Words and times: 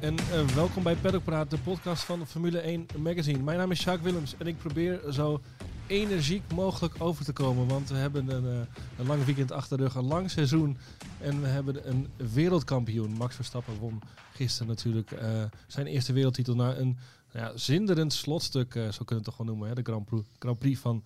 En 0.00 0.18
eh, 0.18 0.46
welkom 0.46 0.82
bij 0.82 0.96
Paddock 0.96 1.24
Praat, 1.24 1.50
de 1.50 1.58
podcast 1.58 2.02
van 2.02 2.26
Formule 2.26 2.58
1 2.58 2.86
Magazine. 2.98 3.42
Mijn 3.42 3.58
naam 3.58 3.70
is 3.70 3.84
Jacques 3.84 4.04
Willems 4.04 4.34
en 4.38 4.46
ik 4.46 4.58
probeer 4.58 5.00
zo 5.10 5.40
energiek 5.86 6.42
mogelijk 6.52 6.94
over 6.98 7.24
te 7.24 7.32
komen. 7.32 7.66
Want 7.66 7.88
we 7.88 7.96
hebben 7.96 8.28
een, 8.28 8.44
eh, 8.44 8.66
een 8.98 9.06
lang 9.06 9.24
weekend 9.24 9.52
achter 9.52 9.76
de 9.76 9.82
rug, 9.82 9.94
een 9.94 10.06
lang 10.06 10.30
seizoen. 10.30 10.76
En 11.20 11.40
we 11.40 11.46
hebben 11.46 11.88
een 11.88 12.08
wereldkampioen. 12.16 13.10
Max 13.10 13.34
Verstappen 13.34 13.78
won 13.78 14.00
gisteren 14.32 14.68
natuurlijk 14.68 15.10
eh, 15.10 15.44
zijn 15.66 15.86
eerste 15.86 16.12
wereldtitel 16.12 16.54
na 16.54 16.76
een 16.76 16.98
nou 17.32 17.46
ja, 17.46 17.56
zinderend 17.56 18.12
slotstuk, 18.12 18.72
zo 18.72 18.80
kunnen 18.80 19.06
we 19.06 19.14
het 19.14 19.24
toch 19.24 19.36
wel 19.36 19.46
noemen. 19.46 19.68
Hè? 19.68 19.74
De 19.74 20.02
Grand 20.38 20.58
Prix, 20.58 20.80
van 20.80 21.04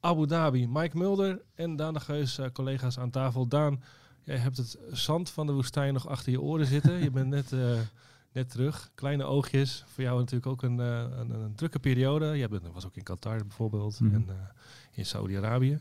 Abu 0.00 0.26
Dhabi. 0.26 0.68
Mike 0.68 0.98
Mulder 0.98 1.40
en 1.54 1.76
Daan 1.76 1.94
de 1.94 2.00
Geus, 2.00 2.38
collega's 2.52 2.98
aan 2.98 3.10
tafel. 3.10 3.46
Daan, 3.46 3.82
jij 4.24 4.36
hebt 4.36 4.56
het 4.56 4.78
zand 4.90 5.30
van 5.30 5.46
de 5.46 5.52
woestijn 5.52 5.92
nog 5.92 6.08
achter 6.08 6.32
je 6.32 6.40
oren 6.40 6.66
zitten. 6.66 7.02
je 7.02 7.10
bent 7.10 7.28
net, 7.28 7.52
net 8.32 8.50
terug. 8.50 8.90
Kleine 8.94 9.24
oogjes. 9.24 9.84
Voor 9.86 10.04
jou 10.04 10.18
natuurlijk 10.18 10.46
ook 10.46 10.62
een, 10.62 10.80
eh, 10.80 10.98
een, 11.18 11.30
een 11.30 11.54
drukke 11.54 11.78
periode. 11.78 12.38
Jij 12.38 12.48
bent, 12.48 12.62
was 12.72 12.86
ook 12.86 12.96
in 12.96 13.02
Qatar 13.02 13.38
bijvoorbeeld 13.38 14.00
Mhm. 14.00 14.14
en 14.14 14.24
eh, 14.28 14.34
in 14.92 15.06
Saudi-Arabië. 15.06 15.80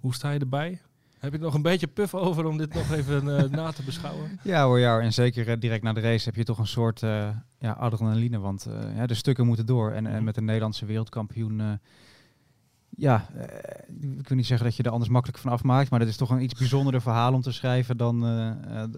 Hoe 0.00 0.14
sta 0.14 0.30
je 0.30 0.38
erbij? 0.38 0.80
Heb 1.18 1.32
je 1.32 1.38
nog 1.38 1.54
een 1.54 1.62
beetje 1.62 1.86
puff 1.86 2.14
over 2.14 2.44
om 2.44 2.56
dit 2.58 2.74
nog 2.74 2.90
even 2.92 3.36
eh, 3.38 3.50
na 3.50 3.70
te 3.72 3.82
beschouwen? 3.82 4.38
Ja 4.42 4.64
hoor, 4.64 4.78
ja. 4.78 5.00
En 5.00 5.12
zeker 5.12 5.60
direct 5.60 5.82
na 5.82 5.92
de 5.92 6.00
race 6.00 6.24
heb 6.24 6.34
je 6.34 6.44
toch 6.44 6.58
een 6.58 6.66
soort 6.66 7.02
eh, 7.02 7.28
ja, 7.58 7.72
adrenaline. 7.72 8.38
Want 8.38 8.66
ja, 8.94 9.06
de 9.06 9.14
stukken 9.14 9.46
moeten 9.46 9.66
door. 9.66 9.90
En, 9.92 10.06
en 10.06 10.24
met 10.24 10.36
een 10.36 10.44
Nederlandse 10.44 10.86
wereldkampioen... 10.86 11.80
ja, 12.96 13.28
ik 14.18 14.28
wil 14.28 14.36
niet 14.36 14.46
zeggen 14.46 14.66
dat 14.66 14.76
je 14.76 14.82
er 14.82 14.90
anders 14.90 15.10
makkelijk 15.10 15.38
van 15.38 15.52
afmaakt. 15.52 15.90
Maar 15.90 16.00
het 16.00 16.08
is 16.08 16.16
toch 16.16 16.30
een 16.30 16.42
iets 16.42 16.54
bijzonderder 16.54 17.02
verhaal 17.02 17.32
om 17.34 17.40
te 17.40 17.52
schrijven 17.52 17.96
dan, 17.96 18.20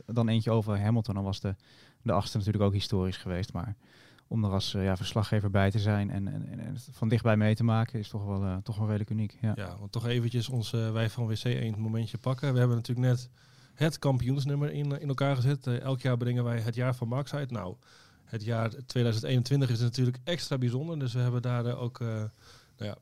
dan 0.07 0.29
eentje 0.29 0.51
over 0.51 0.81
Hamilton. 0.81 1.15
Dan 1.15 1.25
was 1.25 1.41
de, 1.41 1.55
de 2.03 2.13
achtste 2.13 2.37
natuurlijk 2.37 2.65
ook 2.65 2.73
historisch 2.73 3.17
geweest. 3.17 3.53
Maar 3.53 3.77
om 4.33 4.45
er 4.45 4.51
als 4.51 4.75
eh, 4.75 4.85
ja, 4.85 4.97
verslaggever 4.97 5.51
bij 5.51 5.71
te 5.71 5.79
zijn 5.79 6.11
en, 6.11 6.29
en, 6.29 6.59
en 6.59 6.77
van 6.91 7.09
dichtbij 7.09 7.37
mee 7.37 7.55
te 7.55 7.65
maken... 7.65 7.99
is 7.99 8.09
toch 8.09 8.25
wel, 8.25 8.43
eh, 8.43 8.57
toch 8.57 8.77
wel 8.77 8.87
redelijk 8.87 9.11
uniek. 9.11 9.39
Ja. 9.41 9.53
Ja, 9.57 9.77
want 9.79 9.93
toch 9.93 10.07
eventjes 10.07 10.49
ons 10.49 10.73
eh, 10.73 10.93
wij 10.93 11.11
van 11.11 11.27
WC 11.27 11.45
1 11.45 11.79
momentje 11.79 12.19
pakken. 12.19 12.53
We 12.53 12.59
hebben 12.59 12.77
natuurlijk 12.77 13.07
net 13.07 13.29
het 13.75 13.99
kampioensnummer 13.99 14.73
in, 14.73 15.01
in 15.01 15.09
elkaar 15.09 15.37
gezet. 15.37 15.67
Elk 15.67 16.01
jaar 16.01 16.17
brengen 16.17 16.45
wij 16.45 16.61
het 16.61 16.75
jaar 16.75 16.95
van 16.95 17.09
Max 17.09 17.35
uit. 17.35 17.51
Nou, 17.51 17.77
het 18.25 18.45
jaar 18.45 18.71
2021 18.87 19.71
is 19.71 19.81
natuurlijk 19.81 20.19
extra 20.25 20.59
bijzonder. 20.59 20.99
Dus 20.99 21.13
we 21.13 21.21
hebben 21.21 21.43
daar 21.43 21.77
ook, 21.77 21.99
nou 22.01 22.31
ja, 22.77 22.97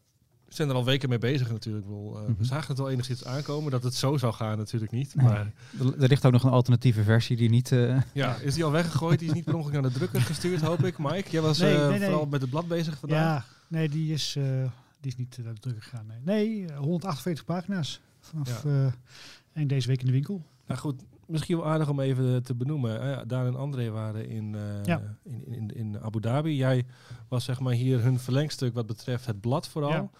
zijn 0.54 0.68
er 0.68 0.74
al 0.74 0.84
weken 0.84 1.08
mee 1.08 1.18
bezig 1.18 1.50
natuurlijk. 1.50 1.86
Eh, 1.86 1.92
Mhm. 1.92 2.32
We 2.38 2.44
zagen 2.44 2.68
het 2.68 2.78
wel 2.78 2.90
enigszins 2.90 3.24
aankomen 3.24 3.70
dat 3.70 3.82
het 3.82 3.94
zo 3.94 4.16
zou 4.16 4.32
gaan 4.32 4.58
natuurlijk 4.58 4.92
niet. 4.92 5.14
Nee. 5.14 5.26
Maar 5.26 5.52
Er, 5.80 6.02
er 6.02 6.08
ligt 6.08 6.26
ook 6.26 6.32
nog 6.32 6.42
een 6.44 6.50
alternatieve 6.50 7.02
versie 7.02 7.36
die 7.36 7.50
niet... 7.50 7.72
eh, 7.72 8.00
ja, 8.12 8.34
is 8.36 8.54
die 8.54 8.64
al 8.64 8.70
weggegooid? 8.70 9.18
Die 9.18 9.28
is 9.28 9.34
niet 9.34 9.44
per 9.44 9.54
ongeluk 9.54 9.72
naar 9.80 9.90
de 9.90 9.98
drukker 9.98 10.20
gestuurd, 10.20 10.60
hoop 10.60 10.84
ik. 10.84 10.98
Mike, 10.98 11.30
jij 11.30 11.40
was 11.40 11.58
Nee, 11.58 11.74
eh, 11.76 11.88
nee, 11.88 12.00
vooral 12.00 12.26
met 12.26 12.40
het 12.40 12.50
blad 12.50 12.68
bezig 12.68 12.98
vandaag. 12.98 13.18
Ja, 13.18 13.44
nee, 13.68 13.88
die 13.88 14.12
is, 14.12 14.34
eh, 14.36 14.44
die 15.00 15.10
is 15.10 15.16
niet 15.16 15.38
naar 15.44 15.54
de 15.54 15.60
druk 15.60 15.82
gegaan. 15.82 16.06
Nee, 16.06 16.18
nee 16.24 16.66
eh, 16.72 16.78
148 16.78 17.44
pagina's 17.44 18.00
vanaf 18.20 18.64
eh 18.64 18.86
eind 19.52 19.68
deze 19.68 19.88
week 19.88 20.00
in 20.00 20.06
de 20.06 20.12
winkel. 20.12 20.42
Nou 20.66 20.80
goed, 20.80 21.02
misschien 21.26 21.56
wel 21.56 21.66
aardig 21.66 21.88
om 21.88 22.00
even 22.00 22.42
te 22.42 22.54
benoemen. 22.54 23.00
Eh, 23.00 23.18
Daan 23.26 23.46
en 23.46 23.56
André 23.56 23.90
waren 23.90 24.28
in, 24.28 24.54
eh, 24.54 24.84
Ja. 24.84 25.02
in, 25.24 25.44
in, 25.46 25.76
in 25.76 26.00
Abu 26.00 26.20
Dhabi. 26.20 26.56
Jij 26.56 26.84
was 27.28 27.44
zeg 27.44 27.60
maar 27.60 27.72
hier 27.72 28.02
hun 28.02 28.18
verlengstuk 28.18 28.74
wat 28.74 28.86
betreft 28.86 29.26
het 29.26 29.40
blad 29.40 29.68
vooral. 29.68 29.90
Ja. 29.90 30.10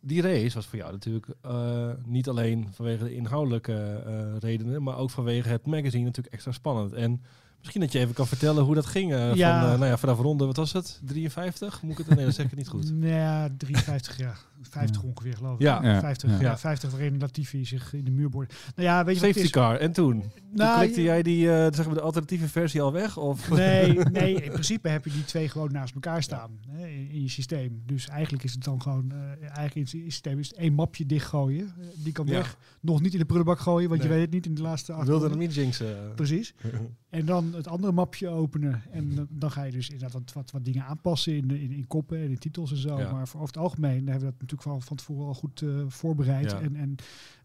Die 0.00 0.22
race 0.22 0.54
was 0.54 0.66
voor 0.66 0.78
jou 0.78 0.92
natuurlijk 0.92 1.26
eh, 1.42 1.88
niet 2.04 2.28
alleen 2.28 2.68
vanwege 2.72 3.04
de 3.04 3.14
inhoudelijke 3.14 4.02
eh, 4.06 4.36
redenen, 4.38 4.82
maar 4.82 4.96
ook 4.96 5.10
vanwege 5.10 5.48
het 5.48 5.66
magazine 5.66 6.04
natuurlijk 6.04 6.34
extra 6.34 6.52
spannend. 6.52 6.92
En 6.92 7.22
misschien 7.58 7.80
dat 7.80 7.92
je 7.92 7.98
even 7.98 8.14
kan 8.14 8.26
vertellen 8.26 8.64
hoe 8.64 8.74
dat 8.74 8.86
ging. 8.86 9.12
eh, 9.12 9.34
Ja. 9.34 9.60
Van, 9.60 9.78
nou 9.78 9.90
ja, 9.90 9.96
vanaf 9.98 10.18
ronde, 10.18 10.46
wat 10.46 10.56
was 10.56 10.72
het? 10.72 11.00
53? 11.04 11.82
Moet 11.82 11.98
ik 11.98 12.06
het? 12.06 12.16
Nee, 12.16 12.24
dat 12.24 12.34
zeg 12.34 12.46
ik 12.46 12.56
niet 12.56 12.68
goed. 12.68 12.92
Ja, 13.00 13.48
53 13.56 14.16
jaar. 14.18 14.38
50 14.60 15.02
Ja. 15.02 15.08
ongeveer, 15.08 15.34
geloof 15.36 15.54
ik. 15.54 15.60
Ja. 15.60 15.82
Ja, 15.82 16.00
50, 16.00 16.30
ja. 16.30 16.40
ja. 16.40 16.58
50 16.58 16.90
waarin 16.90 17.18
Latifi 17.18 17.64
zich 17.64 17.92
in 17.92 18.04
de 18.04 18.10
muur 18.10 18.28
boorde. 18.28 18.52
Nou 18.76 18.88
ja, 18.88 19.04
weet 19.04 19.14
je 19.14 19.20
wat 19.20 19.28
het 19.34 19.38
Safety 19.38 19.58
is? 19.58 19.62
car. 19.62 19.76
En 19.76 19.92
toen? 19.92 20.20
toen 20.20 20.30
Nou, 20.52 20.78
klikte 20.78 21.02
jij 21.02 21.22
die, 21.22 21.50
eh, 21.52 21.72
zeg 21.74 21.86
maar, 21.86 21.94
de 21.94 22.00
alternatieve 22.00 22.48
versie 22.48 22.82
al 22.82 22.92
weg? 22.92 23.16
Of? 23.16 23.50
Nee, 23.50 23.92
nee, 24.20 24.34
in 24.42 24.50
principe 24.52 24.88
heb 24.88 25.04
je 25.04 25.10
die 25.10 25.24
twee 25.24 25.48
gewoon 25.48 25.72
naast 25.72 25.94
elkaar 25.94 26.22
staan 26.22 26.50
hè, 26.68 26.86
in, 26.86 27.10
in 27.10 27.22
je 27.22 27.28
systeem. 27.28 27.82
Dus 27.86 28.08
eigenlijk 28.08 28.44
is 28.44 28.52
het 28.52 28.64
dan 28.64 28.82
gewoon, 28.82 29.12
eh, 29.12 29.18
eigenlijk 29.40 29.74
in 29.74 29.80
het 29.82 29.90
systeem 29.90 30.38
is 30.38 30.48
het 30.48 30.56
één 30.56 30.72
mapje 30.74 31.06
dichtgooien. 31.06 31.66
Eh, 31.80 31.86
die 32.04 32.12
kan 32.12 32.26
Ja. 32.26 32.32
weg. 32.32 32.56
Nog 32.80 33.00
niet 33.00 33.12
in 33.12 33.18
de 33.18 33.24
prullenbak 33.24 33.58
gooien, 33.58 33.88
want 33.88 34.02
je 34.02 34.08
weet 34.08 34.20
het 34.20 34.30
niet 34.30 34.46
in 34.46 34.54
de 34.54 34.62
laatste 34.62 34.92
acht 34.92 35.06
wilde 35.06 35.28
hem 35.28 35.38
niet 35.38 35.54
jinxen. 35.54 35.96
Precies. 36.14 36.54
En 37.08 37.24
dan 37.26 37.52
het 37.54 37.68
andere 37.68 37.92
mapje 37.92 38.28
openen. 38.28 38.82
En 38.90 39.14
dan- 39.14 39.26
dan 39.30 39.50
ga 39.50 39.62
je 39.62 39.72
dus 39.72 39.88
inderdaad 39.90 40.12
wat, 40.12 40.32
wat, 40.32 40.50
wat 40.50 40.64
dingen 40.64 40.84
aanpassen 40.84 41.36
in, 41.36 41.50
in, 41.50 41.72
in 41.72 41.86
koppen 41.86 42.18
en 42.18 42.30
in 42.30 42.38
titels 42.38 42.70
en 42.70 42.76
zo. 42.76 42.98
Ja. 42.98 43.12
Maar 43.12 43.28
voor 43.28 43.40
over 43.40 43.54
het 43.54 43.62
algemeen 43.62 44.08
hebben 44.08 44.18
we 44.18 44.24
dat 44.24 44.38
natuurlijk 44.50 44.62
van, 44.62 44.82
van 44.82 44.96
tevoren 44.96 45.26
al 45.26 45.34
goed 45.34 45.62
eh, 45.62 45.68
voorbereid. 45.88 46.50
Ja. 46.50 46.60
En, 46.60 46.76
en 46.76 46.94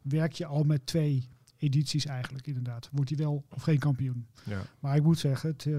werk 0.02 0.34
je 0.34 0.46
al 0.46 0.64
met 0.64 0.86
twee 0.86 1.30
edities 1.58 2.06
eigenlijk 2.06 2.47
inderdaad. 2.47 2.90
Wordt 2.91 3.09
hij 3.09 3.19
wel 3.19 3.44
of 3.50 3.62
geen 3.62 3.80
kampioen. 3.80 4.25
Ja. 4.44 4.62
Maar 4.80 4.96
ik 4.96 5.03
moet 5.03 5.19
zeggen, 5.19 5.50
het, 5.50 5.66
eh, 5.66 5.74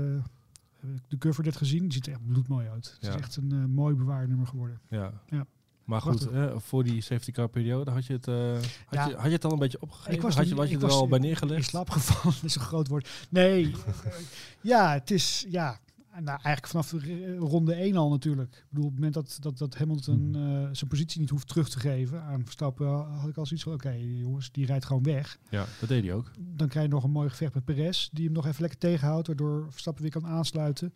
de 1.09 1.19
cover 1.19 1.45
net 1.45 1.57
gezien, 1.57 1.83
die 1.83 1.93
ziet 1.93 2.07
er 2.07 2.13
echt 2.13 2.27
bloedmooi 2.27 2.69
uit. 2.69 2.91
Het 2.93 3.07
Ja. 3.07 3.15
is 3.15 3.21
echt 3.21 3.37
een 3.37 3.53
eh, 3.53 3.65
mooi 3.65 3.95
bewaarnummer 3.95 4.47
geworden. 4.47 4.81
Ja. 4.89 5.13
Ja. 5.27 5.47
Maar 5.85 6.01
goed, 6.01 6.31
hè, 6.31 6.61
voor 6.61 6.85
die 6.85 7.01
safety 7.01 7.31
car 7.33 7.49
periode 7.49 7.91
had 7.91 8.07
je 8.07 8.13
het, 8.13 8.27
had, 8.27 8.65
Ja. 8.91 9.07
je, 9.09 9.15
had 9.15 9.25
je 9.27 9.31
het 9.33 9.45
al 9.45 9.53
een 9.53 9.59
beetje 9.59 9.81
opgegeven? 9.81 10.13
Ik 10.15 10.21
was 10.21 10.35
had 10.37 10.49
je, 10.49 10.55
was 10.55 10.69
je 10.69 10.75
ik 10.75 10.81
er 10.83 10.87
was 10.87 10.97
al 10.97 11.09
bij 11.09 11.19
neergelegd? 11.19 11.59
In 11.59 11.65
slaap 11.65 11.91
gevallen 11.91 12.37
is 12.43 12.55
een 12.55 12.61
groot 12.61 12.89
woord. 12.89 13.27
Nee, 13.31 13.75
ja, 14.61 14.93
het 14.93 15.11
is, 15.11 15.47
ja, 15.49 15.81
nou, 16.23 16.41
eigenlijk 16.43 16.67
vanaf 16.67 16.93
eh, 16.93 17.39
ronde 17.39 17.75
1 17.75 17.97
al 17.97 18.11
natuurlijk. 18.11 18.55
Ik 18.55 18.65
bedoel, 18.69 18.85
op 18.85 18.91
het 18.91 19.01
moment 19.01 19.15
dat, 19.15 19.37
dat, 19.41 19.59
dat 19.59 19.75
Hamilton 19.75 20.35
eh, 20.35 20.69
zijn 20.73 20.91
positie 20.91 21.21
niet 21.21 21.31
hoeft 21.31 21.49
terug 21.49 21.69
te 21.69 21.81
geven 21.81 22.23
aan 22.23 22.45
Verstappen, 22.45 22.87
had 22.89 23.29
ik 23.29 23.37
al 23.37 23.47
zoiets 23.47 23.65
van, 23.65 23.75
oké 23.75 23.91
jongens, 24.01 24.53
die 24.53 24.67
rijdt 24.67 24.85
gewoon 24.85 25.03
weg. 25.03 25.39
Ja, 25.51 25.67
dat 25.81 25.89
deed 25.89 26.05
hij 26.05 26.13
ook. 26.13 26.31
Dan 26.39 26.69
krijg 26.69 26.87
je 26.87 26.93
nog 26.93 27.05
een 27.05 27.11
mooi 27.11 27.29
gevecht 27.29 27.55
met 27.55 27.65
Perez, 27.65 28.09
die 28.13 28.25
hem 28.25 28.35
nog 28.35 28.47
even 28.47 28.61
lekker 28.61 28.79
tegenhoudt, 28.79 29.27
waardoor 29.27 29.67
Verstappen 29.71 30.03
weer 30.03 30.13
kan 30.13 30.27
aansluiten. 30.27 30.95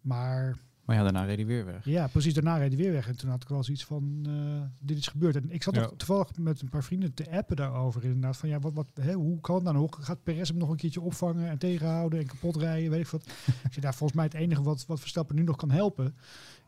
Maar 0.00 0.58
maar 0.84 0.96
ja, 0.96 1.02
daarna 1.02 1.24
reed 1.24 1.36
hij 1.36 1.46
weer 1.46 1.64
weg. 1.64 1.84
ja, 1.84 2.06
precies 2.06 2.34
daarna 2.34 2.56
reed 2.56 2.72
hij 2.72 2.82
weer 2.82 2.92
weg. 2.92 3.08
En 3.08 3.16
toen 3.16 3.30
had 3.30 3.42
ik 3.42 3.48
wel 3.48 3.64
zoiets 3.64 3.84
van, 3.84 4.22
eh, 4.26 4.86
dit 4.86 4.98
is 4.98 5.06
gebeurd. 5.06 5.36
En 5.36 5.50
ik 5.50 5.62
zat 5.62 5.74
Ja. 5.74 5.90
toevallig 5.96 6.28
met 6.38 6.60
een 6.60 6.68
paar 6.68 6.84
vrienden 6.84 7.14
te 7.14 7.30
appen 7.30 7.56
daarover. 7.56 8.04
Inderdaad, 8.04 8.36
van 8.36 8.48
ja, 8.48 8.58
wat, 8.58 8.72
wat, 8.74 8.86
hè, 9.00 9.12
hoe 9.12 9.40
kan 9.40 9.54
het 9.54 9.64
nou 9.64 9.76
nog? 9.76 9.98
Gaat 10.00 10.22
Perez 10.22 10.48
hem 10.48 10.58
nog 10.58 10.68
een 10.68 10.76
keertje 10.76 11.00
opvangen 11.00 11.48
en 11.48 11.58
tegenhouden 11.58 12.18
en 12.20 12.26
kapot 12.26 12.56
rijden? 12.56 12.90
Weet 12.90 13.00
ik 13.00 13.06
wat. 13.06 13.22
ik 13.66 13.72
zei, 13.72 13.80
daar 13.80 13.94
volgens 13.94 14.12
mij 14.18 14.24
het 14.24 14.34
enige 14.34 14.62
wat, 14.62 14.86
wat 14.86 15.00
Verstappen 15.00 15.36
nu 15.36 15.42
nog 15.42 15.56
kan 15.56 15.70
helpen, 15.70 16.14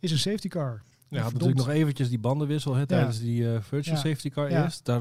is 0.00 0.10
een 0.10 0.18
safety 0.18 0.48
car. 0.48 0.82
Ja, 1.08 1.20
had 1.22 1.32
natuurlijk 1.32 1.58
nog 1.58 1.68
eventjes 1.68 2.08
die 2.08 2.18
bandenwissel 2.18 2.74
hè, 2.74 2.86
tijdens 2.86 3.20
die 3.20 3.52
eh, 3.54 3.60
virtual 3.60 3.96
Ja. 3.96 4.02
safety 4.02 4.30
car 4.30 4.50
Ja. 4.50 4.62
eerst. 4.64 4.84
Daar, 4.84 5.00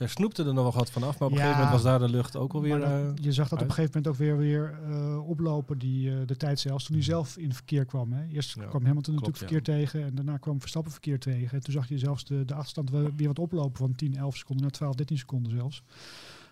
daar 0.00 0.08
snoepte 0.08 0.44
er 0.44 0.54
nog 0.54 0.62
wel 0.62 0.72
wat 0.72 0.90
vanaf, 0.90 1.18
maar 1.18 1.28
op 1.28 1.34
een 1.34 1.40
Ja. 1.40 1.44
gegeven 1.44 1.64
moment 1.66 1.82
was 1.82 1.90
daar 1.92 1.98
de 2.08 2.14
lucht 2.16 2.36
ook 2.36 2.52
alweer... 2.52 2.78
Dat- 2.78 2.88
eh, 2.88 3.08
je 3.14 3.32
zag 3.32 3.48
dat 3.48 3.60
op 3.62 3.68
een 3.68 3.74
gegeven 3.74 4.02
moment 4.02 4.08
ook 4.08 4.18
weer, 4.26 4.36
weer 4.36 4.78
eh, 4.90 5.28
oplopen, 5.28 5.78
die, 5.78 6.10
eh, 6.10 6.16
de 6.26 6.36
tijd 6.36 6.58
zelfs, 6.60 6.84
toen 6.84 6.94
hij 6.94 7.04
zelf 7.04 7.36
in 7.36 7.54
verkeer 7.54 7.84
kwam. 7.84 8.12
Hè. 8.12 8.26
Eerst 8.26 8.54
Ja, 8.54 8.64
kwam 8.66 8.84
Hamilton 8.84 9.14
klopt, 9.14 9.26
natuurlijk 9.40 9.64
verkeer 9.66 9.90
tegen 9.98 10.04
en 10.04 10.14
daarna 10.14 10.36
kwam 10.36 10.60
Verstappen 10.60 10.92
verkeer 10.92 11.18
tegen. 11.18 11.56
En 11.56 11.62
toen 11.64 11.72
zag 11.72 11.88
je 11.88 11.98
zelfs 11.98 12.24
de, 12.24 12.44
de 12.44 12.54
achterstand 12.54 12.90
weer 12.90 13.10
weer 13.16 13.26
wat 13.26 13.38
oplopen 13.38 13.78
van 13.78 13.94
10, 13.94 14.16
11 14.16 14.36
seconden 14.36 14.62
naar 14.64 14.72
12, 14.74 14.94
13 14.94 15.18
seconden 15.18 15.52
zelfs. 15.52 15.82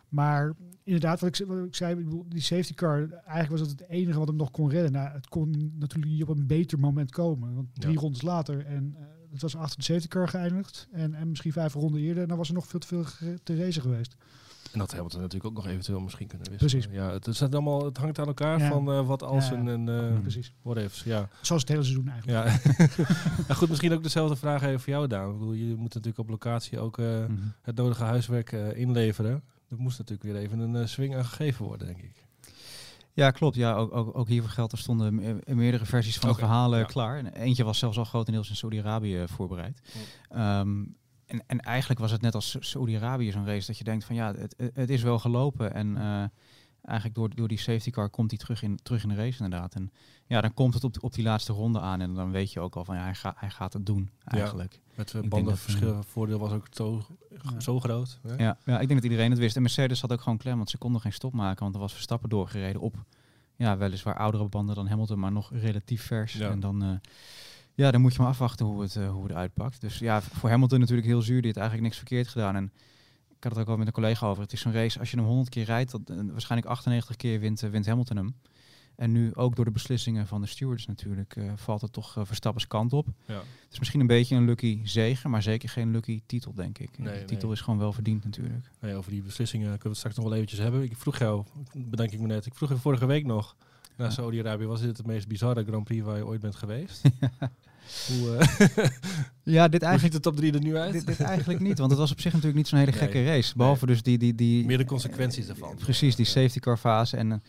Maar 0.09 0.54
inderdaad, 0.84 1.20
wat 1.20 1.38
ik, 1.41 1.47
wat 1.47 1.65
ik 1.66 1.75
zei, 1.75 2.06
die 2.28 2.41
safety 2.41 2.75
car, 2.75 3.10
eigenlijk 3.10 3.48
was 3.50 3.60
het 3.60 3.70
het 3.70 3.88
enige 3.88 4.18
wat 4.18 4.28
hem 4.28 4.36
nog 4.36 4.50
kon 4.50 4.71
redden. 4.71 4.92
Nou, 4.92 5.09
het 5.12 5.28
kon 5.28 5.72
natuurlijk 5.78 6.12
niet 6.12 6.22
op 6.22 6.28
een 6.28 6.47
beter 6.47 6.78
moment 6.78 7.10
komen. 7.10 7.54
Want 7.54 7.68
drie 7.72 7.98
rondes 7.98 8.22
later, 8.22 8.66
en 8.66 8.97
het 9.33 9.42
was 9.42 9.57
achter 9.57 9.77
de 9.78 9.84
safety 9.84 10.09
car 10.09 10.28
geëindigd. 10.28 10.89
En, 10.92 11.15
en 11.15 11.28
misschien 11.28 11.53
vijf 11.53 11.75
ronden 11.75 12.01
eerder, 12.01 12.27
dan 12.28 12.36
was 12.36 12.48
er 12.48 12.54
nog 12.54 12.66
veel 12.66 12.80
te 12.80 12.86
veel 12.86 13.04
te 13.42 13.57
racen 13.57 13.83
geweest. 13.83 14.16
En 14.72 14.78
dat 14.78 14.92
Hamilton 14.92 15.21
natuurlijk 15.21 15.51
ook 15.51 15.63
nog 15.65 15.66
eventueel 15.72 16.01
misschien 16.01 16.27
kunnen 16.27 16.51
wisselen. 16.51 16.72
Precies. 16.83 16.98
Ja, 16.98 17.13
het, 17.13 17.27
is 17.27 17.42
allemaal, 17.42 17.84
het 17.84 17.97
hangt 17.97 18.19
aan 18.19 18.27
elkaar 18.27 18.59
Ja. 18.59 18.69
van 18.69 18.91
eh, 18.92 19.07
wat 19.07 19.22
als 19.22 19.48
Ja. 19.48 19.54
en, 19.54 19.69
en 19.69 19.89
eh, 20.15 20.21
Precies. 20.21 20.53
Ja. 21.04 21.28
Zoals 21.41 21.63
het 21.63 21.71
hele 21.71 21.83
seizoen 21.83 22.09
eigenlijk. 22.09 22.63
Ja. 23.48 23.54
goed, 23.54 23.69
misschien 23.69 23.92
ook 23.92 24.03
dezelfde 24.03 24.36
vraag 24.36 24.63
even 24.63 24.80
voor 24.80 24.92
jou, 24.92 25.07
Daan. 25.07 25.31
Ik 25.33 25.39
bedoel, 25.39 25.53
je 25.53 25.74
moet 25.74 25.95
natuurlijk 25.95 26.19
op 26.19 26.28
locatie 26.28 26.78
ook 26.78 26.98
eh, 26.98 27.07
Mhm. 27.07 27.33
het 27.63 27.77
nodige 27.77 28.04
huiswerk 28.04 28.53
inleveren. 28.53 29.42
Er 29.71 29.77
moest 29.78 29.98
natuurlijk 29.98 30.28
weer 30.33 30.36
even 30.42 30.59
een 30.59 30.89
swing 30.89 31.16
aan 31.16 31.24
gegeven 31.24 31.65
worden, 31.65 31.86
denk 31.86 32.03
ik. 32.03 32.27
Ja, 33.18 33.30
klopt. 33.30 33.56
Ja, 33.56 33.74
ook, 33.74 33.94
ook, 33.94 34.18
ook 34.18 34.28
hiervoor 34.28 34.50
geldt, 34.50 34.72
er 34.72 34.78
stonden 34.78 35.15
me- 35.15 35.38
meerdere 35.47 35.84
versies 35.86 36.18
van 36.18 36.28
de 36.28 36.34
verhalen 36.34 36.78
ja. 36.78 36.84
klaar. 36.84 37.18
En 37.18 37.32
eentje 37.32 37.65
was 37.65 37.78
zelfs 37.78 37.98
al 37.98 38.04
grotendeels 38.04 38.48
in 38.48 38.56
Saudi-Arabië 38.56 39.24
voorbereid. 39.26 39.80
Ja. 40.30 40.60
Ehm, 40.60 40.84
en, 41.26 41.42
en 41.47 41.60
eigenlijk 41.60 42.00
was 42.00 42.10
het 42.10 42.20
net 42.20 42.34
als 42.34 42.56
Saudi-Arabië 42.60 43.30
zo'n 43.30 43.47
race 43.47 43.66
dat 43.66 43.78
je 43.78 43.84
denkt 43.84 44.04
van 44.04 44.15
ja, 44.16 44.34
het, 44.34 44.54
het- 44.56 44.74
het 44.74 44.91
is 44.91 45.03
wel 45.03 45.18
gelopen. 45.18 45.74
En 45.74 45.97
eh, 45.97 46.24
eigenlijk 46.82 47.15
door, 47.15 47.34
door 47.34 47.48
die 47.48 47.59
safety 47.59 47.91
car 47.91 48.10
komt 48.10 48.30
hij 48.30 48.38
terug 48.38 48.62
in, 48.62 48.78
terug 48.82 49.03
in 49.03 49.09
de 49.09 49.15
race 49.15 49.42
inderdaad. 49.44 49.74
En 49.74 49.92
ja, 50.28 50.41
dan 50.41 50.54
komt 50.54 50.75
het 50.75 50.84
op, 50.84 50.97
op 51.01 51.13
die 51.15 51.25
laatste 51.25 51.53
ronde 51.53 51.80
aan 51.80 52.01
en 52.01 52.15
dan 52.15 52.30
weet 52.30 52.53
je 52.53 52.60
ook 52.60 52.77
al 52.77 52.84
van 52.84 52.97
ja, 52.97 53.03
hij, 53.03 53.15
ga, 53.15 53.34
hij 53.36 53.51
gaat 53.51 53.72
het 53.72 53.86
doen 53.86 54.10
eigenlijk. 54.25 54.80
Het 54.95 55.10
denk 55.13 55.28
bandenverschil 55.28 55.95
dat, 55.95 56.07
voordeel 56.07 56.39
was 56.39 56.53
ook 56.53 56.66
zo, 56.71 57.03
Ja. 57.42 57.60
zo 57.60 57.80
groot. 57.80 58.19
Hè? 58.22 58.34
Ja, 58.45 58.57
ja, 58.65 58.78
ik 58.80 58.89
denk 58.89 59.01
dat 59.01 59.10
iedereen 59.10 59.30
het 59.30 59.39
wist. 59.39 59.57
En 59.57 59.63
Mercedes 59.63 60.01
had 60.01 60.13
ook 60.13 60.21
gewoon 60.21 60.39
klem, 60.39 60.57
want 60.57 60.71
ze 60.71 60.78
konden 60.78 61.01
geen 61.01 61.13
stop 61.13 61.33
maken, 61.33 61.63
want 61.63 61.75
er 61.75 61.80
was 61.80 61.92
Verstappen 61.92 62.28
doorgereden 62.28 62.80
op 62.80 62.95
ja, 63.57 63.77
weliswaar 63.77 64.16
oudere 64.16 64.48
banden 64.48 64.75
dan 64.75 64.86
Hamilton, 64.89 65.19
maar 65.19 65.33
nog 65.33 65.51
relatief 65.53 66.03
vers. 66.03 66.33
Ja. 66.33 66.51
En 66.51 66.60
dan, 66.60 66.83
eh, 66.83 66.91
ja, 67.74 67.91
dan 67.91 68.01
moet 68.01 68.13
je 68.15 68.19
maar 68.21 68.28
afwachten 68.31 68.66
hoe 68.66 68.83
het, 68.83 68.97
eh, 68.97 69.10
hoe 69.10 69.22
het 69.22 69.33
uitpakt. 69.33 69.81
Dus 69.81 69.98
ja, 69.98 70.22
voor 70.22 70.51
Hamilton 70.51 70.81
natuurlijk 70.81 71.07
heel 71.07 71.22
zuur. 71.22 71.36
Die 71.36 71.45
heeft 71.45 71.57
eigenlijk 71.57 71.86
niks 71.86 71.97
verkeerd 71.98 72.28
gedaan. 72.28 72.57
En 72.57 72.72
ik 73.36 73.45
had 73.45 73.53
het 73.53 73.60
ook 73.60 73.69
al 73.69 73.77
met 73.77 73.86
een 73.86 73.92
collega 73.92 74.27
over. 74.27 74.42
Het 74.42 74.53
is 74.53 74.60
zo'n 74.60 74.72
race, 74.72 74.98
als 74.98 75.10
je 75.10 75.16
hem 75.16 75.27
100 75.27 75.48
keer 75.48 75.65
rijdt, 75.65 75.91
dat, 75.91 76.01
eh, 76.04 76.16
waarschijnlijk 76.31 76.71
98 76.71 77.16
keer 77.16 77.41
wint, 77.41 77.63
eh, 77.63 77.71
wint 77.71 77.86
Hamilton 77.86 78.16
hem. 78.16 78.34
En 78.98 79.12
nu 79.12 79.34
ook 79.34 79.56
door 79.56 79.65
de 79.65 79.71
beslissingen 79.71 80.27
van 80.27 80.41
de 80.41 80.47
stewards 80.47 80.86
natuurlijk, 80.86 81.36
eh, 81.36 81.53
valt 81.56 81.80
het 81.80 81.92
toch 81.92 82.16
eh, 82.16 82.24
Verstappens 82.24 82.66
kant 82.66 82.92
op. 82.92 83.06
Ja. 83.27 83.34
Het 83.34 83.72
is 83.72 83.78
misschien 83.78 84.00
een 84.00 84.06
beetje 84.06 84.36
een 84.36 84.45
lucky 84.45 84.80
zege, 84.84 85.28
maar 85.28 85.42
zeker 85.42 85.68
geen 85.68 85.91
lucky 85.91 86.22
titel, 86.27 86.54
denk 86.54 86.78
ik. 86.78 86.98
Nee, 86.98 87.18
de 87.18 87.24
titel 87.24 87.47
nee. 87.47 87.56
is 87.56 87.62
gewoon 87.62 87.78
wel 87.78 87.92
verdiend 87.92 88.24
natuurlijk. 88.24 88.71
Nee, 88.80 88.95
over 88.95 89.10
die 89.10 89.22
beslissingen 89.22 89.66
kunnen 89.66 89.83
we 89.83 89.89
het 89.89 89.97
straks 89.97 90.16
nog 90.16 90.24
wel 90.24 90.34
eventjes 90.34 90.60
hebben. 90.60 90.83
Ik 90.83 90.97
vroeg 90.97 91.18
jou, 91.18 91.45
bedenk 91.74 92.10
ik 92.12 92.21
me 92.21 92.27
net, 92.27 92.47
ik 92.47 92.54
vroeg 92.54 92.68
je 92.68 92.77
vorige 92.77 93.06
week 93.06 93.24
nog, 93.27 93.56
na 93.97 94.04
Ja. 94.04 94.10
Saudi-Arabië, 94.10 94.65
was 94.66 94.80
dit 94.80 94.97
het 94.97 95.06
meest 95.06 95.28
bizarre 95.28 95.65
Grand 95.65 95.84
Prix 95.84 96.04
waar 96.04 96.16
je 96.16 96.27
ooit 96.27 96.41
bent 96.41 96.56
geweest? 96.56 97.03
Hoe, 98.09 98.36
eh, 98.36 98.86
Ja, 99.42 99.68
dit 99.68 99.86
ziet 100.00 100.12
de 100.12 100.21
top 100.21 100.36
3 100.36 100.53
er 100.53 100.60
nu 100.60 100.77
uit? 100.77 100.92
Dit, 100.92 101.06
dit 101.06 101.21
eigenlijk 101.21 101.60
niet, 101.60 101.78
want 101.78 101.91
het 101.91 102.00
was 102.00 102.10
op 102.10 102.21
zich 102.21 102.30
natuurlijk 102.33 102.59
niet 102.59 102.68
zo'n 102.68 102.78
hele 102.78 102.91
Nee. 102.91 103.00
gekke 103.00 103.24
race. 103.24 103.56
Behalve 103.56 103.86
dus 103.86 104.03
die... 104.03 104.18
die, 104.18 104.34
die 104.34 104.66
Meer 104.66 104.78
de 104.78 104.84
consequenties 104.84 105.47
daarvan. 105.47 105.74
Precies, 105.77 106.16
die 106.16 106.24
Ja. 106.24 106.30
safety 106.30 106.59
car 106.59 106.77
fase. 106.77 107.16
En 107.16 107.42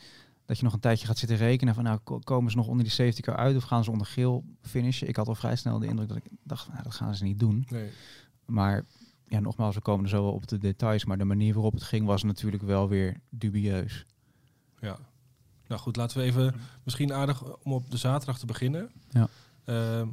dat 0.50 0.58
je 0.58 0.64
nog 0.64 0.74
een 0.74 0.80
tijdje 0.80 1.08
gaat 1.08 1.18
zitten 1.18 1.38
rekenen 1.38 1.74
van... 1.76 1.84
nou, 1.84 2.00
ko- 2.04 2.20
komen 2.20 2.52
ze 2.52 2.58
nog 2.58 2.68
onder 2.68 2.84
die 2.84 2.94
safety 2.94 3.22
car 3.22 3.36
uit 3.36 3.56
of 3.56 3.64
gaan 3.64 3.84
ze 3.84 3.92
onder 3.92 4.08
geel 4.08 4.44
finishen? 4.62 5.08
Ik 5.08 5.16
had 5.16 5.28
al 5.28 5.36
vrij 5.36 5.56
snel 5.56 5.80
de 5.80 5.88
indruk 5.88 6.08
dat 6.08 6.18
ik 6.18 6.24
dacht, 6.44 6.70
nou, 6.72 6.84
dat 6.84 6.94
gaan 6.94 7.16
ze 7.16 7.24
niet 7.24 7.40
doen. 7.40 7.66
Nee. 7.70 7.90
Maar 8.46 8.86
ja, 9.28 9.40
nogmaals, 9.40 9.76
we 9.76 9.82
komen 9.82 10.04
er 10.04 10.10
zo 10.10 10.24
wel 10.24 10.34
op 10.34 10.48
de 10.48 10.58
details. 10.58 11.06
Maar 11.06 11.18
de 11.18 11.24
manier 11.26 11.54
waarop 11.54 11.74
het 11.74 11.84
ging 11.84 12.06
was 12.06 12.24
natuurlijk 12.24 12.64
wel 12.64 12.88
weer 12.88 13.20
dubieus. 13.30 14.06
Ja. 14.80 14.98
Nou 15.68 15.82
goed, 15.82 15.96
laten 15.96 16.18
we 16.18 16.24
even, 16.24 16.56
misschien 16.84 17.14
aardig 17.14 17.44
om 17.58 17.74
op 17.74 17.92
de 17.92 17.98
zaterdag 17.98 18.40
te 18.40 18.46
beginnen. 18.46 18.92
Ja. 19.10 19.28
Ehm, 19.66 20.08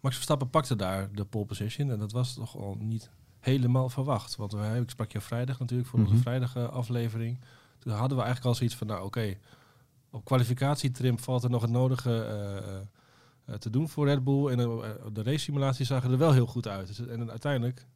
Max 0.00 0.14
Verstappen 0.14 0.50
pakte 0.50 0.76
daar 0.76 1.12
de 1.12 1.24
pole 1.24 1.44
position 1.44 1.90
en 1.90 1.98
dat 1.98 2.12
was 2.12 2.34
toch 2.34 2.56
al 2.56 2.76
niet 2.80 3.10
helemaal 3.38 3.88
verwacht. 3.88 4.36
Want 4.36 4.52
wij, 4.52 4.80
ik 4.80 4.90
sprak 4.90 5.12
je 5.12 5.20
vrijdag 5.20 5.58
natuurlijk 5.58 5.88
voor 5.88 5.98
onze 5.98 6.12
Mhm. 6.12 6.22
vrijdag 6.22 6.56
eh, 6.56 6.68
aflevering. 6.68 7.38
Toen 7.78 7.92
hadden 7.92 8.16
we 8.16 8.22
eigenlijk 8.24 8.44
al 8.46 8.54
zoiets 8.54 8.76
van, 8.76 8.86
nou 8.86 9.04
oké, 9.04 9.36
op 10.12 10.24
kwalificatietrim 10.24 11.18
valt 11.18 11.44
er 11.44 11.50
nog 11.50 11.62
het 11.62 11.70
nodige 11.70 12.24
eh, 12.24 12.56
eh, 12.56 12.80
eh, 13.44 13.54
te 13.54 13.70
doen 13.70 13.88
voor 13.88 14.06
Red 14.06 14.24
Bull. 14.24 14.46
En 14.48 14.56
de 15.12 15.22
race 15.22 15.38
simulaties 15.38 15.86
zagen 15.86 16.10
er 16.10 16.18
wel 16.18 16.32
heel 16.32 16.46
goed 16.46 16.68
uit. 16.68 16.86
Dus, 16.86 17.06
en 17.06 17.30
uiteindelijk, 17.30 17.86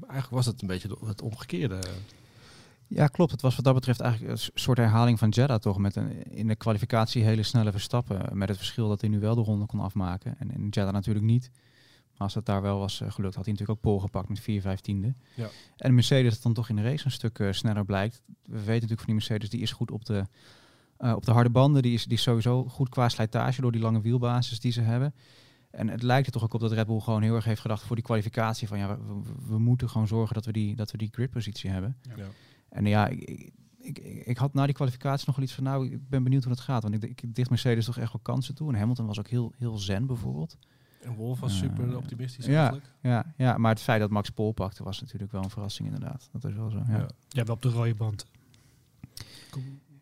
eigenlijk 0.00 0.30
was 0.30 0.46
het 0.46 0.62
een 0.62 0.68
beetje 0.68 0.88
de- 0.88 1.06
het 1.06 1.22
omgekeerde. 1.22 1.78
Ja, 2.86 3.06
klopt. 3.06 3.30
Het 3.30 3.40
was 3.40 3.56
wat 3.56 3.64
dat 3.64 3.74
betreft 3.74 4.00
eigenlijk 4.00 4.32
een 4.32 4.50
soort 4.54 4.78
herhaling 4.78 5.18
van 5.18 5.28
Jeddah 5.28 5.58
toch. 5.58 5.78
Met 5.78 5.96
een, 5.96 6.32
in 6.32 6.46
de 6.46 6.56
kwalificatie 6.56 7.24
hele 7.24 7.42
snelle 7.42 7.70
verstappen. 7.70 8.38
Met 8.38 8.48
het 8.48 8.56
verschil 8.56 8.88
dat 8.88 9.00
hij 9.00 9.10
nu 9.10 9.20
wel 9.20 9.34
de 9.34 9.40
ronde 9.40 9.66
kon 9.66 9.80
afmaken. 9.80 10.38
En 10.38 10.50
in 10.50 10.68
Jeddah 10.70 10.92
natuurlijk 10.92 11.24
niet. 11.24 11.50
Maar 12.10 12.26
als 12.26 12.34
dat 12.34 12.46
daar 12.46 12.62
wel 12.62 12.78
was 12.78 12.96
gelukt, 12.96 13.34
had 13.34 13.44
hij 13.44 13.52
natuurlijk 13.52 13.70
ook 13.70 13.80
pole 13.80 14.00
gepakt 14.00 14.28
met 14.28 14.40
4 14.40 14.60
vijftiende. 14.60 15.14
Ja. 15.34 15.48
En 15.76 15.94
Mercedes 15.94 16.32
dat 16.34 16.42
dan 16.42 16.52
toch 16.52 16.68
in 16.68 16.76
de 16.76 16.82
race 16.82 17.04
een 17.04 17.10
stuk 17.10 17.48
sneller 17.50 17.84
blijkt. 17.84 18.22
We 18.26 18.56
weten 18.56 18.72
natuurlijk 18.72 18.98
van 19.00 19.06
die 19.06 19.14
Mercedes, 19.14 19.50
die 19.50 19.60
is 19.60 19.72
goed 19.72 19.90
op 19.90 20.04
de, 20.04 20.26
eh, 20.98 21.12
op 21.12 21.24
de 21.24 21.32
harde 21.32 21.50
banden. 21.50 21.82
Die 21.82 21.94
is, 21.94 22.04
die 22.04 22.16
is 22.16 22.22
sowieso 22.22 22.64
goed 22.64 22.88
qua 22.88 23.08
slijtage 23.08 23.60
door 23.60 23.72
die 23.72 23.80
lange 23.80 24.00
wielbasis 24.00 24.60
die 24.60 24.72
ze 24.72 24.80
hebben. 24.80 25.14
En 25.70 25.88
het 25.88 26.02
lijkt 26.02 26.26
er 26.26 26.32
toch 26.32 26.42
ook 26.42 26.54
op 26.54 26.60
dat 26.60 26.72
Red 26.72 26.86
Bull 26.86 27.00
gewoon 27.00 27.22
heel 27.22 27.34
erg 27.34 27.44
heeft 27.44 27.60
gedacht 27.60 27.82
voor 27.82 27.96
die 27.96 28.04
kwalificatie. 28.04 28.68
Van 28.68 28.78
ja, 28.78 28.98
we, 29.48 29.58
moeten 29.58 29.88
gewoon 29.88 30.06
zorgen 30.06 30.34
dat 30.34 30.44
we 30.44 30.52
die, 30.52 30.76
dat 30.76 30.90
we 30.90 30.98
die 30.98 31.08
gridpositie 31.12 31.70
hebben. 31.70 31.96
Ja. 32.16 32.24
En 32.68 32.86
ja, 32.86 33.06
ik, 33.06 33.20
ik, 33.20 33.52
ik, 33.78 33.98
ik 34.26 34.36
had 34.36 34.54
na 34.54 34.64
die 34.64 34.74
kwalificatie 34.74 35.26
nog 35.26 35.36
wel 35.36 35.44
iets 35.44 35.54
van, 35.54 35.64
nou, 35.64 35.90
ik 35.90 36.08
ben 36.08 36.22
benieuwd 36.22 36.44
hoe 36.44 36.54
dat 36.54 36.62
gaat. 36.62 36.82
Want 36.82 37.02
ik, 37.02 37.22
ik 37.22 37.34
dicht 37.34 37.50
Mercedes 37.50 37.84
toch 37.84 37.98
echt 37.98 38.12
wel 38.12 38.22
kansen 38.22 38.54
toe. 38.54 38.72
En 38.72 38.78
Hamilton 38.78 39.06
was 39.06 39.18
ook 39.18 39.28
heel, 39.28 39.52
heel 39.56 39.78
zen 39.78 40.06
bijvoorbeeld. 40.06 40.56
En 41.00 41.14
Wolf 41.14 41.40
was 41.40 41.52
Eh, 41.52 41.58
super 41.58 41.96
optimistisch 41.96 42.46
ja. 42.46 42.58
eigenlijk. 42.58 42.92
Ja, 43.02 43.34
ja, 43.36 43.58
maar 43.58 43.70
het 43.70 43.80
feit 43.82 44.00
dat 44.00 44.10
Max 44.10 44.30
Pol 44.30 44.52
pakte 44.52 44.84
was 44.84 45.00
natuurlijk 45.00 45.32
wel 45.32 45.42
een 45.42 45.50
verrassing 45.50 45.88
inderdaad. 45.88 46.28
Dat 46.32 46.44
is 46.44 46.54
wel 46.54 46.70
zo, 46.70 46.82
ja. 46.88 46.98
Ja. 46.98 47.08
Ja, 47.28 47.44
wel 47.44 47.54
op 47.54 47.62
de 47.62 47.68
rode 47.68 47.94
band. 47.94 48.26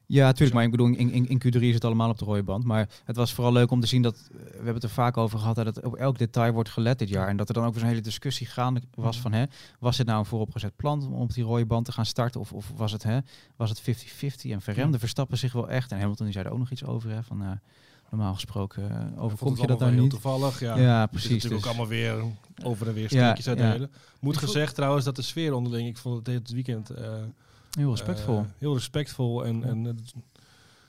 Ja, 0.06 0.25
natuurlijk. 0.27 0.55
Maar 0.55 0.65
ik 0.65 0.71
bedoel, 0.71 0.87
in, 0.87 1.11
in, 1.11 1.29
in 1.29 1.43
Q3 1.47 1.61
is 1.61 1.75
het 1.75 1.85
allemaal 1.85 2.11
op 2.11 2.19
de 2.19 2.25
rode 2.25 2.43
band. 2.43 2.65
Maar 2.65 2.89
het 3.05 3.17
was 3.17 3.33
vooral 3.33 3.53
leuk 3.53 3.71
om 3.71 3.81
te 3.81 3.87
zien 3.87 4.03
dat, 4.03 4.15
eh, 4.33 4.39
we 4.39 4.55
hebben 4.55 4.75
het 4.75 4.83
er 4.83 4.89
vaak 4.91 5.17
over 5.17 5.39
gehad, 5.39 5.56
dat 5.56 5.67
het 5.67 5.85
op 5.85 5.95
elk 5.95 6.19
detail 6.19 6.53
wordt 6.53 6.69
gelet 6.69 6.99
dit 6.99 7.09
jaar. 7.09 7.29
En 7.29 7.37
dat 7.37 7.49
er 7.49 7.55
dan 7.55 7.65
ook 7.65 7.71
weer 7.71 7.81
zo'n 7.81 7.89
hele 7.89 8.01
discussie 8.01 8.47
gaande 8.47 8.83
was 8.95 9.21
van, 9.21 9.33
hè, 9.33 9.45
was 9.79 9.99
het 9.99 10.06
nou 10.06 10.19
een 10.19 10.25
vooropgezet 10.25 10.77
plan 10.77 11.06
om 11.06 11.21
op 11.21 11.33
die 11.35 11.45
rode 11.45 11.67
band 11.67 11.85
te 11.85 11.93
gaan 11.93 12.06
starten? 12.06 12.41
Of, 12.41 12.53
of 12.53 12.73
was 12.77 12.93
het, 12.93 13.03
hè, 13.03 13.19
was 13.56 13.71
het 13.71 13.81
50-50? 13.83 14.51
En 14.51 14.61
verremde 14.61 14.99
Verstappen 14.99 15.39
zich 15.39 15.53
wel 15.53 15.69
echt. 15.69 15.93
En 15.93 15.99
Hamilton 15.99 16.25
die 16.25 16.35
zei 16.35 16.47
er 16.47 16.53
ook 16.53 16.59
nog 16.59 16.71
iets 16.71 16.85
over, 16.85 17.11
hè, 17.11 17.23
van, 17.23 17.43
eh, 17.43 17.49
normaal 18.11 18.35
gesproken 18.35 18.91
eh, 18.91 19.23
overkomt 19.23 19.51
het 19.51 19.61
je 19.61 19.67
dat 19.67 19.79
dan 19.79 19.89
wel 19.95 20.01
niet? 20.03 20.12
heel 20.12 20.21
toevallig. 20.21 20.61
Ja, 20.61 20.77
Ja, 20.79 21.01
Het 21.01 21.05
is 21.05 21.11
precies. 21.11 21.31
natuurlijk 21.31 21.62
dus- 21.62 21.71
ook 21.73 21.77
allemaal 21.79 21.97
weer 21.97 22.25
over 22.62 22.87
en 22.89 22.95
weer 22.95 23.03
Ja, 23.03 23.09
steekjes 23.35 23.45
ja. 23.45 23.51
uitdelen. 23.51 23.91
Moet 24.21 24.33
Ik 24.35 24.39
vond- 24.41 24.53
gezegd 24.53 24.75
trouwens 24.75 25.05
dat 25.05 25.17
de 25.17 25.23
sfeer 25.23 25.53
onderling, 25.55 25.89
ik 25.89 25.97
vond 25.97 26.17
het 26.17 26.25
dit 26.25 26.51
weekend 26.51 26.91
eh, 26.91 27.12
Heel 27.76 27.91
respectvol. 27.91 28.38
eh, 28.38 28.44
heel 28.59 28.75
respectvol. 28.75 29.44
En, 29.44 29.65
en 29.65 29.99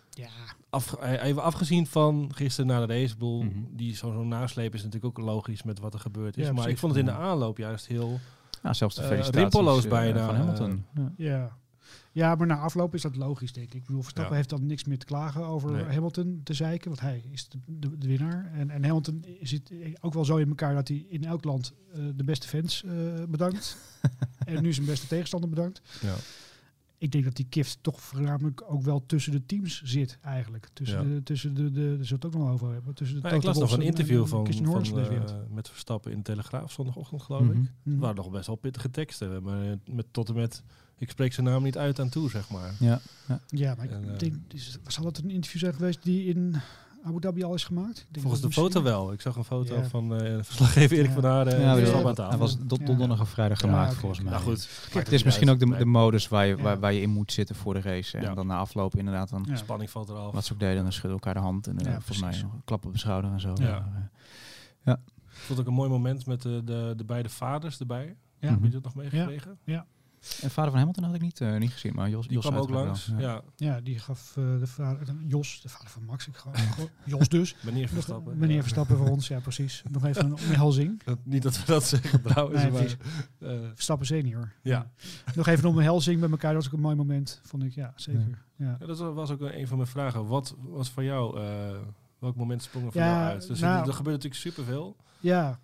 Ja, 0.10 0.28
af, 0.70 0.94
eh, 0.94 1.24
even 1.24 1.44
afgezien 1.44 1.88
van 1.88 2.32
gisteren 2.34 2.68
na 2.68 2.86
de 2.86 2.94
race, 2.94 3.14
ik 3.14 3.20
bedoel, 3.20 3.42
Mhm. 3.44 3.60
die 3.72 3.96
zo'n 3.96 4.14
zo'n 4.14 4.28
nasleep 4.28 4.74
is 4.74 4.84
natuurlijk 4.84 5.20
ook 5.20 5.26
logisch 5.26 5.64
met 5.64 5.80
wat 5.80 5.94
er 5.94 6.00
gebeurd 6.00 6.38
is. 6.38 6.46
Ja, 6.46 6.54
maar 6.54 6.70
ik 6.70 6.78
vond 6.78 6.96
het 6.96 7.02
in 7.08 7.12
de 7.14 7.18
aanloop 7.18 7.58
juist 7.58 7.88
heel... 7.88 8.20
ja, 8.64 8.74
zelfs 8.74 8.96
de 8.96 9.02
eh, 9.02 9.08
felicitaties 9.08 9.42
rimpelloos 9.42 9.84
eh, 9.84 9.90
bijna, 9.90 10.26
van 10.26 10.36
Hamilton. 10.36 10.86
Ja. 10.96 11.12
ja. 11.18 11.58
Ja, 12.12 12.36
maar 12.36 12.48
na 12.48 12.58
afloop 12.60 12.94
is 12.94 13.02
dat 13.02 13.16
logisch, 13.16 13.54
denk 13.54 13.68
ik. 13.68 13.74
Ik 13.74 13.86
bedoel, 13.86 14.02
Verstappen 14.02 14.32
Ja. 14.32 14.38
heeft 14.38 14.50
dan 14.50 14.66
niks 14.66 14.84
meer 14.84 14.98
te 15.00 15.06
klagen 15.06 15.46
over 15.46 15.72
Nee. 15.72 15.84
Hamilton 15.84 16.42
te 16.44 16.54
zeiken, 16.54 16.88
want 16.88 17.00
hij 17.02 17.24
is 17.32 17.50
de, 17.50 17.58
de, 17.66 17.98
de 17.98 18.08
winnaar. 18.08 18.52
En, 18.54 18.70
en 18.70 18.84
Hamilton 18.84 19.26
zit 19.42 19.72
ook 20.02 20.14
wel 20.14 20.26
zo 20.26 20.38
in 20.38 20.48
elkaar 20.48 20.74
dat 20.74 20.88
hij 20.88 21.06
in 21.10 21.24
elk 21.26 21.44
land 21.44 21.74
eh, 21.94 22.00
de 22.16 22.24
beste 22.24 22.48
fans 22.48 22.84
eh, 22.84 22.92
bedankt. 23.30 23.78
en 24.46 24.62
nu 24.64 24.74
zijn 24.74 24.86
beste 24.86 25.08
tegenstander 25.08 25.50
bedankt. 25.50 25.82
Ja. 26.02 26.14
Ik 26.98 27.12
denk 27.12 27.24
dat 27.24 27.36
die 27.36 27.46
kift 27.50 27.78
toch 27.82 28.02
voornamelijk 28.02 28.64
ook 28.68 28.82
wel 28.82 29.06
tussen 29.06 29.32
de 29.32 29.46
teams 29.46 29.82
zit, 29.84 30.18
eigenlijk. 30.22 30.68
Tussen 30.74 31.08
Ja. 31.10 31.16
de, 31.16 31.24
tussen 31.24 31.54
de, 31.54 31.72
de, 31.72 31.96
daar 31.98 32.06
zullen 32.06 32.08
we 32.08 32.16
het 32.16 32.26
ook 32.26 32.34
nog 32.34 32.44
wel 32.44 32.52
over 32.54 32.72
hebben. 32.74 32.94
Tussen 32.94 33.16
de 33.16 33.22
Nou, 33.24 33.36
ik 33.36 33.44
las 33.44 33.58
nog 33.58 33.72
een 33.72 33.82
interview 33.82 34.22
en 34.22 34.28
van, 34.28 34.54
van, 34.54 35.00
eh, 35.00 35.36
met 35.50 35.70
Verstappen 35.70 36.12
in 36.12 36.18
de 36.18 36.24
Telegraaf 36.24 36.72
zondagochtend, 36.72 37.22
geloof 37.22 37.48
ik. 37.48 37.56
Het 37.58 37.72
Mhm. 37.84 38.00
waren 38.00 38.16
nog 38.16 38.32
best 38.32 38.48
wel 38.48 38.56
pittige 38.56 38.90
teksten, 38.90 39.44
maar 39.44 39.62
eh, 39.62 39.72
met, 39.92 40.06
tot 40.12 40.30
en 40.30 40.36
met... 40.36 40.64
Ik 40.98 41.10
spreek 41.10 41.34
zijn 41.34 41.46
naam 41.46 41.64
niet 41.64 41.78
uit 41.78 42.00
aan 42.00 42.10
toe, 42.10 42.30
zeg 42.30 42.50
maar. 42.50 42.74
Ja. 42.80 43.02
Ja, 43.48 43.76
maar 43.76 43.86
ik 43.86 43.92
En, 43.92 44.12
eh, 44.14 44.18
denk, 44.18 44.36
is, 44.54 44.78
zal 44.88 45.04
dat 45.04 45.18
een 45.18 45.30
interview 45.30 45.62
zijn 45.62 45.74
geweest 45.74 46.04
die 46.04 46.26
in 46.26 46.56
Abu 47.06 47.20
Dhabi 47.20 47.44
al 47.44 47.54
is 47.54 47.64
gemaakt? 47.64 47.96
Denk 48.10 48.22
Volgens 48.22 48.42
de 48.42 48.52
foto 48.52 48.82
wel. 48.84 49.12
Ik 49.12 49.22
zag 49.22 49.36
een 49.36 49.44
foto 49.44 49.76
Ja. 49.76 49.84
van 49.84 50.16
eh 50.16 50.44
verslaggever 50.44 50.98
Erik 50.98 51.10
Ja. 51.10 51.14
van 51.16 51.26
Aarde. 51.26 51.50
Ja, 51.52 51.56
en 51.58 51.62
ja, 51.64 51.76
Verstappen 51.76 52.02
ja. 52.04 52.10
aan 52.10 52.16
tafel. 52.16 52.30
Hij 52.30 52.40
was 52.40 52.58
tot 52.68 52.80
Ja. 52.80 52.86
donderdag 52.86 53.22
of 53.22 53.30
vrijdag 53.30 53.62
Ja, 53.62 53.68
gemaakt, 53.68 53.94
volgens 53.94 54.20
oké. 54.20 54.30
mij. 54.30 54.40
Nou 54.40 54.52
goed, 54.52 54.70
Het 54.94 55.12
is 55.12 55.24
misschien 55.24 55.50
ook 55.50 55.60
de, 55.60 55.78
de 55.78 55.86
modus 55.86 56.28
waar 56.28 56.46
je, 56.46 56.56
waar, 56.58 56.74
Ja. 56.74 56.80
waar 56.80 56.94
je 56.94 57.02
in 57.02 57.10
moet 57.10 57.32
zitten 57.32 57.56
voor 57.56 57.74
de 57.74 57.82
race. 57.82 58.18
En 58.18 58.24
Ja. 58.24 58.34
dan 58.34 58.48
na 58.48 58.58
afloop 58.58 58.96
inderdaad 58.96 59.30
dan 59.30 59.46
Ja. 59.50 59.56
spanning 59.56 59.90
valt 59.90 60.10
eraf. 60.10 60.34
wat 60.34 60.46
ze 60.46 60.54
ook 60.54 60.60
deden. 60.60 60.84
Dan 60.84 60.92
schudden 60.92 61.12
elkaar 61.12 61.34
de 61.34 61.40
hand. 61.40 61.68
En 61.68 61.78
eh, 61.78 61.86
Ja, 61.86 61.92
volgens 61.92 62.20
mij 62.20 62.28
precies. 62.30 62.44
nog 62.46 62.54
een 62.54 62.64
klap 62.66 62.86
op 62.86 62.92
de 62.94 63.00
schouder 63.00 63.32
en 63.32 63.40
zo. 63.40 63.54
Ja. 63.56 63.88
Eh, 64.84 64.94
Ik 65.38 65.42
vond 65.42 65.60
ook 65.60 65.68
een 65.68 65.74
mooi 65.74 65.90
moment 65.90 66.26
met 66.26 66.42
de, 66.42 66.62
de, 66.66 66.94
de 66.98 67.04
beide 67.06 67.30
vaders 67.30 67.80
erbij. 67.80 68.16
Ja. 68.40 68.50
Heb 68.50 68.64
je 68.64 68.70
dat 68.70 68.84
nog 68.84 68.96
meegekregen? 68.96 69.58
En 70.42 70.52
vader 70.52 70.70
van 70.72 70.80
Hamilton 70.80 71.04
had 71.04 71.16
ik 71.16 71.22
niet, 71.22 71.42
eh, 71.42 71.58
niet 71.58 71.72
gezien. 71.72 71.94
Maar 71.96 72.10
Jos, 72.10 72.28
Die 72.28 72.36
Jos 72.36 72.46
kwam 72.46 72.58
ook 72.60 72.70
langs. 72.70 73.08
wel. 73.08 73.20
Ja. 73.20 73.42
Ja, 73.56 73.82
die 73.82 74.00
gaf 74.00 74.38
eh, 74.38 74.44
de 74.60 74.68
vader, 74.68 75.16
Jos, 75.28 75.62
de 75.62 75.70
vader 75.70 75.90
van 75.90 76.04
Max, 76.06 76.28
ik 76.28 76.36
ga, 76.36 76.52
Jos 77.06 77.30
dus. 77.30 77.56
meneer 77.66 77.88
Verstappen. 77.90 78.38
Meneer. 78.38 78.62
Verstappen 78.62 78.98
voor 78.98 79.10
ons, 79.10 79.28
ja 79.28 79.40
precies. 79.40 79.84
Nog 79.92 80.06
even 80.06 80.26
een 80.26 80.32
omhelzing. 80.34 81.04
Dat- 81.04 81.20
Niet 81.24 81.44
dat 81.44 81.60
we 81.60 81.66
dat 81.66 81.84
zeggen 81.84 82.22
trouwens, 82.22 82.62
Nee, 82.62 82.72
maar... 82.72 82.96
eh, 83.40 83.60
Verstappen 83.74 84.08
senior. 84.08 84.52
ja. 84.62 84.92
Nog 85.36 85.48
even 85.48 85.64
een 85.66 85.70
omhelzing 85.72 86.20
bij 86.20 86.30
elkaar, 86.30 86.54
dat 86.54 86.64
was 86.64 86.72
ook 86.72 86.78
een 86.78 86.84
mooi 86.84 86.96
moment, 86.96 87.40
vond 87.44 87.64
ik. 87.64 87.74
Ja, 87.74 87.94
zeker. 87.96 88.44
Ja. 88.56 88.78
Ja, 88.80 88.86
dat 88.86 88.98
was 88.98 89.32
ook 89.32 89.42
een 89.42 89.68
van 89.68 89.78
mijn 89.78 89.90
vragen. 89.90 90.28
Wat 90.28 90.56
was 90.60 90.90
voor 90.90 91.04
jou... 91.04 91.40
eh, 91.42 91.78
welk 92.20 92.36
moment 92.36 92.64
sprong 92.64 92.86
er 92.86 92.92
voor 92.92 93.02
Ja, 93.02 93.08
jou 93.08 93.24
uit? 93.32 93.48
Dus 93.48 93.60
nou- 93.60 93.82
er, 93.82 93.88
er 93.88 93.94
gebeurt 93.94 94.16
natuurlijk 94.24 94.42
superveel. 94.42 94.96
Ja. 95.20 95.60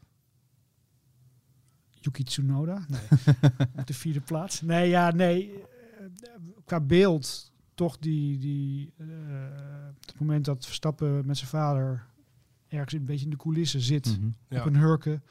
Yuki 2.02 2.24
Tsunoda? 2.24 2.86
Nee. 2.88 3.02
Op 3.80 3.88
de 3.88 3.94
vierde 3.94 4.22
plaats? 4.22 4.62
Nee, 4.62 4.90
ja, 4.90 5.12
nee. 5.12 5.54
eh, 5.54 6.06
Qua 6.66 6.80
beeld 6.80 7.52
toch 7.74 7.98
die... 7.98 8.38
die 8.38 8.94
eh, 8.98 9.06
het 10.02 10.20
moment 10.20 10.46
dat 10.46 10.66
Verstappen 10.66 11.26
met 11.26 11.38
zijn 11.38 11.50
vader 11.50 12.06
ergens 12.68 12.94
een 12.94 13.06
beetje 13.06 13.26
in 13.26 13.32
de 13.32 13.38
coulissen 13.38 13.82
zit. 13.82 14.18
Mhm. 14.20 14.30
Ja. 14.48 14.60
Op 14.60 14.66
een 14.66 14.76
hurken. 14.78 15.24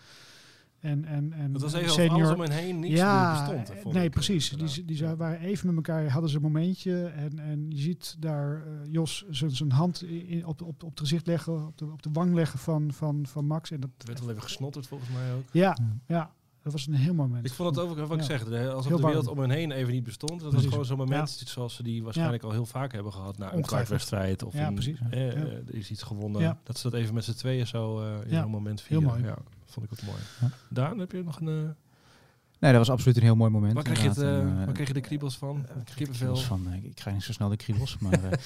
En, 0.78 1.04
en, 1.04 1.32
en 1.32 1.52
Dat 1.52 1.62
was 1.62 1.72
even 1.72 1.90
senior- 1.90 2.14
alles 2.14 2.30
om 2.34 2.40
hen 2.40 2.50
heen 2.52 2.78
niks 2.80 2.94
ja, 2.94 3.52
bestond. 3.52 3.92
nee, 3.92 4.04
ik, 4.04 4.10
precies. 4.10 4.52
eh, 4.56 4.58
Die, 4.74 4.84
die 4.84 4.96
Ja. 4.96 5.16
waren 5.16 5.40
even 5.40 5.66
met 5.66 5.76
elkaar, 5.76 6.08
hadden 6.08 6.30
ze 6.30 6.36
een 6.36 6.42
momentje. 6.42 7.04
En, 7.06 7.38
en 7.38 7.70
je 7.70 7.78
ziet 7.80 8.16
daar 8.18 8.54
eh, 8.66 8.72
Jos 8.90 9.24
zijn 9.30 9.50
zijn 9.50 9.70
hand 9.72 10.02
in, 10.02 10.46
op, 10.46 10.62
op, 10.62 10.82
op 10.82 10.90
het 10.90 11.00
gezicht 11.00 11.26
leggen, 11.26 11.66
op 11.66 11.78
de, 11.78 11.84
op 11.86 12.02
de 12.02 12.10
wang 12.12 12.34
leggen 12.34 12.58
van, 12.58 12.92
van, 12.92 13.26
van 13.26 13.46
Max. 13.46 13.70
En 13.70 13.80
dat, 13.80 13.90
Er 13.98 14.06
werd 14.06 14.20
wel 14.20 14.30
even 14.30 14.42
gesnotterd 14.42 14.86
volgens 14.86 15.10
mij 15.10 15.32
ook. 15.34 15.44
ja, 15.52 15.76
Ja. 15.78 15.96
ja. 16.06 16.32
Dat 16.62 16.72
was 16.72 16.86
een 16.86 16.94
heel 16.94 17.14
moment. 17.14 17.46
Ik 17.46 17.52
vond 17.52 17.76
het 17.76 17.84
ook 17.84 17.96
wat 17.98 18.18
ik 18.18 18.22
zeg, 18.24 18.44
alsof 18.44 18.86
Heel 18.86 18.96
de 19.00 19.06
wereld 19.06 19.26
om 19.26 19.38
hen 19.38 19.50
heen 19.50 19.70
even 19.70 19.92
niet 19.92 20.04
bestond. 20.04 20.40
Dat 20.40 20.52
was 20.52 20.66
gewoon 20.66 20.84
zo'n 20.84 20.96
moment 20.96 21.42
zoals 21.46 21.74
ze 21.74 21.82
die 21.82 22.02
waarschijnlijk 22.02 22.42
al 22.42 22.50
heel 22.50 22.66
vaak 22.66 22.92
hebben 22.92 23.12
gehad. 23.12 23.38
Na 23.38 23.52
een 23.52 23.62
kwartwedstrijd 23.62 24.42
of 24.42 24.54
Ja, 24.54 24.66
een, 24.66 24.74
precies. 24.74 24.98
eh, 25.10 25.28
eh, 25.28 25.36
er 25.42 25.74
is 25.74 25.90
iets 25.90 26.02
gewonnen. 26.02 26.58
Dat 26.64 26.78
ze 26.78 26.90
dat 26.90 27.00
even 27.00 27.14
met 27.14 27.24
z'n 27.24 27.32
tweeën 27.32 27.66
zo 27.66 28.00
eh, 28.00 28.12
in 28.24 28.30
Ja. 28.30 28.40
zo'n 28.42 28.50
moment 28.50 28.82
Heel 28.82 29.00
vieren. 29.00 29.18
mooi. 29.20 29.30
Ja, 29.32 29.38
vond 29.64 29.86
ik 29.86 29.92
ook 29.92 30.02
mooi. 30.06 30.18
Daan, 30.68 30.98
heb 30.98 31.12
je 31.12 31.22
nog 31.22 31.40
een... 31.40 31.74
Nee, 32.60 32.72
dat 32.72 32.86
was 32.86 32.90
absoluut 32.90 33.16
een 33.16 33.22
heel 33.22 33.36
mooi 33.36 33.50
moment. 33.50 33.74
waar, 33.74 33.82
krijg 33.82 34.02
je 34.02 34.08
het, 34.08 34.18
eh, 34.18 34.38
En, 34.38 34.58
eh, 34.58 34.64
waar 34.64 34.72
krijg 34.72 34.88
je 34.88 34.94
de 34.94 35.00
kriebels 35.00 35.38
van? 35.38 35.66
Eh, 35.68 35.76
Kippenvel? 35.94 36.36
van, 36.36 36.72
ik 36.82 36.94
krijg 36.94 37.16
niet 37.16 37.24
zo 37.24 37.32
snel 37.32 37.48
de 37.48 37.56
kriebels, 37.56 37.98
maar... 37.98 38.20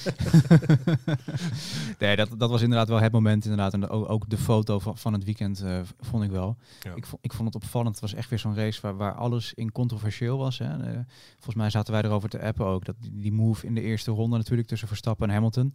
nee, 1.99 2.15
dat, 2.15 2.29
dat 2.37 2.49
was 2.49 2.61
inderdaad 2.61 2.87
wel 2.87 2.99
het 2.99 3.11
moment 3.11 3.43
inderdaad. 3.43 3.73
En 3.73 3.89
ook, 3.89 4.09
ook 4.09 4.29
de 4.29 4.37
foto 4.37 4.79
van, 4.79 4.97
van 4.97 5.13
het 5.13 5.23
weekend 5.23 5.63
vond 5.99 6.23
ik 6.23 6.29
wel. 6.29 6.57
Ja. 6.81 6.91
Ik, 6.95 7.05
vond, 7.05 7.25
ik 7.25 7.33
vond 7.33 7.53
het 7.53 7.63
opvallend. 7.63 7.91
Het 7.91 8.01
was 8.01 8.13
echt 8.13 8.29
weer 8.29 8.39
zo'n 8.39 8.55
race 8.55 8.81
waar, 8.81 8.95
waar 8.95 9.13
alles 9.13 9.53
in 9.53 9.71
controversieel 9.71 10.37
was. 10.37 10.57
Hè. 10.57 10.67
Volgens 11.33 11.55
mij 11.55 11.69
zaten 11.69 11.93
wij 11.93 12.01
erover 12.01 12.29
te 12.29 12.41
appen 12.41 12.65
ook. 12.65 12.85
Dat 12.85 12.95
die, 12.99 13.21
die 13.21 13.33
move 13.33 13.65
in 13.65 13.75
de 13.75 13.81
eerste 13.81 14.11
ronde 14.11 14.37
natuurlijk 14.37 14.67
tussen 14.67 14.87
Verstappen 14.87 15.27
en 15.27 15.33
Hamilton. 15.33 15.73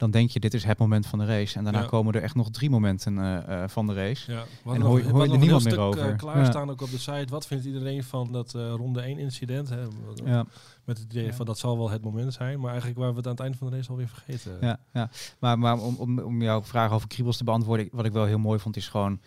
Dan 0.00 0.10
denk 0.10 0.30
je, 0.30 0.40
dit 0.40 0.54
is 0.54 0.64
het 0.64 0.78
moment 0.78 1.06
van 1.06 1.18
de 1.18 1.24
race. 1.24 1.58
En 1.58 1.64
daarna 1.64 1.80
Ja. 1.80 1.86
komen 1.86 2.14
er 2.14 2.22
echt 2.22 2.34
nog 2.34 2.50
drie 2.50 2.70
momenten 2.70 3.18
eh, 3.18 3.62
eh, 3.62 3.68
van 3.68 3.86
de 3.86 3.94
race. 3.94 4.32
Ja, 4.32 4.44
we 4.64 4.74
En 4.74 4.80
hoor- 4.80 5.02
hoor 5.02 5.26
je 5.26 5.32
er 5.32 5.38
niemand 5.38 5.64
meer 5.64 5.78
over. 5.80 6.08
eh, 6.10 6.16
klaarstaan 6.16 6.70
ook 6.70 6.80
op 6.82 6.90
de 6.90 6.98
site. 6.98 7.26
Wat 7.28 7.46
vindt 7.46 7.64
iedereen 7.64 8.02
van 8.04 8.32
dat 8.32 8.54
eh, 8.54 8.70
ronde 8.76 9.00
1 9.00 9.18
incident? 9.18 9.68
Hè? 9.68 9.80
Ja. 10.24 10.44
Met 10.84 10.98
het 10.98 11.12
idee 11.12 11.24
Ja. 11.24 11.32
van 11.32 11.46
dat 11.46 11.58
zal 11.58 11.78
wel 11.78 11.90
het 11.90 12.02
moment 12.04 12.32
zijn. 12.32 12.60
Maar 12.60 12.68
eigenlijk 12.70 12.98
waren 12.98 13.14
we 13.14 13.18
het 13.18 13.28
aan 13.28 13.34
het 13.34 13.42
eind 13.44 13.56
van 13.56 13.70
de 13.70 13.76
race 13.76 13.90
alweer 13.90 14.08
vergeten. 14.08 14.56
Ja, 14.60 14.78
ja. 14.92 15.10
maar, 15.38 15.58
maar 15.58 15.78
om, 15.78 15.94
om, 15.98 16.18
om 16.18 16.42
jouw 16.42 16.62
vraag 16.62 16.92
over 16.92 17.08
kriebels 17.08 17.36
te 17.36 17.44
beantwoorden, 17.44 17.86
ik- 17.86 17.92
wat 17.92 18.04
ik 18.04 18.12
wel 18.12 18.24
heel 18.24 18.38
mooi 18.38 18.58
vond, 18.58 18.76
is 18.76 18.88
gewoon 18.88 19.20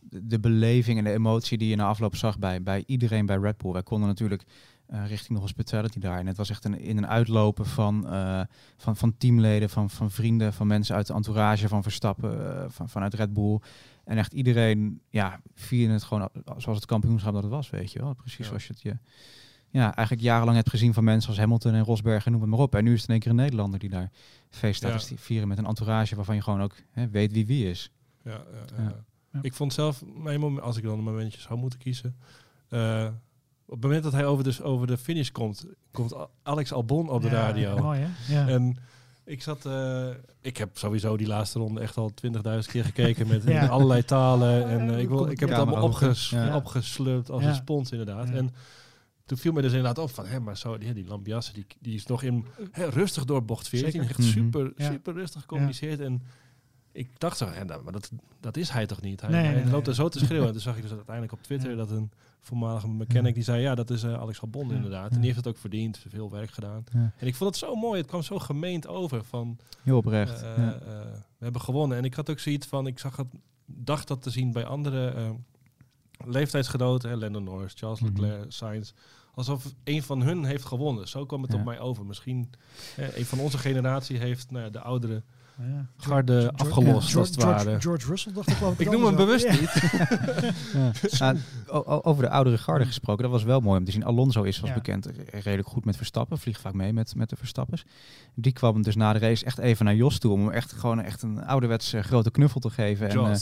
de, 0.00 0.26
de 0.26 0.40
beleving 0.40 0.98
en 0.98 1.04
de 1.04 1.12
emotie 1.12 1.58
die 1.58 1.68
je 1.68 1.76
na 1.76 1.86
afloop 1.86 2.16
zag 2.16 2.38
bij, 2.38 2.62
bij 2.62 2.82
iedereen 2.86 3.26
bij 3.26 3.36
Red 3.36 3.56
Bull. 3.56 3.72
Wij 3.72 3.82
konden 3.82 4.08
natuurlijk 4.08 4.44
eh, 4.86 5.06
richting 5.06 5.30
nog 5.30 5.40
hospitality 5.40 5.98
daar. 5.98 6.18
En 6.18 6.26
het 6.26 6.36
was 6.36 6.50
echt 6.50 6.64
een, 6.64 6.78
in 6.78 6.96
een 6.96 7.06
uitlopen 7.06 7.66
van, 7.66 8.08
eh, 8.08 8.40
van, 8.76 8.96
van 8.96 9.16
teamleden, 9.16 9.70
van, 9.70 9.90
van 9.90 10.10
vrienden, 10.10 10.52
van 10.52 10.66
mensen 10.66 10.96
uit 10.96 11.06
de 11.06 11.14
entourage, 11.14 11.68
van 11.68 11.82
Verstappen, 11.82 12.56
eh, 12.62 12.64
van, 12.68 12.88
vanuit 12.88 13.14
Red 13.14 13.32
Bull. 13.32 13.60
En 14.04 14.18
echt 14.18 14.32
iedereen, 14.32 15.00
ja, 15.08 15.40
vierde 15.54 15.92
het 15.92 16.02
gewoon 16.02 16.28
zoals 16.56 16.78
het 16.78 16.86
kampioenschap 16.86 17.32
dat 17.32 17.42
het 17.42 17.52
was, 17.52 17.70
weet 17.70 17.92
je 17.92 17.98
wel. 17.98 18.14
Precies 18.14 18.38
Ja. 18.38 18.44
zoals 18.44 18.66
je 18.66 18.72
het 18.72 18.82
je 18.82 18.96
ja, 19.70 19.94
eigenlijk 19.94 20.26
jarenlang 20.26 20.56
hebt 20.56 20.70
gezien 20.70 20.94
van 20.94 21.04
mensen 21.04 21.28
als 21.30 21.38
Hamilton 21.38 21.74
en 21.74 21.84
Rosberg 21.84 22.26
en 22.26 22.32
noem 22.32 22.40
het 22.40 22.50
maar 22.50 22.58
op. 22.58 22.74
En 22.74 22.84
nu 22.84 22.92
is 22.92 23.00
het 23.00 23.08
in 23.08 23.14
één 23.14 23.22
keer 23.22 23.30
een 23.30 23.36
Nederlander 23.36 23.78
die 23.78 23.88
daar 23.88 24.10
feest 24.50 24.76
staat 24.76 25.08
Ja. 25.08 25.16
vieren 25.16 25.48
met 25.48 25.58
een 25.58 25.66
entourage 25.66 26.16
waarvan 26.16 26.34
je 26.34 26.42
gewoon 26.42 26.62
ook 26.62 26.74
hè, 26.90 27.08
weet 27.08 27.32
wie 27.32 27.46
wie 27.46 27.70
is. 27.70 27.90
Ja, 28.24 28.42
ja. 28.76 29.04
Ik 29.42 29.54
vond 29.54 29.72
zelf, 29.72 30.02
mijn 30.04 30.40
moment, 30.40 30.62
als 30.64 30.76
ik 30.76 30.82
dan 30.82 30.98
een 30.98 31.04
momentje 31.04 31.40
zou 31.40 31.58
moeten 31.58 31.78
kiezen. 31.78 32.16
Op 33.66 33.72
het 33.74 33.82
moment 33.82 34.02
dat 34.02 34.12
hij 34.12 34.26
over 34.26 34.44
de, 34.44 34.62
over 34.62 34.86
de 34.86 34.96
finish 34.98 35.30
komt, 35.30 35.66
komt 35.92 36.14
Alex 36.42 36.72
Albon 36.72 37.08
op 37.08 37.22
de 37.22 37.28
Ja, 37.28 37.34
radio. 37.34 37.76
Mooi, 37.78 38.00
hè? 38.00 38.34
Ja. 38.34 38.48
En 38.48 38.76
ik 39.24 39.42
zat, 39.42 39.66
eh, 39.66 40.08
ik 40.40 40.56
heb 40.56 40.78
sowieso 40.78 41.16
die 41.16 41.26
laatste 41.26 41.58
ronde 41.58 41.80
echt 41.80 41.96
al 41.96 42.10
20.000 42.14 42.70
keer 42.70 42.84
gekeken 42.84 43.26
met 43.28 43.42
Ja. 43.52 43.66
allerlei 43.66 44.04
talen. 44.04 44.68
En 44.68 44.90
eh, 44.94 44.98
ik, 45.00 45.08
wil, 45.08 45.26
ik 45.26 45.40
heb 45.40 45.48
het 45.48 45.58
allemaal 45.58 45.82
opges, 45.82 46.34
ogen. 46.34 46.46
Ja. 46.46 46.56
opgeslurpt 46.56 47.30
als 47.30 47.42
Ja. 47.42 47.48
een 47.48 47.54
spons 47.54 47.90
inderdaad. 47.90 48.28
Ja. 48.28 48.34
En 48.34 48.54
toen 49.26 49.38
viel 49.38 49.52
me 49.52 49.60
dus 49.62 49.72
inderdaad 49.72 49.98
op 49.98 50.10
van, 50.10 50.26
hé, 50.26 50.40
maar 50.40 50.56
zo, 50.56 50.78
die, 50.78 50.92
die 50.92 51.06
Lambiasse, 51.06 51.52
die, 51.52 51.66
die 51.80 51.94
is 51.94 52.06
nog 52.06 52.22
in, 52.22 52.44
hè, 52.70 52.84
rustig 52.88 53.24
door 53.24 53.44
bocht 53.44 53.68
14. 53.68 53.90
Zeker. 53.90 54.08
Echt 54.08 54.18
Mhm. 54.18 54.28
super, 54.28 54.72
Ja. 54.76 54.90
super 54.90 55.12
rustig 55.14 55.40
gecommuniceerd. 55.40 56.00
En 56.00 56.22
ik 56.92 57.08
dacht 57.20 57.36
zo, 57.36 57.46
hè, 57.48 57.64
nou, 57.64 57.82
maar 57.82 57.92
dat, 57.92 58.10
dat 58.40 58.56
is 58.56 58.70
hij 58.70 58.86
toch 58.86 59.00
niet? 59.00 59.20
Hij, 59.20 59.30
Nee, 59.30 59.42
hij 59.44 59.52
nee, 59.54 59.62
nee. 59.62 59.72
loopt 59.72 59.86
er 59.86 59.94
zo 59.94 60.08
te 60.08 60.18
schreeuwen. 60.18 60.46
En 60.46 60.52
toen 60.52 60.62
zag 60.62 60.76
ik 60.76 60.82
dus 60.82 60.90
uiteindelijk 60.90 61.32
op 61.32 61.42
Twitter 61.42 61.70
Ja. 61.70 61.76
dat 61.76 61.90
een 61.90 62.10
voormalige 62.46 62.88
mechanic 62.88 63.34
die 63.34 63.42
zei, 63.42 63.62
ja, 63.62 63.74
dat 63.74 63.90
is 63.90 64.02
eh, 64.02 64.14
Alex 64.14 64.40
Albon 64.40 64.72
inderdaad. 64.72 65.10
En 65.10 65.16
die 65.16 65.24
heeft 65.24 65.36
het 65.36 65.46
ook 65.46 65.56
verdiend, 65.58 65.98
veel 66.08 66.30
werk 66.30 66.50
gedaan. 66.50 66.84
En 66.92 67.26
ik 67.26 67.34
vond 67.34 67.50
het 67.50 67.58
zo 67.58 67.74
mooi, 67.74 67.98
het 68.00 68.08
kwam 68.08 68.22
zo 68.22 68.38
gemeend 68.38 68.86
over 68.86 69.24
van, 69.24 69.58
Heel 69.82 69.96
oprecht. 69.96 70.42
eh, 70.42 70.66
eh, 70.68 70.74
we 71.38 71.44
hebben 71.44 71.60
gewonnen. 71.60 71.98
En 71.98 72.04
ik 72.04 72.14
had 72.14 72.30
ook 72.30 72.38
zoiets 72.38 72.66
van, 72.66 72.86
ik 72.86 72.98
zag 72.98 73.16
het, 73.16 73.26
dacht 73.66 74.08
dat 74.08 74.22
te 74.22 74.30
zien 74.30 74.52
bij 74.52 74.64
andere 74.64 75.34
leeftijdsgenoten, 76.24 77.10
hè, 77.20 77.30
Norris, 77.30 77.72
Charles 77.76 78.00
Mhm. 78.00 78.20
Leclerc, 78.20 78.52
Sainz, 78.52 78.92
alsof 79.34 79.74
een 79.84 80.02
van 80.02 80.22
hun 80.22 80.44
heeft 80.44 80.64
gewonnen. 80.64 81.08
Zo 81.08 81.26
kwam 81.26 81.42
het 81.42 81.52
Ja. 81.52 81.58
op 81.58 81.64
mij 81.64 81.80
over. 81.80 82.06
Misschien 82.06 82.50
eh, 82.96 83.16
een 83.16 83.24
van 83.24 83.38
onze 83.38 83.58
generatie 83.58 84.18
heeft 84.18 84.50
nou, 84.50 84.64
ja, 84.64 84.70
de 84.70 84.80
oudere 84.80 85.22
Ja. 85.58 85.86
garde 85.96 86.40
George- 86.40 86.56
afgelost, 86.56 87.12
ja, 87.12 87.18
als 87.18 87.28
het 87.28 87.42
George, 87.42 87.64
ware. 87.64 87.80
George, 87.80 87.80
George 87.86 88.06
Russell 88.08 88.32
dacht 88.32 88.48
ik 88.48 88.56
wel. 88.56 88.74
Ik 88.78 88.90
noem 88.90 89.04
hem 89.04 89.16
bewust 89.16 89.50
niet. 89.60 89.90
Ja. 91.18 91.34
O- 91.66 92.00
over 92.02 92.22
de 92.22 92.28
oudere 92.30 92.58
garde 92.58 92.84
gesproken, 92.86 93.22
dat 93.22 93.32
was 93.32 93.42
wel 93.42 93.60
mooi 93.60 93.78
om 93.78 93.84
te 93.84 93.90
zien. 93.92 94.04
Alonso 94.04 94.42
is, 94.42 94.54
zoals 94.56 94.70
Ja. 94.70 94.76
bekend, 94.76 95.06
r- 95.06 95.10
redelijk 95.30 95.68
goed 95.68 95.84
met 95.84 95.96
Verstappen. 95.96 96.38
Vliegt 96.38 96.60
vaak 96.60 96.72
mee 96.74 96.92
met, 96.92 97.14
met 97.16 97.30
de 97.30 97.36
Verstappers. 97.36 97.84
Die 98.34 98.52
kwam 98.52 98.82
dus 98.82 98.96
na 98.96 99.12
de 99.12 99.18
race 99.18 99.44
echt 99.44 99.58
even 99.58 99.84
naar 99.84 99.94
Jos 99.94 100.18
toe 100.18 100.32
om 100.32 100.40
hem 100.40 100.50
echt 100.50 100.72
gewoon 100.72 101.00
echt 101.00 101.22
een 101.22 101.44
ouderwets 101.44 101.92
eh, 101.92 102.02
grote 102.02 102.30
knuffel 102.30 102.60
te 102.60 102.70
geven. 102.70 103.08
En, 103.08 103.18
eh, 103.30 103.36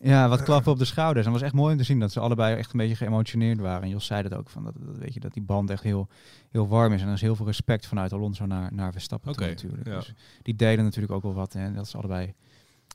ja, 0.00 0.28
wat 0.28 0.42
klappen 0.42 0.72
op 0.72 0.78
de 0.78 0.84
schouders. 0.84 1.26
En 1.26 1.32
het 1.32 1.40
was 1.40 1.50
echt 1.50 1.58
mooi 1.58 1.72
om 1.72 1.78
te 1.78 1.84
zien 1.84 1.98
dat 2.00 2.12
ze 2.12 2.20
allebei 2.20 2.56
echt 2.56 2.72
een 2.72 2.78
beetje 2.78 2.96
geëmotioneerd 2.96 3.58
waren. 3.60 3.82
En 3.82 3.88
Jos 3.88 4.06
zei 4.06 4.22
dat 4.22 4.34
ook, 4.34 4.48
van 4.50 4.64
dat, 4.64 4.72
dat, 4.78 4.98
weet 4.98 5.14
je, 5.14 5.20
dat 5.20 5.32
die 5.32 5.42
band 5.42 5.70
echt 5.70 5.82
heel, 5.82 6.08
heel 6.50 6.68
warm 6.68 6.92
is. 6.92 7.00
En 7.00 7.06
er 7.08 7.12
is 7.14 7.20
heel 7.20 7.36
veel 7.36 7.46
respect 7.46 7.86
vanuit 7.86 8.12
Alonso 8.12 8.46
naar, 8.46 8.72
naar 8.72 8.92
Verstappen 8.92 9.32
toe 9.32 9.46
natuurlijk. 9.46 9.86
ja. 9.86 9.94
Dus 9.96 10.14
die 10.42 10.56
deden 10.56 10.84
natuurlijk 10.84 11.12
ook 11.12 11.22
wel 11.22 11.31
wat. 11.34 11.54
En 11.54 11.74
dat 11.74 11.88
ze 11.88 11.96
allebei 11.96 12.34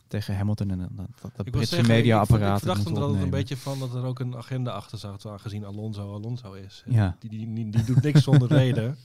tegen 0.07 0.35
Hamilton 0.37 0.69
en 0.71 0.77
dat, 0.79 0.89
dat, 0.95 1.07
dat 1.21 1.31
Ik 1.31 1.35
wil 1.43 1.51
Britse 1.51 1.77
ik- 1.77 1.87
mediaapparaat. 1.87 2.51
Ik 2.53 2.57
verdacht 2.57 2.77
het 2.77 2.87
moeten 2.87 3.03
er 3.03 3.07
altijd 3.09 3.23
een 3.23 3.37
beetje 3.39 3.57
van 3.57 3.79
dat 3.79 3.93
er 3.95 4.03
ook 4.03 4.19
een 4.19 4.35
agenda 4.35 4.71
achter 4.71 4.97
zat, 4.97 5.25
aangezien 5.25 5.65
Alonso 5.65 6.13
Alonso 6.13 6.53
is. 6.53 6.83
Ja. 6.85 7.15
Die, 7.19 7.29
die, 7.29 7.53
die, 7.53 7.69
die 7.69 7.83
doet 7.83 8.01
niks 8.01 8.23
zonder 8.23 8.47
reden. 8.61 8.97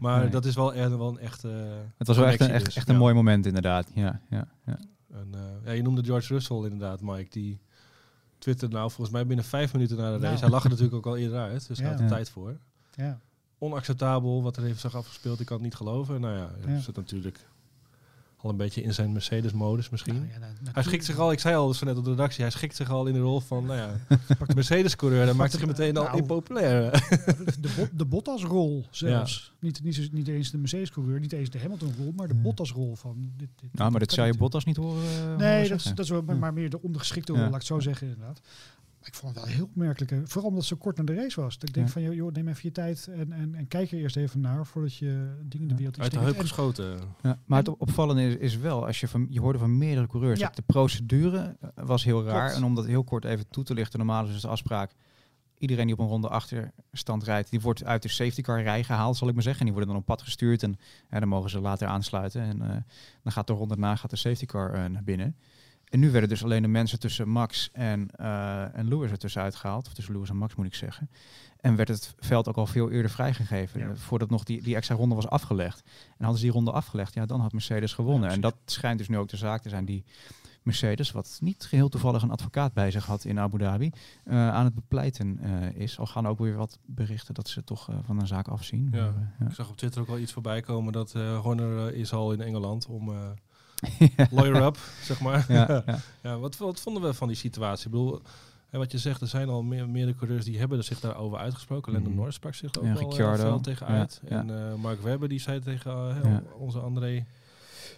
Maar 0.00 0.20
Nee. 0.20 0.28
dat 0.30 0.44
is 0.44 0.54
wel, 0.54 0.74
er, 0.74 0.98
wel 0.98 1.08
een 1.08 1.18
echte 1.18 1.48
Het 1.98 2.06
was 2.06 2.16
wel 2.16 2.26
echt 2.26 2.40
een, 2.40 2.50
echt, 2.50 2.64
dus. 2.64 2.76
echt 2.76 2.88
een 2.88 2.94
Ja. 2.94 3.00
mooi 3.00 3.14
moment 3.14 3.46
inderdaad. 3.46 3.88
Ja, 3.94 4.20
ja, 4.30 4.48
ja. 4.66 4.78
En, 5.12 5.28
eh, 5.34 5.40
ja, 5.64 5.72
je 5.72 5.82
noemde 5.82 6.04
George 6.04 6.32
Russell 6.32 6.56
inderdaad, 6.56 7.00
Mike. 7.00 7.30
Die 7.30 7.60
twitterde 8.38 8.74
nou 8.76 8.88
volgens 8.90 9.10
mij 9.16 9.26
binnen 9.26 9.44
vijf 9.44 9.72
minuten 9.72 9.96
na 9.96 10.02
de 10.04 10.10
race. 10.12 10.24
Nou. 10.26 10.38
Hij 10.40 10.48
lag 10.50 10.64
er 10.64 10.68
natuurlijk 10.70 10.96
ook 10.96 11.06
al 11.06 11.16
eerder 11.16 11.38
uit, 11.38 11.66
dus 11.68 11.78
hij 11.78 11.88
had 11.88 11.98
er 11.98 12.04
Ja. 12.04 12.10
tijd 12.10 12.30
voor. 12.30 12.56
Ja. 12.94 13.18
Onacceptabel 13.58 14.42
wat 14.42 14.56
er 14.56 14.62
heeft 14.62 14.80
zich 14.80 14.94
afgespeeld. 14.96 15.40
Ik 15.40 15.46
kan 15.46 15.56
het 15.56 15.64
niet 15.64 15.74
geloven. 15.74 16.20
Nou 16.20 16.36
ja, 16.36 16.50
Ja. 16.66 16.78
zit 16.78 16.96
natuurlijk 16.96 17.46
al 18.42 18.50
een 18.50 18.56
beetje 18.56 18.82
in 18.82 18.94
zijn 18.94 19.12
Mercedes-modus 19.12 19.88
misschien. 19.90 20.14
Nou 20.14 20.26
ja, 20.28 20.38
na- 20.38 20.70
Hij 20.72 20.82
schikt 20.82 21.04
zich 21.04 21.18
al, 21.18 21.32
ik 21.32 21.38
zei 21.40 21.56
al 21.56 21.66
dus 21.68 21.80
net 21.82 21.96
op 21.96 22.04
de 22.04 22.10
redactie, 22.10 22.42
hij 22.42 22.50
schikt 22.52 22.76
zich 22.76 22.90
al 22.90 23.06
in 23.06 23.14
de 23.14 23.20
rol 23.20 23.40
van, 23.40 23.64
nou 23.66 23.78
ja, 23.78 23.96
Mercedes-coureur. 24.54 25.26
Dan 25.26 25.36
maakt 25.36 25.52
zich 25.52 25.66
meteen 25.66 25.96
al 25.96 26.04
Nou. 26.04 26.16
impopulair. 26.18 26.90
de, 27.60 27.72
bot, 27.76 27.88
de 27.98 28.04
Bottas-rol 28.04 28.86
zelfs. 28.90 29.52
Niet, 29.60 29.82
niet, 29.82 29.94
zo- 29.94 30.02
niet 30.12 30.28
eens 30.28 30.50
de 30.50 30.58
Mercedes-coureur, 30.58 31.20
niet 31.20 31.32
eens 31.32 31.50
de 31.50 31.58
Hamilton-rol, 31.58 32.12
maar 32.16 32.28
de 32.28 32.34
Ja. 32.34 32.40
Bottas-rol 32.40 32.96
van... 32.96 33.30
Dit, 33.36 33.48
dit, 33.60 33.74
Nou, 33.74 33.90
maar 33.90 34.00
dat 34.00 34.12
zou 34.12 34.26
je. 34.26 34.34
Bottas 34.36 34.64
niet 34.64 34.76
horen. 34.76 35.02
eh, 35.04 35.18
horen 35.18 35.38
Nee, 35.38 35.68
dat 35.68 35.82
dat 35.94 35.98
is 35.98 36.10
wel, 36.10 36.22
maar, 36.22 36.52
meer 36.52 36.70
de 36.70 36.82
ondergeschikte 36.82 37.32
Ja. 37.32 37.38
rol, 37.38 37.46
laat 37.50 37.60
ik 37.62 37.68
het 37.68 37.76
zo 37.76 37.80
zeggen 37.80 38.06
inderdaad. 38.08 38.40
Ik 39.04 39.14
vond 39.14 39.34
het 39.34 39.44
wel 39.44 39.54
heel 39.54 39.64
opmerkelijk. 39.64 40.12
Vooral 40.24 40.48
omdat 40.50 40.58
het 40.68 40.70
zo 40.70 40.76
kort 40.76 40.96
naar 40.96 41.06
de 41.06 41.14
race 41.14 41.40
was. 41.40 41.58
Dat 41.58 41.68
ik 41.68 41.74
denk 41.74 41.86
Ja. 41.86 41.92
van, 41.92 42.02
joh, 42.02 42.14
joh, 42.14 42.32
neem 42.32 42.48
even 42.48 42.60
je 42.62 42.72
tijd 42.72 43.06
en, 43.06 43.32
en, 43.32 43.54
en 43.54 43.68
kijk 43.68 43.92
er 43.92 43.98
eerst 43.98 44.16
even 44.16 44.40
naar 44.40 44.66
voordat 44.66 44.96
je 44.96 45.36
dingen 45.44 45.66
de 45.68 45.72
Ja. 45.72 45.78
wereld 45.78 46.00
Uit 46.00 46.10
de 46.12 46.18
heup 46.18 46.34
En- 46.34 46.40
geschoten. 46.40 46.98
Ja, 47.22 47.38
maar 47.44 47.58
het 47.58 47.68
opvallende 47.76 48.22
is, 48.28 48.34
is 48.36 48.56
wel, 48.56 48.86
als 48.86 49.00
je, 49.00 49.08
van, 49.08 49.26
je 49.30 49.40
hoorde 49.40 49.58
van 49.58 49.78
meerdere 49.78 50.06
coureurs, 50.06 50.38
Ja. 50.40 50.46
dat 50.46 50.56
de 50.56 50.62
procedure 50.62 51.56
eh, 51.60 51.68
was 51.74 52.04
heel 52.04 52.24
raar. 52.24 52.40
Klopt. 52.44 52.56
En 52.56 52.64
om 52.64 52.74
dat 52.74 52.86
heel 52.86 53.04
kort 53.04 53.24
even 53.24 53.48
toe 53.50 53.64
te 53.64 53.74
lichten, 53.74 53.98
normaal 53.98 54.24
is 54.26 54.32
dus 54.32 54.40
de 54.42 54.48
afspraak, 54.48 54.92
iedereen 55.58 55.84
die 55.86 55.94
op 55.94 56.00
een 56.00 56.06
ronde 56.08 56.28
achterstand 56.28 57.22
rijdt, 57.22 57.50
die 57.50 57.60
wordt 57.60 57.84
uit 57.84 58.02
de 58.02 58.08
safety 58.08 58.42
car 58.42 58.62
rij 58.62 58.84
gehaald, 58.84 59.16
zal 59.16 59.28
ik 59.28 59.34
maar 59.34 59.42
zeggen. 59.42 59.60
En 59.60 59.66
die 59.66 59.74
worden 59.76 59.94
dan 59.94 60.02
op 60.02 60.08
pad 60.08 60.22
gestuurd 60.22 60.62
en 60.62 60.76
ja, 61.10 61.18
dan 61.20 61.28
mogen 61.28 61.50
ze 61.50 61.60
later 61.60 61.88
aansluiten. 61.88 62.42
En 62.42 62.62
eh, 62.62 62.76
dan 63.22 63.32
gaat 63.32 63.46
de 63.46 63.52
ronde 63.52 63.76
na 63.76 63.96
gaat 63.96 64.10
de 64.10 64.16
safety 64.16 64.46
car 64.46 64.72
eh, 64.74 64.84
naar 64.84 65.04
binnen. 65.04 65.36
En 65.90 66.00
nu 66.00 66.10
werden 66.10 66.28
dus 66.28 66.44
alleen 66.44 66.62
de 66.62 66.68
mensen 66.68 66.98
tussen 67.00 67.28
Max 67.28 67.70
en, 67.72 68.08
eh 68.16 68.76
en 68.78 68.88
Lewis 68.88 69.10
er 69.10 69.18
tussenuit 69.18 69.54
gehaald. 69.54 69.86
Of 69.86 69.94
tussen 69.94 70.14
Lewis 70.14 70.28
en 70.28 70.36
Max 70.36 70.54
moet 70.54 70.66
ik 70.66 70.74
zeggen. 70.74 71.10
En 71.60 71.76
werd 71.76 71.88
het 71.88 72.14
veld 72.18 72.48
ook 72.48 72.56
al 72.56 72.66
veel 72.66 72.90
eerder 72.90 73.10
vrijgegeven. 73.10 73.80
Ja. 73.80 73.88
eh, 73.88 73.96
Voordat 73.96 74.30
nog 74.30 74.44
die, 74.44 74.62
die 74.62 74.74
extra 74.76 74.94
ronde 74.94 75.14
was 75.14 75.28
afgelegd. 75.28 75.82
En 76.08 76.16
hadden 76.24 76.36
ze 76.38 76.44
die 76.44 76.52
ronde 76.52 76.72
afgelegd, 76.72 77.14
ja, 77.14 77.26
dan 77.26 77.40
had 77.40 77.52
Mercedes 77.52 77.92
gewonnen. 77.92 78.28
Ja, 78.28 78.34
en 78.34 78.40
dat 78.40 78.54
schijnt 78.64 78.98
dus 78.98 79.08
nu 79.08 79.18
ook 79.18 79.28
de 79.28 79.36
zaak 79.36 79.62
te 79.62 79.68
zijn 79.68 79.84
die 79.84 80.04
Mercedes, 80.62 81.10
wat 81.10 81.38
niet 81.40 81.64
geheel 81.64 81.88
toevallig 81.88 82.22
een 82.22 82.30
advocaat 82.30 82.72
bij 82.72 82.90
zich 82.90 83.06
had 83.06 83.24
in 83.24 83.38
Abu 83.38 83.58
Dhabi, 83.58 83.90
eh, 84.24 84.48
aan 84.50 84.64
het 84.64 84.74
bepleiten 84.74 85.38
is. 85.74 85.98
Al 85.98 86.06
gaan 86.06 86.28
ook 86.28 86.38
weer 86.38 86.56
wat 86.56 86.78
berichten 86.86 87.34
dat 87.34 87.48
ze 87.48 87.64
toch 87.64 87.88
van 88.04 88.20
een 88.20 88.26
zaak 88.26 88.48
afzien. 88.48 88.88
Ja. 88.92 89.14
Maar. 89.38 89.48
Ik 89.48 89.54
zag 89.54 89.70
op 89.70 89.76
Twitter 89.76 90.00
ook 90.00 90.06
wel 90.08 90.18
iets 90.18 90.32
voorbij 90.32 90.60
komen 90.60 90.92
dat 90.92 91.12
Horner 91.12 91.94
is 91.94 92.12
al 92.12 92.32
in 92.32 92.40
Engeland 92.40 92.86
om. 92.86 93.12
lawyer 94.30 94.62
up, 94.64 94.78
zeg 95.02 95.20
maar. 95.20 95.44
Ja, 95.48 95.66
ja. 95.86 95.98
Ja, 96.22 96.38
wat, 96.38 96.56
wat 96.56 96.80
vonden 96.80 97.02
we 97.02 97.14
van 97.14 97.28
die 97.28 97.36
situatie? 97.36 97.84
Ik 97.86 97.90
bedoel, 97.90 98.20
wat 98.70 98.92
je 98.92 98.98
zegt, 98.98 99.20
er 99.20 99.26
zijn 99.26 99.48
al 99.48 99.62
meer, 99.62 99.88
meerdere 99.88 100.16
coureurs 100.16 100.44
die 100.44 100.58
hebben 100.58 100.84
zich 100.84 101.00
daarover 101.00 101.38
uitgesproken. 101.38 101.92
Lando 101.92 102.08
Mhm. 102.08 102.18
Norris 102.18 102.34
sprak 102.34 102.54
zich 102.54 102.76
ook 102.78 102.84
Ja, 102.84 102.94
wel 102.94 103.10
eh, 103.32 103.34
fel 103.38 103.60
tegen 103.60 103.86
Ja, 103.92 103.98
uit. 103.98 104.20
ja. 104.28 104.38
En 104.38 104.70
eh, 104.70 104.74
Mark 104.74 105.00
Webber 105.02 105.28
die 105.28 105.40
zei 105.40 105.60
tegen 105.60 105.90
eh, 105.92 106.30
Ja. 106.30 106.42
onze 106.58 106.78
André 106.78 107.24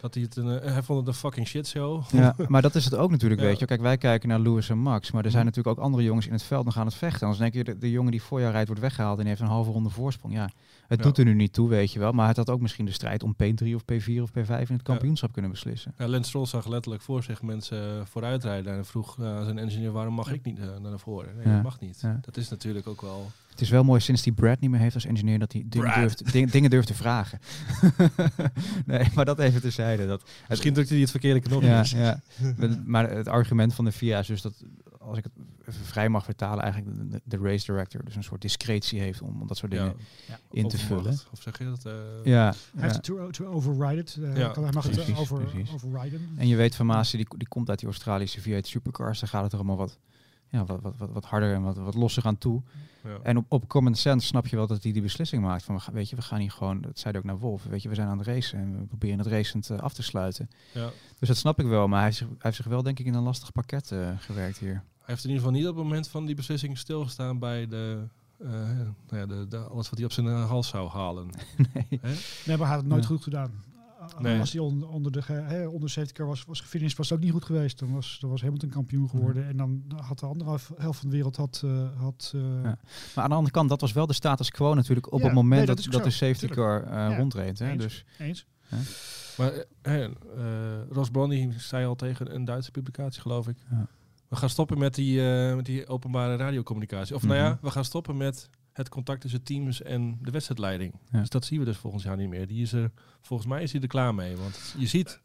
Dat 0.03 0.15
hij, 0.15 0.23
het 0.23 0.37
een, 0.37 0.59
eh, 0.61 0.73
hij 0.73 0.83
vond 0.83 0.99
het 0.99 1.09
een 1.09 1.15
fucking 1.15 1.47
shitshow. 1.47 2.03
Ja, 2.13 2.35
maar 2.49 2.63
dat 2.63 2.75
is 2.75 2.85
het 2.85 2.95
ook 2.95 3.11
natuurlijk, 3.11 3.41
weet 3.41 3.59
je. 3.59 3.65
Kijk, 3.67 3.81
wij 3.81 3.97
kijken 3.99 4.29
naar 4.29 4.39
Lewis 4.41 4.69
en 4.71 4.79
Max, 4.79 5.11
maar 5.11 5.25
er 5.25 5.31
zijn 5.31 5.45
Mhm. 5.45 5.53
natuurlijk 5.55 5.79
ook 5.79 5.85
andere 5.85 6.03
jongens 6.05 6.27
in 6.27 6.33
het 6.33 6.43
veld 6.43 6.65
nog 6.65 6.77
aan 6.77 6.87
het 6.87 6.95
vechten. 6.95 7.21
Anders 7.21 7.39
denk 7.39 7.55
je, 7.55 7.65
de, 7.65 7.79
de 7.79 7.91
jongen 7.91 8.11
die 8.11 8.23
voor 8.23 8.41
jou 8.41 8.53
rijdt 8.53 8.67
wordt 8.67 8.83
weggehaald 8.83 9.19
en 9.19 9.27
heeft 9.27 9.41
een 9.41 9.47
halve 9.47 9.71
ronde 9.71 9.89
voorsprong. 9.91 10.35
Ja, 10.35 10.51
het 10.87 10.99
Ja. 10.99 11.05
doet 11.05 11.19
er 11.19 11.25
nu 11.25 11.35
niet 11.35 11.53
toe, 11.53 11.69
weet 11.69 11.93
je 11.93 11.99
wel. 11.99 12.13
Maar 12.13 12.29
het 12.29 12.37
had 12.37 12.51
ook 12.51 12.61
misschien 12.61 12.85
de 12.85 12.93
strijd 12.93 13.23
om 13.23 13.35
P3 13.43 13.75
of 13.75 13.83
P4 13.93 14.23
of 14.23 14.31
P5 14.31 14.69
in 14.69 14.75
het 14.75 14.83
kampioenschap 14.83 15.33
kunnen 15.33 15.51
beslissen. 15.51 15.95
Ja, 15.99 16.09
Lance 16.09 16.29
Stroll 16.29 16.47
zag 16.47 16.67
letterlijk 16.67 17.03
voor 17.03 17.23
zich 17.23 17.43
mensen 17.43 17.99
eh, 17.99 18.05
vooruitrijden 18.07 18.73
en 18.73 18.85
vroeg 18.85 19.19
eh, 19.21 19.45
zijn 19.45 19.59
engineer 19.59 19.93
waarom 19.93 20.15
mag 20.15 20.33
ik 20.33 20.45
niet 20.45 20.59
naar 20.83 20.99
voren? 20.99 21.37
Nee, 21.37 21.55
dat 21.55 21.63
mag 21.63 21.81
niet. 21.81 22.03
Dat 22.21 22.37
is 22.37 22.49
natuurlijk 22.49 22.87
ook 22.87 23.01
wel... 23.01 23.31
Het 23.53 23.61
is 23.61 23.71
wel 23.71 23.85
mooi 23.85 24.01
sinds 24.01 24.23
die 24.23 24.33
Brad 24.33 24.61
niet 24.61 24.71
meer 24.71 24.81
heeft 24.81 24.95
als 24.95 25.05
engineer 25.05 25.39
dat 25.39 25.53
hij 25.53 25.65
dingen 25.69 25.95
durft, 26.01 26.33
ding- 26.33 26.51
dingen 26.51 26.71
durft 26.71 26.87
te 26.87 26.95
vragen. 26.95 27.39
nee, 28.87 29.09
maar 29.15 29.25
dat 29.25 29.39
even 29.39 29.61
terzijde. 29.61 30.07
Dat, 30.07 30.23
Misschien 30.49 30.73
drukte 30.73 30.93
hij 30.93 31.03
het 31.03 31.11
verkeerde 31.11 31.41
knopje. 31.41 31.69
ja, 31.69 31.85
ja. 31.97 32.21
Maar- 32.87 33.11
het 33.11 33.29
argument 33.29 33.75
van 33.75 33.85
de 33.85 33.93
FIA 33.93 34.19
is 34.19 34.27
dus 34.27 34.43
dat, 34.43 34.65
als 34.99 35.19
ik 35.19 35.25
het 35.25 35.33
even 35.69 35.85
vrij 35.85 36.09
mag 36.09 36.25
vertalen, 36.25 36.63
eigenlijk 36.65 37.21
de, 37.25 37.39
race 37.43 37.67
director 37.73 38.05
dus 38.05 38.17
een 38.17 38.23
soort 38.25 38.41
discretie 38.41 39.01
heeft 39.01 39.23
om, 39.23 39.41
om 39.41 39.47
dat 39.47 39.57
soort 39.57 39.71
dingen 39.71 39.95
Ja. 40.29 40.39
in 40.51 40.69
te 40.69 40.79
vullen. 40.79 41.19
Of 41.33 41.43
zeg 41.43 41.59
je 41.59 41.65
dat? 41.65 41.85
eh, 41.87 41.93
Ja, 42.25 42.45
Hij 42.45 42.55
ja. 42.75 42.81
heeft 42.81 42.95
het 42.95 43.05
to, 43.05 43.31
to 43.31 43.45
override 43.47 44.01
it. 44.01 44.19
eh, 44.23 44.37
Ja, 44.37 44.49
kan- 44.49 44.63
hij 44.63 44.73
mag 44.73 44.85
het 44.85 44.93
precies, 44.95 45.17
over, 45.17 45.43
overriden. 45.75 46.29
En 46.37 46.49
je 46.49 46.57
weet 46.57 46.75
van 46.75 46.87
Masi, 46.87 47.17
die, 47.17 47.27
die 47.37 47.49
komt 47.49 47.69
uit 47.69 47.79
die 47.79 47.89
Australische 47.89 48.41
V8 48.41 48.67
Supercars. 48.67 49.21
Daar 49.21 49.29
gaat 49.29 49.43
het 49.43 49.53
er 49.53 49.59
allemaal 49.59 49.77
wat, 49.77 49.99
ja, 50.53 50.65
wat, 50.65 50.81
wat, 50.83 50.95
wat, 50.99 51.11
wat 51.13 51.25
harder 51.25 51.55
en 51.55 51.63
wat, 51.63 51.77
wat 51.77 51.95
losser 51.95 52.25
aan 52.27 52.39
toe. 52.39 52.63
ja. 53.05 53.19
En 53.23 53.37
op, 53.37 53.45
op 53.49 53.69
common 53.69 53.95
sense 53.95 54.27
snap 54.27 54.47
je 54.47 54.57
wel 54.57 54.67
dat 54.67 54.83
hij 54.83 54.93
die 54.93 55.03
beslissing 55.03 55.43
maakt. 55.43 55.63
Van, 55.65 55.75
we 55.75 55.81
gaan- 55.81 55.95
weet 55.95 56.11
je, 56.11 56.17
we 56.17 56.23
gaan 56.23 56.41
hier 56.41 56.51
gewoon, 56.51 56.81
dat 56.81 56.99
zei 56.99 57.11
hij 57.13 57.21
ook 57.23 57.27
naar 57.27 57.39
Wolf, 57.39 57.65
weet 57.65 57.83
je, 57.83 57.89
we 57.89 57.95
zijn 57.95 58.09
aan 58.09 58.19
het 58.19 58.27
racen 58.27 58.59
en 58.59 58.79
we 58.79 58.85
proberen 58.87 59.19
het 59.19 59.27
racend 59.27 59.71
eh, 59.71 59.79
af 59.79 59.93
te 59.93 60.03
sluiten. 60.03 60.51
Ja. 60.75 60.91
Dus 61.19 61.29
dat 61.29 61.37
snap 61.37 61.61
ik 61.61 61.67
wel, 61.67 61.89
maar 61.89 61.97
hij 61.99 62.07
heeft 62.07 62.17
zich, 62.19 62.27
hij 62.27 62.37
heeft 62.39 62.57
zich 62.57 62.67
wel 62.67 62.83
denk 62.83 62.99
ik 62.99 63.07
in 63.07 63.15
een 63.15 63.23
lastig 63.23 63.53
pakket 63.53 63.91
eh, 63.93 64.09
gewerkt 64.19 64.59
hier. 64.59 64.73
Hij 64.75 65.15
heeft 65.15 65.25
in 65.25 65.31
ieder 65.31 65.45
geval 65.45 65.59
niet 65.61 65.69
op 65.69 65.75
het 65.77 65.85
moment 65.85 66.09
van 66.09 66.27
die 66.27 66.35
beslissing 66.35 66.79
stilgestaan 66.79 67.39
bij 67.39 67.67
de, 67.67 68.03
eh, 68.39 68.49
nou 68.51 68.87
ja, 69.09 69.27
de, 69.27 69.47
de, 69.49 69.57
alles 69.59 69.89
wat 69.89 69.99
hij 69.99 70.05
op 70.05 70.13
zijn 70.13 70.27
hals 70.27 70.69
zou 70.69 70.89
halen. 70.91 71.27
nee. 71.75 72.01
Hè? 72.01 72.15
Nee, 72.47 72.57
maar 72.57 72.59
hij 72.59 72.67
had 72.67 72.77
het 72.77 72.87
nooit 72.87 73.03
Ja. 73.03 73.09
goed 73.09 73.23
gedaan. 73.23 73.51
Nee. 74.19 74.41
Als 74.41 74.53
hij 74.53 74.61
onder, 74.61 74.89
onder 74.89 75.13
de, 75.13 75.23
hè, 75.25 75.67
onder 75.67 75.81
de 75.81 75.89
safety 75.89 76.13
car 76.13 76.27
was, 76.27 76.45
was 76.45 76.61
gefinished, 76.61 76.97
was 76.97 77.09
het 77.09 77.19
ook 77.19 77.25
niet 77.25 77.33
goed 77.33 77.45
geweest. 77.45 77.79
Dan 77.79 77.93
was, 77.93 78.17
dan 78.21 78.31
was 78.31 78.41
Hamilton 78.43 78.69
kampioen 78.69 79.09
geworden. 79.09 79.49
En 79.49 79.57
dan 79.57 79.83
had 79.97 80.19
de 80.19 80.27
andere 80.27 80.51
helft- 80.77 80.99
van 81.01 81.09
de 81.11 81.15
wereld 81.17 81.37
had, 81.37 81.63
eh, 81.65 81.89
had 82.01 82.33
eh, 82.35 82.41
Ja. 82.41 82.79
Maar 83.15 83.25
aan 83.25 83.29
de 83.31 83.35
andere 83.37 83.51
kant, 83.55 83.69
dat 83.69 83.81
was 83.81 83.93
wel 83.93 84.07
de 84.07 84.13
status 84.13 84.51
quo 84.51 84.75
natuurlijk 84.75 85.13
op 85.13 85.19
Ja, 85.21 85.25
het 85.25 85.35
moment 85.35 85.67
nee, 85.67 85.77
dat 85.77 85.87
dat, 85.91 86.05
de 86.05 86.11
safety 86.11 86.47
car 86.47 86.83
eh, 86.85 86.91
Ja, 86.93 87.17
rondreed. 87.17 87.59
Hè? 87.59 87.71
eens. 87.71 87.83
Dus 87.83 88.05
eens. 88.19 88.47
Maar 89.37 89.53
Ross 90.91 91.11
Brown 91.11 91.31
die 91.31 91.53
zei 91.59 91.87
al 91.87 91.95
tegen 91.95 92.35
een 92.35 92.45
Duitse 92.45 92.71
publicatie, 92.71 93.21
geloof 93.21 93.49
ik. 93.49 93.57
Ja. 93.71 93.87
We 94.29 94.37
gaan 94.37 94.49
stoppen 94.49 94.79
met 94.79 94.95
die, 94.95 95.33
eh, 95.33 95.55
met 95.57 95.65
die 95.65 95.87
openbare 95.87 96.37
radiocommunicatie. 96.37 97.15
Of 97.15 97.23
nou 97.23 97.35
ja, 97.37 97.49
Mhm. 97.49 97.57
we 97.65 97.71
gaan 97.71 97.85
stoppen 97.85 98.17
met 98.17 98.49
het 98.73 98.89
contact 98.89 99.21
tussen 99.21 99.43
teams 99.43 99.83
en 99.83 100.19
de 100.23 100.31
wedstrijdleiding. 100.31 100.95
Ja. 101.11 101.19
Dus 101.19 101.29
dat 101.29 101.45
zien 101.45 101.59
we 101.59 101.65
dus 101.65 101.77
volgens 101.77 102.03
jaar 102.03 102.17
niet 102.17 102.29
meer. 102.29 102.47
Die 102.47 102.63
is 102.63 102.73
er, 102.73 102.91
volgens 103.21 103.49
mij 103.49 103.63
is 103.63 103.73
hij 103.73 103.81
er 103.81 103.87
klaar 103.89 104.15
mee. 104.15 104.37
Want 104.37 104.75
je 104.79 104.87
ziet, 104.87 105.21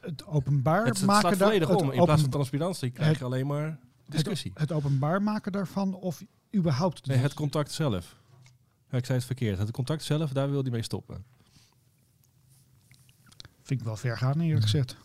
Het 0.00 0.26
openbaar 0.26 0.84
het, 0.84 0.96
het 0.98 1.06
maken 1.06 1.20
slaat 1.20 1.36
volledig 1.42 1.68
het 1.68 1.82
om. 1.82 1.90
In 1.90 2.04
plaats 2.04 2.20
van 2.20 2.30
transparantie 2.30 2.90
krijg 2.90 3.18
je 3.18 3.24
alleen 3.24 3.46
maar 3.46 3.78
discussie. 4.06 4.50
Het, 4.50 4.60
het 4.60 4.72
openbaar 4.72 5.22
maken 5.22 5.52
daarvan 5.52 5.94
of 5.94 6.22
überhaupt. 6.56 7.06
Nee, 7.06 7.16
het 7.16 7.34
contact 7.34 7.72
zelf. 7.72 8.16
Ja, 8.90 8.98
ik 8.98 9.04
zei 9.04 9.18
het 9.18 9.26
verkeerd. 9.26 9.58
Het 9.58 9.70
contact 9.70 10.02
zelf, 10.02 10.30
daar 10.32 10.50
wil 10.50 10.62
hij 10.62 10.70
mee 10.70 10.82
stoppen. 10.82 11.24
vind 13.62 13.80
ik 13.80 13.86
wel 13.86 13.96
ver 13.96 14.16
gaan 14.18 14.40
eerlijk 14.40 14.62
gezegd. 14.62 14.96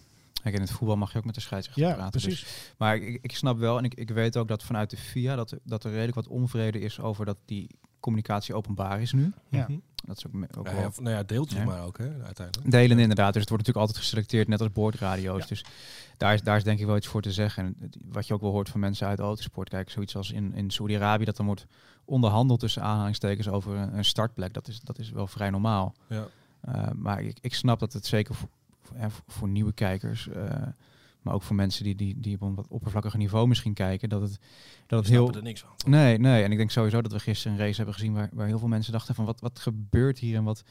kijk, 0.42 0.56
in 0.56 0.62
het 0.62 0.72
voetbal 0.72 0.98
mag 0.98 1.12
je 1.12 1.18
ook 1.18 1.26
met 1.26 1.36
de 1.36 1.42
scheidsrechter 1.42 1.84
Ja, 1.88 1.94
praten. 1.94 2.12
dus- 2.12 2.24
precies. 2.24 2.74
Maar 2.78 2.96
ik, 2.96 3.20
ik 3.22 3.36
snap 3.36 3.58
wel, 3.58 3.78
en 3.78 3.84
ik, 3.84 3.94
ik 3.94 4.10
weet 4.10 4.38
ook 4.38 4.48
dat 4.48 4.64
vanuit 4.64 4.90
de 4.90 4.98
FIA 4.98 5.36
dat, 5.36 5.56
dat 5.64 5.84
er 5.84 5.92
redelijk 5.92 6.16
wat 6.16 6.28
onvrede 6.28 6.80
is 6.80 7.00
over 7.00 7.26
dat 7.26 7.38
die 7.46 7.70
communicatie 8.06 8.54
openbaar 8.56 9.02
is 9.02 9.12
nu. 9.12 9.32
Ja. 9.50 9.66
Mhm. 9.70 9.78
Dat 10.06 10.18
is 10.18 10.28
ook, 10.28 10.34
ook 10.58 10.68
Ja, 10.68 10.74
wel 10.74 10.82
ja, 10.82 10.90
nou 11.02 11.16
ja, 11.16 11.24
deeltjes 11.24 11.60
Ja. 11.60 11.66
maar 11.66 11.84
ook, 11.86 11.98
hè, 11.98 12.24
uiteindelijk. 12.26 12.72
delen 12.72 13.00
inderdaad. 13.00 13.34
Dus 13.34 13.42
het 13.42 13.50
wordt 13.50 13.66
natuurlijk 13.66 13.78
altijd 13.78 13.98
geselecteerd, 13.98 14.48
net 14.48 14.60
als 14.62 14.72
boordradio's. 14.72 15.42
Ja. 15.42 15.48
Dus 15.48 15.66
daar 16.18 16.34
is, 16.34 16.42
daar 16.42 16.58
is 16.58 16.64
denk 16.64 16.80
ik 16.80 16.86
wel 16.86 16.96
iets 16.98 17.08
voor 17.08 17.22
te 17.22 17.32
zeggen. 17.32 17.64
En 17.66 17.92
wat 18.12 18.28
je 18.28 18.34
ook 18.34 18.42
wel 18.42 18.52
hoort 18.52 18.70
van 18.70 18.80
mensen 18.80 19.08
uit 19.08 19.18
de 19.18 19.24
autosport. 19.24 19.70
Kijk, 19.70 19.90
zoiets 19.90 20.16
als 20.16 20.32
in, 20.32 20.54
in 20.54 20.70
Saudi-Arabië 20.72 21.26
dat 21.26 21.36
dan 21.38 21.46
wordt 21.46 21.66
onderhandeld 22.06 22.60
tussen 22.60 22.82
aanhalingstekens 22.82 23.48
over 23.48 23.76
een, 23.76 23.98
een 23.98 24.06
startplek. 24.06 24.54
Dat 24.54 24.68
is, 24.68 24.80
dat 24.82 25.00
is 25.00 25.10
wel 25.12 25.28
vrij 25.28 25.50
normaal. 25.50 25.94
Ja. 26.08 26.28
Uh, 26.68 26.88
maar 26.96 27.22
ik, 27.22 27.38
ik 27.42 27.54
snap 27.54 27.80
dat 27.80 27.94
het 27.94 28.06
zeker 28.06 28.36
voor, 28.36 28.50
voor, 28.82 28.98
ja, 28.98 29.10
voor- 29.10 29.24
voor 29.28 29.48
nieuwe 29.48 29.74
kijkers, 29.74 30.28
uh, 30.28 30.44
maar 31.26 31.34
ook 31.34 31.44
voor 31.44 31.56
mensen 31.56 31.84
die, 31.84 31.96
die, 31.96 32.20
die 32.20 32.36
op 32.36 32.42
een 32.42 32.56
wat 32.56 32.68
oppervlakkiger 32.68 33.20
niveau 33.20 33.48
misschien 33.48 33.74
kijken, 33.74 34.10
dat 34.10 34.22
het, 34.22 34.40
dat 34.88 35.00
het 35.00 35.10
heel... 35.10 35.34
er 35.34 35.42
niks 35.42 35.62
van. 35.62 35.92
Nee, 35.92 36.18
nee. 36.18 36.44
En 36.44 36.52
ik 36.52 36.58
denk 36.58 36.72
sowieso 36.72 37.02
dat 37.02 37.12
we 37.12 37.20
gisteren 37.20 37.58
een 37.58 37.64
race 37.64 37.76
hebben 37.76 37.94
gezien 37.94 38.14
waar, 38.14 38.30
waar 38.34 38.48
heel 38.48 38.60
veel 38.60 38.68
mensen 38.68 38.92
dachten 38.92 39.16
van 39.16 39.26
wat, 39.26 39.40
wat 39.40 39.60
gebeurt 39.60 40.20
hier 40.20 40.36
en 40.36 40.44
wat, 40.44 40.64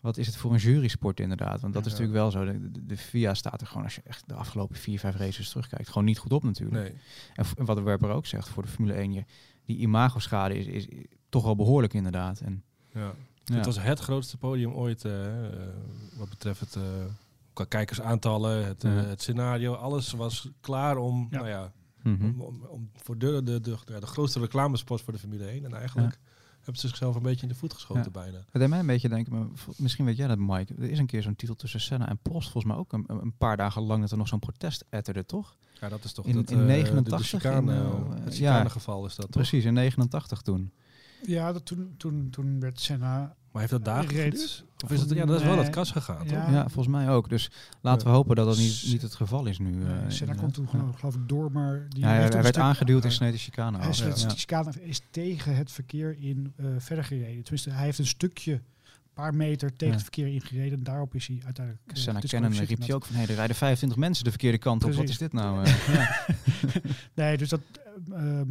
wat 0.00 0.16
is 0.16 0.26
het 0.26 0.36
voor 0.36 0.52
een 0.52 0.58
jurysport 0.58 1.20
inderdaad. 1.20 1.60
Want 1.60 1.74
dat 1.74 1.86
is 1.86 1.90
natuurlijk 1.90 2.18
wel 2.18 2.30
zo. 2.30 2.44
De, 2.44 2.70
de, 2.70 2.86
de 2.86 2.96
FIA 2.96 3.34
staat 3.34 3.60
er 3.60 3.66
gewoon, 3.66 3.84
als 3.84 3.94
je 3.94 4.02
echt 4.04 4.28
de 4.28 4.34
afgelopen 4.34 4.76
vier, 4.76 4.98
vijf 4.98 5.16
races 5.16 5.48
terugkijkt, 5.48 5.88
gewoon 5.88 6.04
niet 6.04 6.18
goed 6.18 6.32
op 6.32 6.42
natuurlijk. 6.42 6.82
Nee. 6.82 7.00
En, 7.34 7.64
wat 7.64 7.76
de 7.76 7.82
Werper 7.82 8.10
ook 8.10 8.26
zegt 8.26 8.48
voor 8.48 8.62
de 8.62 8.68
Formule 8.68 8.94
1, 8.94 9.12
je, 9.12 9.24
die 9.64 9.76
imagoschade 9.76 10.58
is, 10.58 10.66
is, 10.66 10.86
is 10.86 11.04
toch 11.28 11.44
wel 11.44 11.56
behoorlijk 11.56 11.94
inderdaad. 11.94 12.40
En, 12.40 12.62
Ja. 12.94 13.14
ja. 13.44 13.54
Het 13.54 13.64
was 13.64 13.82
het 13.82 13.98
grootste 13.98 14.36
podium 14.36 14.72
ooit 14.72 15.04
eh, 15.04 15.46
eh, 15.46 15.74
wat 16.16 16.28
betreft 16.28 16.60
het 16.60 16.76
eh, 16.76 16.82
qua 17.58 17.78
kijkersaantallen, 17.78 18.66
het, 18.66 18.84
eh, 18.84 18.94
Ja. 18.94 19.02
het 19.04 19.22
scenario. 19.22 19.72
Alles 19.74 20.12
was 20.12 20.48
klaar 20.60 20.96
om, 20.96 21.26
Ja. 21.30 21.36
nou 21.36 21.48
ja, 21.48 21.72
Mhm. 22.02 22.24
om, 22.24 22.40
om, 22.40 22.62
om 22.68 22.90
voor 22.94 23.18
de, 23.18 23.42
de, 23.42 23.60
de, 23.60 23.76
de 24.00 24.06
grootste 24.06 24.40
reclamespot 24.40 25.00
voor 25.02 25.12
de 25.12 25.18
Formule 25.18 25.44
1. 25.50 25.64
En 25.64 25.74
eigenlijk 25.74 26.18
hebben 26.56 26.80
ze 26.80 26.88
zichzelf 26.88 27.14
een 27.16 27.22
beetje 27.22 27.42
in 27.42 27.48
de 27.48 27.54
voet 27.54 27.72
geschoten 27.72 28.02
Ja. 28.04 28.10
bijna. 28.10 28.36
Het 28.38 28.46
deed 28.60 28.68
mij 28.68 28.78
een 28.78 28.86
beetje 28.86 29.08
denken, 29.08 29.32
maar 29.32 29.46
misschien 29.76 30.04
weet 30.04 30.16
jij 30.16 30.26
dat 30.26 30.38
Mike. 30.38 30.74
Er 30.78 30.90
is 30.90 30.98
een 30.98 31.06
keer 31.06 31.22
zo'n 31.22 31.36
titel 31.36 31.54
tussen 31.56 31.80
Senna 31.80 32.08
en 32.08 32.18
Prost, 32.22 32.50
volgens 32.50 32.72
mij 32.72 32.76
ook 32.82 32.92
een, 32.92 33.04
een 33.06 33.34
paar 33.38 33.56
dagen 33.56 33.82
lang 33.82 34.00
dat 34.00 34.10
er 34.10 34.16
nog 34.16 34.28
zo'n 34.28 34.38
protest 34.38 34.84
etterde, 34.88 35.24
toch? 35.26 35.56
Ja, 35.80 35.88
dat 35.88 36.04
is 36.04 36.12
toch 36.12 36.26
In- 36.26 36.34
dat, 36.34 36.50
in 36.50 36.58
eh, 36.60 36.64
89 36.66 37.02
de, 37.30 37.38
de 37.38 37.38
chicane, 37.38 37.72
in, 37.72 37.78
eh, 37.78 37.86
eh, 37.86 38.24
het 38.24 38.36
ja. 38.36 38.52
chicanegeval 38.52 39.06
is 39.06 39.14
dat 39.14 39.24
toch? 39.24 39.34
Precies, 39.42 39.64
in 39.64 39.74
89 39.74 40.42
toen. 40.42 40.72
Ja, 41.26 41.52
dat 41.52 41.66
toen, 41.66 41.94
toen, 41.96 42.28
toen 42.30 42.60
werd 42.60 42.80
Senna 42.80 43.18
Maar 43.52 43.60
heeft 43.60 43.70
dat 43.70 43.84
dagen 43.84 44.08
reed. 44.08 44.32
geduurd? 44.32 44.64
Of 44.84 44.90
is 44.90 45.00
het, 45.00 45.10
ja, 45.10 45.24
dat 45.26 45.36
is 45.36 45.42
wel 45.42 45.54
Nee. 45.54 45.64
het 45.64 45.72
kas 45.74 45.90
gegaan, 45.90 46.18
toch? 46.18 46.30
Ja. 46.30 46.50
Ja, 46.50 46.62
volgens 46.68 46.86
mij 46.94 47.08
ook. 47.10 47.28
Dus 47.28 47.50
laten 47.80 48.06
we 48.06 48.12
hopen 48.12 48.36
dat 48.36 48.46
dat 48.46 48.56
niet, 48.56 48.84
niet 48.86 49.02
het 49.02 49.14
geval 49.14 49.46
is 49.46 49.58
nu. 49.58 49.70
Nee, 49.70 49.92
eh, 49.98 50.04
Senna 50.08 50.34
komt 50.34 50.54
toen 50.54 50.68
Ja. 50.72 50.84
geloof, 50.96 51.14
ik 51.14 51.28
door, 51.28 51.52
maar 51.52 51.86
die 51.88 52.00
Ja, 52.00 52.08
hij, 52.08 52.18
werd 52.30 52.46
stuk- 52.46 52.56
aangeduwd 52.56 53.00
en 53.02 53.06
hij- 53.06 53.16
sneed 53.16 53.32
de 53.32 53.38
chicane 53.38 53.78
Hij 53.78 53.88
af. 53.88 53.96
de 53.96 54.28
chicane 54.28 54.72
is 54.80 55.00
tegen 55.10 55.56
het 55.56 55.70
verkeer 55.72 56.16
in 56.20 56.52
eh, 56.56 56.66
verder 56.78 57.04
gereden. 57.04 57.42
Tenminste, 57.42 57.70
hij 57.70 57.84
heeft 57.84 57.98
een 57.98 58.06
stukje, 58.06 58.52
een 58.52 58.60
paar 59.14 59.34
meter 59.34 59.70
tegen 59.70 59.86
Ja. 59.86 59.92
het 59.92 60.02
verkeer 60.02 60.26
ingereden. 60.26 60.78
En 60.78 60.84
daarop 60.84 61.14
is 61.14 61.26
hij 61.26 61.40
uiteindelijk. 61.44 61.84
eh, 61.86 61.96
Senna 61.96 62.20
Cannon 62.20 62.52
riep 62.52 62.78
hij 62.86 62.94
ook 62.94 63.04
van, 63.04 63.14
hey, 63.16 63.26
er 63.26 63.34
rijden 63.34 63.56
25 63.56 63.98
mensen 63.98 64.24
de 64.24 64.30
verkeerde 64.30 64.58
kant 64.58 64.84
op. 64.84 64.92
Wat 64.92 65.08
is 65.08 65.18
dit 65.18 65.32
nou? 65.32 65.64
eh? 65.64 66.08
Nee, 67.14 67.36
dus 67.36 67.48
dat, 67.48 67.60
eh, 68.12 68.38
ehm, 68.40 68.48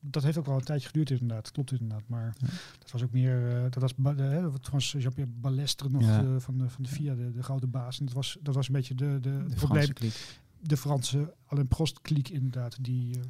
dat 0.00 0.22
heeft 0.22 0.38
ook 0.38 0.46
wel 0.46 0.54
een 0.56 0.64
tijdje 0.64 0.86
geduurd 0.86 1.10
inderdaad. 1.10 1.52
Klopt 1.52 1.72
inderdaad. 1.72 2.02
Maar 2.06 2.34
Ja. 2.38 2.46
dat 2.78 2.90
was 2.90 3.02
ook 3.02 3.12
meer, 3.12 3.56
eh, 3.56 3.62
dat 3.70 3.82
was 3.82 3.92
hè, 4.16 4.50
wat 4.50 4.60
trouwens 4.62 4.92
Jean-Pierre 4.98 5.32
Balestre 5.40 5.88
nog 5.88 6.02
Ja. 6.02 6.22
eh, 6.22 6.34
van, 6.38 6.58
de, 6.58 6.68
van 6.68 6.82
de 6.82 6.88
FIA, 6.88 7.14
de, 7.14 7.30
de 7.30 7.42
grote 7.42 7.66
baas. 7.66 7.98
En 7.98 8.04
dat 8.06 8.14
was, 8.14 8.36
dat 8.42 8.54
was 8.54 8.66
een 8.66 8.72
beetje 8.74 8.94
de, 8.94 9.18
de, 9.20 9.44
De 9.48 9.54
probleem. 9.54 9.92
kliek. 9.92 10.38
De 10.60 10.76
Franse 10.76 11.34
Alain 11.46 11.68
Prost 11.68 12.00
kliek 12.00 12.28
inderdaad, 12.28 12.76
die 12.84 13.14
eh, 13.16 13.22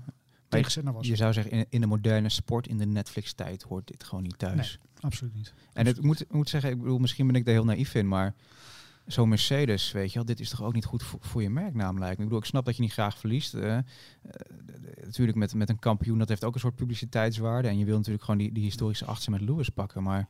tegen 0.48 0.70
Senna 0.70 0.92
was. 0.92 1.07
Je 1.07 1.16
zou 1.16 1.33
zeggen, 1.33 1.52
in, 1.52 1.66
in 1.68 1.81
de 1.81 1.87
moderne 1.87 2.28
sport, 2.28 2.66
in 2.68 2.78
de 2.78 2.87
Netflix-tijd, 2.87 3.62
hoort 3.62 3.87
dit 3.87 4.04
gewoon 4.04 4.22
niet 4.24 4.38
thuis. 4.38 4.78
Absoluut 5.00 5.35
niet. 5.35 5.54
En 5.72 5.87
het 5.87 6.02
moet, 6.02 6.20
ik 6.20 6.33
moet 6.33 6.48
zeggen, 6.48 6.70
ik 6.70 6.78
bedoel, 6.78 6.98
misschien 6.98 7.26
ben 7.26 7.37
ik 7.37 7.46
er 7.46 7.52
heel 7.52 7.64
naïef 7.64 7.94
in, 7.94 8.09
maar 8.09 8.35
zo'n 9.09 9.29
Mercedes, 9.29 9.92
weet 9.92 10.09
je 10.09 10.14
wel, 10.14 10.25
dit 10.25 10.40
is 10.40 10.49
toch 10.49 10.62
ook 10.62 10.75
niet 10.75 10.85
goed 10.85 11.03
voor, 11.21 11.42
je 11.42 11.51
merknaam 11.51 11.99
lijkt 11.99 12.16
me. 12.16 12.23
Ik 12.23 12.29
bedoel, 12.29 12.38
ik 12.38 12.49
snap 12.49 12.64
dat 12.64 12.77
je 12.77 12.83
niet 12.83 12.92
graag 12.92 13.18
verliest. 13.18 13.51
d- 13.51 13.85
natuurlijk 15.05 15.38
met, 15.38 15.55
met 15.55 15.68
een 15.68 15.79
kampioen, 15.79 16.18
dat 16.18 16.29
heeft 16.29 16.44
ook 16.44 16.55
een 16.55 16.61
soort 16.61 16.77
publiciteitswaarde. 16.77 17.68
En 17.68 17.79
je 17.79 17.85
wil 17.85 17.97
natuurlijk 17.97 18.25
gewoon 18.25 18.40
die, 18.40 18.53
die 18.53 18.62
historische 18.62 19.05
achtste 19.05 19.31
met 19.31 19.40
Lewis 19.40 19.68
pakken. 19.68 20.03
Maar 20.03 20.29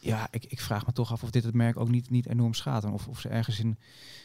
ja, 0.00 0.28
ik, 0.30 0.44
ik 0.44 0.60
vraag 0.60 0.86
me 0.86 0.92
toch 0.92 1.12
af 1.12 1.22
of 1.22 1.30
dit 1.30 1.44
het 1.44 1.54
merk 1.54 1.76
ook 1.76 1.88
niet, 1.88 2.10
niet 2.10 2.26
enorm 2.26 2.54
schaadt. 2.54 2.84
En 2.84 2.92
of, 2.92 3.08
of 3.08 3.20
ze 3.20 3.28
ergens 3.28 3.58
in, 3.58 3.78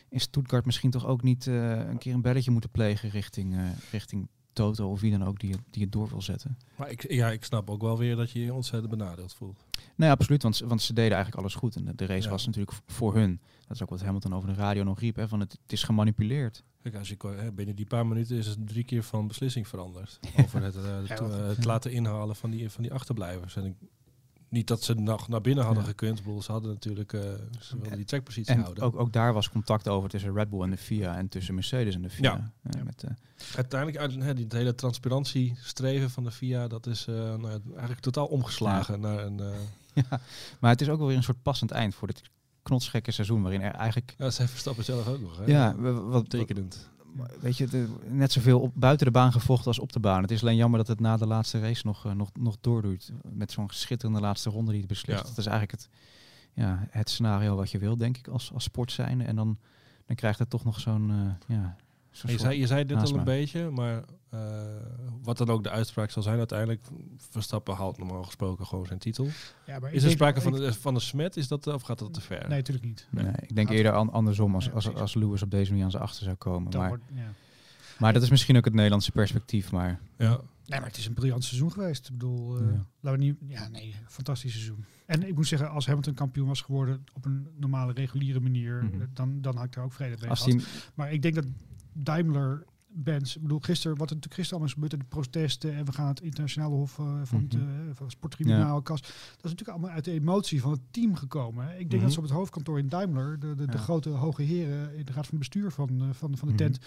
in 0.09 0.19
Stuttgart 0.19 0.65
misschien 0.65 0.91
toch 0.91 1.05
ook 1.05 1.23
niet 1.23 1.47
eh, 1.47 1.69
een 1.71 1.97
keer 1.97 2.13
een 2.13 2.21
belletje 2.21 2.51
moeten 2.51 2.69
plegen 2.69 3.09
richting, 3.09 3.57
richting 3.91 4.27
Toto 4.57 4.89
of 4.91 5.01
wie 5.01 5.11
dan 5.11 5.23
ook 5.27 5.39
die, 5.39 5.51
het- 5.51 5.61
die 5.71 5.83
het 5.83 5.91
door 5.91 6.09
wil 6.09 6.21
zetten. 6.21 6.57
Maar 6.77 6.89
ik, 6.91 7.11
ja, 7.11 7.29
ik 7.31 7.43
snap 7.43 7.69
ook 7.69 7.81
wel 7.81 7.97
weer 7.97 8.15
dat 8.15 8.31
je 8.31 8.39
je 8.39 8.53
ontzettend 8.53 8.89
benadeeld 8.97 9.33
voelt. 9.33 9.65
Nee, 9.95 10.09
absoluut, 10.09 10.43
want, 10.43 10.55
ze- 10.55 10.67
want 10.67 10.81
ze 10.81 10.93
deden 10.93 11.13
eigenlijk 11.13 11.41
alles 11.41 11.55
goed. 11.55 11.75
En 11.75 11.85
de, 11.85 11.95
de 11.95 12.05
race 12.05 12.23
Ja. 12.23 12.29
was 12.29 12.45
natuurlijk 12.45 12.77
voor 12.85 13.15
hun. 13.15 13.39
Dat 13.67 13.75
is 13.75 13.81
ook 13.83 13.89
wat 13.89 14.01
Hamilton 14.01 14.35
over 14.35 14.49
de 14.49 14.55
radio 14.55 14.83
nog 14.83 14.99
riep, 14.99 15.15
hè, 15.15 15.27
van 15.27 15.39
het, 15.39 15.51
het 15.61 15.71
is 15.71 15.83
gemanipuleerd. 15.83 16.63
Kijk, 16.81 16.95
als 16.95 17.09
je, 17.09 17.15
ko- 17.17 17.35
hè, 17.35 17.51
binnen 17.51 17.75
die 17.75 17.85
paar 17.85 18.07
minuten 18.07 18.37
is 18.37 18.47
het 18.47 18.67
drie 18.67 18.83
keer 18.83 19.03
van 19.03 19.27
beslissing 19.27 19.67
veranderd. 19.67 20.19
Over 20.43 20.61
het, 20.63 20.75
eh, 20.75 21.11
eh, 21.11 21.47
het 21.47 21.65
laten 21.65 21.91
inhalen 21.91 22.35
van 22.35 22.49
die, 22.49 22.69
van 22.69 22.83
die 22.83 22.93
achterblijvers. 22.93 23.55
En 23.55 23.65
ik 23.65 23.73
niet 24.49 24.67
dat 24.67 24.83
ze 24.83 24.93
nog 24.93 25.27
naar 25.27 25.41
binnen 25.41 25.63
hadden 25.65 25.83
Ja. 25.83 25.89
gekund. 25.89 26.23
Bedoel, 26.23 26.41
ze 26.41 26.51
hadden 26.51 26.71
natuurlijk 26.71 27.13
eh, 27.13 27.21
ze 27.59 27.77
wilden 27.77 27.95
die 27.97 28.05
trackpositie 28.05 28.53
En 28.53 28.61
houden. 28.61 28.83
ook, 28.83 28.99
ook 28.99 29.13
daar 29.13 29.33
was 29.33 29.49
contact 29.49 29.87
over 29.87 30.09
tussen 30.09 30.33
Red 30.33 30.49
Bull 30.49 30.61
en 30.61 30.69
de 30.69 30.77
FIA 30.77 31.17
en 31.17 31.27
tussen 31.29 31.53
Mercedes 31.53 31.95
en 31.95 32.01
de 32.01 32.09
FIA. 32.09 32.23
Ja. 32.31 32.51
Eh, 32.63 32.71
Ja. 32.79 32.83
Met, 32.83 33.03
eh, 33.03 33.11
Uiteindelijk, 33.55 33.99
uit, 34.01 34.15
hè, 34.15 34.33
die, 34.33 34.43
het 34.43 34.53
hele 34.53 34.75
transparantiestreven 34.75 36.09
van 36.09 36.23
de 36.23 36.31
FIA, 36.31 36.67
dat 36.67 36.85
is 36.87 37.05
nou, 37.05 37.61
eigenlijk 37.69 37.99
totaal 37.99 38.25
omgeslagen 38.25 38.99
naar 38.99 39.25
een... 39.25 39.37
ja. 40.09 40.19
Maar 40.59 40.71
het 40.71 40.81
is 40.81 40.89
ook 40.89 40.97
wel 40.97 41.07
weer 41.07 41.17
een 41.17 41.23
soort 41.23 41.41
passend 41.41 41.71
eind 41.71 41.95
voor 41.95 42.07
dit 42.07 42.21
knotsgekke 42.63 43.11
seizoen, 43.11 43.41
waarin 43.41 43.61
er 43.61 43.71
eigenlijk... 43.73 44.15
ja, 44.17 44.29
zij 44.29 44.47
verstappen 44.47 44.83
zelf 44.83 45.07
ook 45.07 45.21
nog. 45.21 45.37
Hè? 45.37 45.45
Ja, 45.45 45.75
wat, 45.75 46.03
wat, 46.03 46.29
tekenend. 46.29 46.89
Weet 47.41 47.57
je, 47.57 47.67
de- 47.67 47.95
net 48.09 48.31
zoveel 48.31 48.59
op, 48.59 48.71
buiten 48.75 49.05
de 49.05 49.11
baan 49.11 49.31
gevochten 49.31 49.67
als 49.67 49.79
op 49.79 49.91
de 49.93 49.99
baan. 49.99 50.21
Het 50.21 50.31
is 50.31 50.41
alleen 50.41 50.55
jammer 50.55 50.79
dat 50.79 50.87
het 50.87 50.99
na 50.99 51.17
de 51.17 51.27
laatste 51.27 51.59
race 51.59 51.85
nog, 51.85 52.05
eh, 52.05 52.11
nog, 52.11 52.29
nog 52.39 52.57
doordoet. 52.61 53.11
Met 53.33 53.51
zo'n 53.51 53.69
schitterende 53.69 54.19
laatste 54.21 54.49
ronde 54.49 54.71
die 54.71 54.79
het 54.79 54.89
beslist. 54.89 55.21
Ja. 55.21 55.27
Dat 55.27 55.37
is 55.37 55.45
eigenlijk 55.45 55.81
het, 55.81 55.89
ja, 56.53 56.87
het 56.89 57.09
scenario 57.09 57.55
wat 57.55 57.71
je 57.71 57.77
wil, 57.77 57.97
denk 57.97 58.17
ik, 58.17 58.27
als, 58.27 58.51
als 58.53 58.63
sport 58.63 58.91
zijnde. 58.91 59.23
En 59.23 59.35
dan, 59.35 59.57
dan 60.05 60.15
krijgt 60.15 60.39
het 60.39 60.49
toch 60.49 60.63
nog 60.63 60.79
zo'n... 60.79 61.09
eh, 61.11 61.55
ja, 61.57 61.75
zo'n 61.77 61.86
Je 62.21 62.27
soort- 62.27 62.41
zei, 62.41 62.59
je 62.59 62.67
zei 62.67 62.85
dit 62.85 62.97
al 62.97 63.17
een 63.17 63.23
beetje, 63.23 63.69
maar 63.69 64.03
eh, 64.29 64.39
wat 65.23 65.37
dan 65.37 65.49
ook 65.49 65.63
de 65.63 65.69
uitspraak 65.69 66.09
zal 66.11 66.23
zijn 66.23 66.37
uiteindelijk, 66.37 66.81
Verstappen 67.17 67.75
haalt 67.75 67.97
normaal 67.97 68.23
gesproken 68.23 68.65
gewoon 68.65 68.85
zijn 68.85 68.99
titel. 68.99 69.27
Ja, 69.65 69.79
maar 69.79 69.93
Is 69.93 70.03
er 70.03 70.11
sprake 70.11 70.41
van, 70.41 70.51
de, 70.51 70.73
van 70.73 70.95
een 70.95 71.01
smet, 71.01 71.37
is 71.37 71.47
dat, 71.47 71.67
of 71.67 71.81
gaat 71.81 71.99
dat 71.99 72.13
te 72.13 72.21
ver? 72.21 72.39
Nee, 72.47 72.57
natuurlijk 72.57 72.85
niet. 72.85 73.07
Nee, 73.11 73.31
ik 73.41 73.55
denk 73.55 73.69
eerder 73.69 73.91
an- 73.91 74.11
andersom 74.11 74.55
als, 74.55 74.71
als, 74.71 74.93
als 74.93 75.13
Lewis 75.13 75.41
op 75.41 75.51
deze 75.51 75.69
manier 75.69 75.85
aan 75.85 75.91
zijn 75.91 76.03
achter 76.03 76.23
zou 76.23 76.35
komen. 76.35 76.71
Dan 76.71 76.79
Maar, 76.81 76.89
wordt- 76.89 77.03
ja. 77.13 77.33
maar 77.99 78.13
dat 78.13 78.21
is 78.21 78.29
misschien 78.29 78.57
ook 78.57 78.65
het 78.65 78.73
Nederlandse 78.73 79.11
perspectief. 79.11 79.71
Maar 79.71 79.99
Ja. 80.17 80.39
Nee, 80.65 80.79
maar 80.79 80.87
het 80.87 80.97
is 80.97 81.05
een 81.05 81.13
briljant 81.13 81.43
seizoen 81.43 81.71
geweest. 81.71 82.05
Ik 82.05 82.11
bedoel, 82.11 82.57
eh, 82.57 82.61
Ja. 82.65 82.85
laten 82.99 83.19
we 83.19 83.25
niet... 83.25 83.35
Ja, 83.47 83.67
nee, 83.67 83.95
fantastisch 84.07 84.51
seizoen. 84.51 84.85
En 85.05 85.27
ik 85.27 85.35
moet 85.35 85.47
zeggen, 85.47 85.69
als 85.69 85.85
Hamilton 85.85 86.13
kampioen 86.13 86.47
was 86.47 86.61
geworden 86.61 87.03
op 87.13 87.25
een 87.25 87.47
normale, 87.59 87.93
reguliere 87.93 88.39
manier, 88.39 88.83
Mhm. 88.83 89.01
eh, 89.01 89.07
dan, 89.13 89.41
dan 89.41 89.55
had 89.55 89.65
ik 89.65 89.73
daar 89.73 89.83
ook 89.83 89.93
vrede 89.93 90.15
mee 90.21 90.29
als 90.29 90.41
gehad. 90.43 90.59
die, 90.59 90.67
Maar 90.93 91.11
ik 91.13 91.21
denk 91.21 91.35
dat 91.35 91.45
Daimler 91.97 92.63
Benz, 92.89 93.35
ik 93.35 93.41
bedoel, 93.41 93.59
gisteren, 93.59 93.97
wat 93.97 94.09
er 94.09 94.15
natuurlijk 94.15 94.41
gisteren 94.41 94.49
allemaal 94.63 94.67
is 94.67 94.73
gebeurd, 94.91 95.09
de 95.09 95.15
protesten 95.15 95.73
en 95.75 95.85
we 95.85 95.91
gaan 95.91 96.07
het 96.07 96.21
internationale 96.21 96.75
hof 96.75 96.99
eh, 96.99 97.05
van, 97.23 97.41
het, 97.41 97.53
Mhm. 97.53 97.63
eh, 97.63 97.69
van 97.93 98.05
het 98.05 98.11
sporttribunaal, 98.11 98.81
kas, 98.81 99.01
dat 99.01 99.09
is 99.11 99.41
natuurlijk 99.41 99.69
allemaal 99.69 99.89
uit 99.89 100.05
de 100.05 100.11
emotie 100.11 100.61
van 100.61 100.71
het 100.71 100.81
team 100.91 101.15
gekomen. 101.15 101.65
hè. 101.65 101.71
Ik 101.71 101.77
denk 101.77 101.91
Mhm. 101.91 102.01
dat 102.01 102.11
ze 102.11 102.17
op 102.17 102.23
het 102.23 102.33
hoofdkantoor 102.33 102.79
in 102.79 102.89
Daimler, 102.89 103.39
de, 103.39 103.55
de, 103.55 103.65
de 103.65 103.71
Ja. 103.71 103.77
grote 103.77 104.09
hoge 104.09 104.41
heren 104.41 104.97
in 104.97 105.05
de 105.05 105.11
raad 105.11 105.27
van 105.27 105.37
bestuur 105.37 105.71
van, 105.71 105.89
eh, 105.89 106.07
van, 106.11 106.37
van 106.37 106.47
de 106.47 106.53
Mhm. 106.53 106.63
tent, 106.63 106.79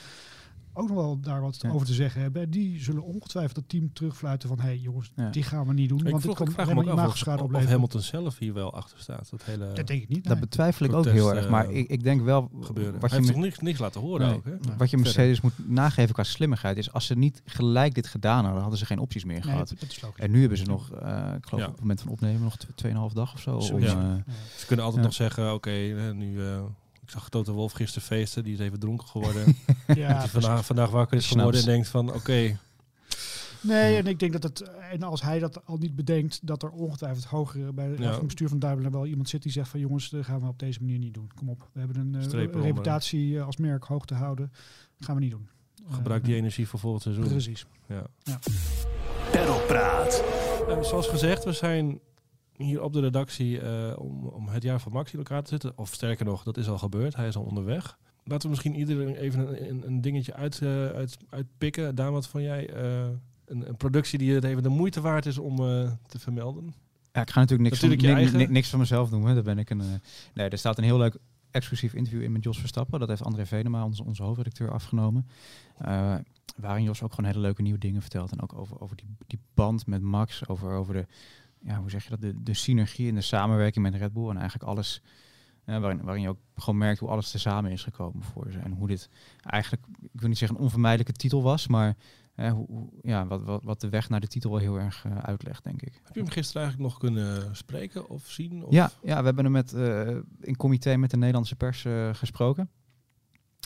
ook 0.73 0.89
nog 0.89 0.97
wel 0.97 1.21
daar 1.21 1.41
wat 1.41 1.59
Ja. 1.61 1.71
over 1.71 1.87
te 1.87 1.93
zeggen 1.95 2.21
hebben. 2.21 2.43
En 2.43 2.51
Die 2.51 2.83
zullen 2.83 3.03
ongetwijfeld 3.03 3.57
het 3.57 3.69
team 3.69 3.93
terugfluiten 3.93 4.49
van, 4.49 4.59
hé 4.59 4.65
hey, 4.67 4.77
jongens, 4.79 5.13
Ja. 5.17 5.31
die 5.31 5.43
gaan 5.43 5.67
we 5.67 5.73
niet 5.73 5.89
doen, 5.89 5.99
Ik, 5.99 6.05
want 6.05 6.15
het 6.17 6.23
vroeg, 6.25 6.37
kan 6.37 6.47
ik 6.47 6.53
vraag 6.53 6.67
me 6.67 6.73
alleen 6.73 6.89
ook 6.89 6.95
maar 6.97 7.05
af 7.07 7.43
of. 7.43 7.65
Hamilton 7.69 8.01
zelf 8.01 8.39
hier 8.39 8.53
wel 8.55 8.75
achter 8.75 8.99
staat. 8.99 9.31
Dat 9.31 9.45
hele 9.45 9.73
Dat 9.73 9.87
denk 9.87 10.03
ik 10.03 10.09
niet. 10.09 10.25
dat 10.25 10.41
betwijfel 10.41 10.87
ik 10.87 10.93
ook 10.93 11.05
heel 11.05 11.35
erg. 11.35 11.49
Maar 11.49 11.69
eh, 11.69 11.77
ik, 11.77 11.89
ik 11.89 12.03
denk 12.03 12.23
wel, 12.23 12.51
gebeuren. 12.61 13.01
wat 13.01 13.11
Hij 13.11 13.19
je, 13.21 13.25
heeft 13.27 13.37
me- 13.39 13.45
niks, 13.45 13.59
niks 13.59 13.79
laten 13.79 14.01
horen 14.01 14.27
Nee. 14.27 14.37
ook, 14.37 14.45
hè? 14.45 14.51
Nee. 14.51 14.59
wat 14.61 14.71
je 14.71 14.77
Verder. 14.77 14.99
Mercedes 15.01 15.41
moet 15.41 15.69
nageven 15.69 16.15
qua 16.15 16.23
slimmigheid 16.23 16.77
is, 16.77 16.93
als 16.93 17.07
ze 17.07 17.15
niet 17.15 17.43
gelijk 17.45 17.95
dit 17.95 18.07
gedaan 18.07 18.43
hadden, 18.45 18.61
hadden 18.61 18.79
ze 18.79 18.87
geen 18.87 18.99
opties 18.99 19.25
meer 19.25 19.35
Nee, 19.35 19.43
gehad. 19.53 19.69
dat 19.81 19.91
is 19.91 20.01
logisch. 20.03 20.21
En 20.25 20.31
nu 20.31 20.41
hebben 20.41 20.59
ze 20.59 20.65
nog, 20.65 20.91
eh, 20.93 21.33
ik 21.37 21.47
geloof 21.47 21.61
Ja. 21.63 21.67
op 21.67 21.73
het 21.73 21.81
moment 21.81 22.01
van 22.01 22.11
opnemen, 22.11 22.43
nog 22.43 22.57
tw- 22.57 22.67
2,5 22.75 23.13
dag 23.15 23.33
of 23.35 23.41
zo. 23.41 23.57
Om, 23.57 23.77
eh, 23.79 23.83
Ja. 23.83 24.23
Ze 24.57 24.67
kunnen 24.67 24.85
altijd 24.85 25.03
Ja. 25.03 25.09
nog 25.09 25.17
zeggen, 25.19 25.55
oké, 25.55 25.71
nu... 26.15 26.47
eh, 26.47 26.61
ik 27.11 27.17
zag 27.17 27.29
Toto 27.29 27.53
Wolf 27.53 27.73
gisteren 27.73 28.09
feesten, 28.09 28.45
die 28.45 28.53
is 28.53 28.59
even 28.59 28.79
dronken 28.79 29.07
geworden. 29.09 29.45
Ja, 29.87 30.09
dat 30.09 30.17
hij 30.19 30.29
vandaag, 30.29 30.65
vandaag 30.65 30.91
wakker 30.91 31.17
is 31.17 31.25
Snaps. 31.25 31.39
geworden 31.39 31.61
en 31.61 31.67
denkt 31.67 31.89
van, 31.89 32.15
oké, 32.15 32.59
Nee, 33.63 33.97
en 33.97 34.07
ik 34.07 34.19
denk 34.19 34.33
dat 34.33 34.43
het, 34.43 34.63
en 34.91 35.03
als 35.03 35.23
hij 35.23 35.39
dat 35.39 35.67
al 35.67 35.77
niet 35.77 35.97
bedenkt, 35.97 36.47
dat 36.47 36.63
er 36.63 36.71
ongetwijfeld 36.71 37.25
hoger 37.25 37.75
bij 37.75 37.95
Ja. 37.99 38.15
van 38.15 38.27
bestuur 38.27 38.49
van 38.49 38.59
Daimler 38.59 38.91
wel 38.91 39.07
iemand 39.07 39.29
zit 39.29 39.43
die 39.43 39.53
zegt 39.53 39.69
van 39.69 39.81
jongens, 39.81 40.11
dat 40.11 40.25
gaan 40.25 40.41
we 40.41 40.47
op 40.49 40.59
deze 40.59 40.81
manier 40.81 40.99
niet 40.99 41.15
doen. 41.15 41.31
Kom 41.35 41.49
op, 41.49 41.69
we 41.73 41.79
hebben 41.81 41.97
een, 41.99 42.15
eh, 42.15 42.63
reputatie 42.63 43.39
eh, 43.39 43.47
als 43.47 43.57
merk 43.57 43.85
hoog 43.85 44.05
te 44.07 44.15
houden. 44.15 44.53
gaan 44.99 45.15
we 45.15 45.21
niet 45.21 45.31
doen. 45.31 45.49
gebruik 45.91 46.21
Eh, 46.23 46.27
die 46.29 46.37
energie 46.37 46.69
voor 46.69 46.79
volgend 46.79 47.03
seizoen. 47.03 47.29
Precies. 47.29 47.67
Ja. 47.89 48.07
Pedalpraat. 49.31 50.25
Eh, 50.69 50.83
zoals 50.83 51.09
gezegd, 51.09 51.45
we 51.45 51.53
zijn 51.53 52.01
hier 52.61 52.83
op 52.83 52.93
de 52.93 53.01
redactie 53.01 53.61
eh, 53.61 53.99
om, 53.99 54.25
om 54.27 54.49
het 54.49 54.63
jaar 54.63 54.81
van 54.81 54.93
Max 54.93 55.13
in 55.13 55.19
elkaar 55.19 55.43
te 55.43 55.49
zetten. 55.49 55.73
Of 55.79 55.95
sterker 55.95 56.25
nog, 56.25 56.43
dat 56.43 56.57
is 56.57 56.69
al 56.69 56.79
gebeurd. 56.79 57.17
Hij 57.17 57.29
is 57.29 57.37
al 57.37 57.43
onderweg. 57.43 57.99
Laten 58.25 58.43
we 58.43 58.49
misschien 58.49 58.75
iedereen 58.75 59.15
even 59.15 59.41
een, 59.49 59.71
een, 59.71 59.87
een 59.87 60.01
dingetje 60.01 60.35
uit, 60.35 60.61
eh, 60.63 60.87
uit, 60.87 61.17
uitpikken. 61.29 61.95
Daan, 61.95 62.13
wat 62.13 62.27
van 62.29 62.43
jij? 62.43 62.71
eh, 62.75 63.09
een, 63.45 63.69
een 63.69 63.77
productie 63.77 64.19
die 64.19 64.35
het 64.35 64.45
even 64.45 64.63
de 64.63 64.69
moeite 64.69 65.01
waard 65.01 65.27
is 65.27 65.39
om 65.39 65.57
te 66.07 66.19
vermelden. 66.19 66.75
Ja, 67.13 67.21
ik 67.21 67.31
ga 67.31 67.41
natuurlijk 67.41 67.71
niks, 67.71 67.83
Natuurlijk 67.83 68.09
van, 68.09 68.39
eigen. 68.39 68.53
niks 68.53 68.69
van 68.69 68.79
mezelf 68.79 69.09
doen. 69.09 69.25
Daar 69.25 69.43
ben 69.43 69.59
ik 69.59 69.71
een, 69.71 69.83
nee, 70.35 70.49
er 70.49 70.59
staat 70.59 70.79
een 70.79 70.85
heel 70.85 70.99
leuk 70.99 71.17
exclusief 71.51 71.95
interview 71.95 72.23
in 72.23 72.33
met 72.33 72.45
Jos 72.45 72.59
Verstappen. 72.59 73.01
Dat 73.01 73.09
heeft 73.09 73.25
André 73.25 73.47
Venema, 73.47 73.85
onze, 73.85 74.05
onze 74.05 74.23
hoofdredacteur, 74.23 74.71
afgenomen. 74.71 75.27
Waarin 76.57 76.85
Jos 76.85 77.03
ook 77.03 77.13
gewoon 77.15 77.31
hele 77.31 77.43
leuke 77.43 77.63
nieuwe 77.63 77.79
dingen 77.79 78.01
vertelt. 78.01 78.33
En 78.33 78.43
ook 78.43 78.59
over, 78.59 78.81
over 78.81 78.97
die, 78.97 79.07
die 79.27 79.39
band 79.55 79.87
met 79.87 80.03
Max. 80.03 80.49
Over, 80.49 80.73
over 80.73 80.95
de, 80.95 81.07
ja, 81.63 81.79
hoe 81.81 81.91
zeg 81.91 82.05
je 82.05 82.11
dat, 82.11 82.21
de, 82.21 82.43
de 82.43 82.55
synergie 82.55 83.09
en 83.09 83.15
de 83.15 83.21
samenwerking 83.21 83.85
met 83.91 83.95
Red 83.95 84.13
Bull. 84.13 84.29
En 84.29 84.37
eigenlijk 84.37 84.71
alles, 84.71 85.03
eh, 85.65 85.79
waarin, 85.79 86.03
waarin 86.03 86.23
je 86.23 86.29
ook 86.29 86.39
gewoon 86.55 86.79
merkt 86.79 86.99
hoe 87.01 87.09
alles 87.09 87.31
tezamen 87.31 87.71
is 87.71 87.83
gekomen 87.83 88.23
voor 88.23 88.47
ze. 88.53 88.59
En 88.59 88.73
hoe 88.73 88.89
dit 88.89 89.09
eigenlijk, 89.43 89.83
ik 90.13 90.21
wil 90.21 90.29
niet 90.29 90.39
zeggen 90.39 90.57
een 90.59 90.63
onvermijdelijke 90.63 91.13
titel 91.13 91.43
was, 91.43 91.67
maar... 91.69 91.97
eh, 92.35 92.53
hoe, 92.53 92.89
ja, 93.03 93.27
wat, 93.27 93.43
wat, 93.43 93.63
wat 93.65 93.81
de 93.81 93.89
weg 93.89 94.09
naar 94.09 94.21
de 94.21 94.27
titel 94.27 94.51
wel 94.51 94.61
heel 94.61 94.79
erg 94.79 95.05
eh, 95.05 95.19
uitlegt, 95.19 95.65
denk 95.65 95.83
ik. 95.83 96.01
Heb 96.05 96.15
je 96.15 96.21
hem 96.21 96.31
gisteren 96.31 96.63
eigenlijk 96.63 96.93
nog 96.93 97.01
kunnen 97.01 97.57
spreken 97.57 98.09
of 98.09 98.27
zien? 98.31 98.65
Of? 98.65 98.73
Ja, 98.73 98.91
ja, 99.03 99.19
we 99.19 99.25
hebben 99.25 99.45
hem 99.45 99.53
met, 99.53 99.73
in 100.41 100.57
comité 100.57 100.97
met 100.97 101.11
de 101.11 101.17
Nederlandse 101.17 101.57
pers 101.57 101.85
gesproken. 102.13 102.71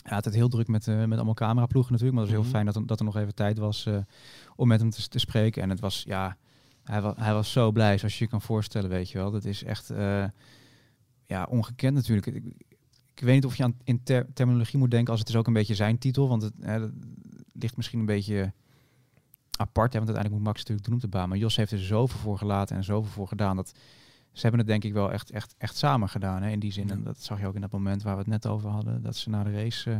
Ja, 0.09 0.15
het 0.15 0.25
had 0.25 0.33
heel 0.33 0.49
druk 0.49 0.67
met, 0.67 0.87
eh, 0.87 1.03
met 1.03 1.15
allemaal 1.15 1.33
cameraploegen 1.33 1.91
natuurlijk. 1.91 2.17
Maar 2.19 2.27
het 2.27 2.35
was 2.37 2.43
heel 2.43 2.51
Mhm. 2.53 2.63
fijn 2.63 2.65
dat, 2.73 2.75
er- 2.75 2.87
dat 2.87 2.99
er 2.99 3.05
nog 3.05 3.15
even 3.17 3.35
tijd 3.35 3.57
was 3.57 3.89
om 4.55 4.67
met 4.67 4.79
hem 4.79 4.89
te, 4.89 5.07
te 5.07 5.19
spreken. 5.19 5.61
En 5.61 5.69
het 5.69 5.79
was, 5.79 6.03
ja, 6.07 6.37
hij, 6.85 7.01
wa 7.01 7.13
hij 7.17 7.33
was 7.33 7.51
zo 7.51 7.71
blij, 7.71 7.97
zoals 7.97 8.17
je 8.17 8.23
je 8.23 8.29
kan 8.29 8.41
voorstellen, 8.41 8.89
weet 8.89 9.09
je 9.09 9.17
wel. 9.17 9.31
Dat 9.31 9.45
is 9.45 9.63
echt, 9.63 9.89
eh, 9.89 10.25
ja, 11.25 11.43
ongekend 11.49 11.95
natuurlijk. 11.95 12.27
Ik, 12.27 12.43
ik 13.13 13.21
weet 13.21 13.35
niet 13.35 13.45
of 13.45 13.55
je 13.55 13.63
aan 13.63 13.77
in 13.83 14.03
ter- 14.03 14.33
terminologie 14.33 14.79
moet 14.79 14.91
denken 14.91 15.11
als 15.11 15.19
het 15.19 15.29
is 15.29 15.35
ook 15.35 15.47
een 15.47 15.53
beetje 15.53 15.75
zijn 15.75 15.97
titel. 15.97 16.27
Want 16.27 16.41
het 16.41 16.53
hè, 16.61 16.79
dat 16.79 16.91
ligt 17.53 17.77
misschien 17.77 17.99
een 17.99 18.05
beetje 18.05 18.53
apart. 19.57 19.93
Hè, 19.93 19.99
want 19.99 20.15
uiteindelijk 20.15 20.33
moet 20.33 20.43
Max 20.43 20.57
natuurlijk 20.57 20.85
doen 20.87 20.95
op 20.95 21.01
de 21.01 21.07
baan. 21.07 21.29
Maar 21.29 21.37
Jos 21.37 21.55
heeft 21.55 21.71
er 21.71 21.79
zoveel 21.79 22.19
voor 22.19 22.37
gelaten 22.37 22.75
en 22.75 22.83
zoveel 22.83 23.11
voor 23.11 23.27
gedaan. 23.27 23.55
Dat 23.55 23.73
ze 24.31 24.41
hebben 24.41 24.59
het 24.59 24.69
denk 24.69 24.83
ik 24.83 24.93
wel 24.93 25.11
echt, 25.11 25.31
echt, 25.31 25.55
echt 25.57 25.77
samen 25.77 26.09
gedaan. 26.09 26.41
Hè, 26.41 26.49
in 26.49 26.59
die 26.59 26.71
zin. 26.71 26.87
Ja. 26.87 26.93
En 26.93 27.03
dat 27.03 27.21
zag 27.21 27.39
je 27.39 27.47
ook 27.47 27.55
in 27.55 27.61
dat 27.61 27.71
moment 27.71 28.03
waar 28.03 28.13
we 28.13 28.19
het 28.19 28.29
net 28.29 28.47
over 28.47 28.69
hadden. 28.69 29.01
Dat 29.01 29.15
ze 29.15 29.29
na 29.29 29.43
de 29.43 29.51
race 29.51 29.91
eh, 29.91 29.97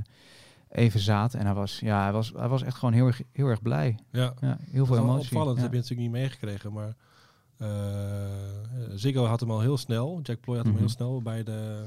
even 0.76 1.00
zaten. 1.00 1.40
En 1.40 1.46
hij 1.46 1.56
was, 1.56 1.80
ja, 1.80 2.02
hij 2.04 2.12
was, 2.12 2.32
hij 2.36 2.48
was 2.48 2.64
echt 2.64 2.78
gewoon 2.78 2.94
heel 2.94 3.06
erg, 3.08 3.22
heel 3.32 3.48
erg 3.48 3.62
blij. 3.62 4.00
ja. 4.12 4.34
Ja, 4.42 4.58
heel 4.72 4.86
veel 4.86 4.98
emotie. 4.98 5.22
opvallend, 5.26 5.48
Ja. 5.48 5.54
dat 5.54 5.64
heb 5.64 5.72
je 5.72 5.78
natuurlijk 5.78 6.02
niet 6.10 6.22
meegekregen. 6.22 6.74
Maar 6.74 6.94
eh 7.58 7.68
Ziggo 8.96 9.26
had 9.26 9.40
hem 9.40 9.52
al 9.52 9.62
heel 9.62 9.78
snel. 9.78 10.20
Jack 10.24 10.40
Ploy 10.40 10.56
had 10.56 10.64
hem 10.66 10.74
Mhm. 10.74 10.82
heel 10.84 10.92
snel 10.92 11.22
bij 11.22 11.44
de... 11.44 11.86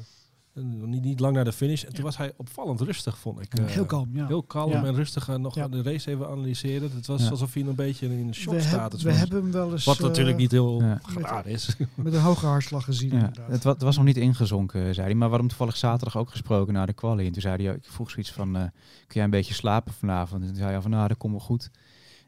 eh, 0.59 0.87
Niet, 0.88 1.03
niet 1.03 1.21
lang 1.21 1.35
naar 1.35 1.44
de 1.44 1.53
finish. 1.53 1.85
En 1.85 1.92
toen 1.94 2.05
was 2.05 2.16
hij 2.16 2.33
opvallend 2.37 2.81
rustig, 2.81 3.18
vond 3.18 3.40
ik. 3.40 3.55
Eh, 3.55 3.64
Heel 3.66 3.85
kalm, 3.85 4.09
ja. 4.12 4.27
Heel 4.27 4.42
kalm 4.42 4.71
Ja. 4.71 4.85
en 4.85 4.94
rustig. 4.94 5.29
eh, 5.29 5.35
nog 5.37 5.55
Ja. 5.55 5.68
de 5.68 5.83
race 5.83 6.11
even 6.11 6.29
analyseren. 6.29 6.90
Het 6.94 7.07
was 7.07 7.23
Ja. 7.23 7.31
alsof 7.31 7.55
hij 7.55 7.62
een 7.62 7.75
beetje 7.75 8.07
in 8.07 8.27
een 8.29 8.35
shock 8.35 8.61
staat. 8.61 9.03
we 9.03 9.12
hebben 9.12 9.42
hem 9.42 9.53
wel 9.53 9.73
eens 9.73 9.85
Wat 9.85 9.97
eh, 9.97 10.03
natuurlijk 10.03 10.37
niet 10.37 10.51
heel 10.51 10.81
Ja. 10.83 11.01
raar 11.16 11.47
is. 11.47 11.77
met 11.94 12.12
een 12.14 12.21
hoge 12.21 12.47
hartslag 12.47 12.85
gezien. 12.85 13.09
Ja, 13.11 13.14
inderdaad. 13.16 13.51
het, 13.51 13.64
het 13.64 13.83
was 13.83 13.97
nog 13.97 14.05
niet 14.05 14.16
ingezonken, 14.16 14.94
zei 14.94 15.07
hij. 15.07 15.14
Maar 15.16 15.31
hem 15.31 15.49
toevallig 15.49 15.77
zaterdag 15.77 16.16
ook 16.16 16.31
gesproken 16.31 16.73
na 16.75 16.87
de 16.87 16.92
quali. 16.92 17.27
En 17.27 17.33
toen 17.33 17.42
zei 17.42 17.64
hij, 17.66 17.75
ik 17.75 17.85
vroeg 17.85 18.11
zoiets 18.11 18.33
van, 18.33 18.57
eh, 18.57 18.62
kun 18.62 18.71
jij 19.14 19.25
een 19.25 19.31
beetje 19.31 19.55
slapen 19.55 19.92
vanavond? 19.92 20.40
En 20.42 20.49
toen 20.49 20.57
zei 20.57 20.71
hij 20.71 20.81
van, 20.81 20.90
nou, 20.90 21.09
dat 21.09 21.16
komt 21.16 21.33
wel 21.33 21.40
goed. 21.42 21.71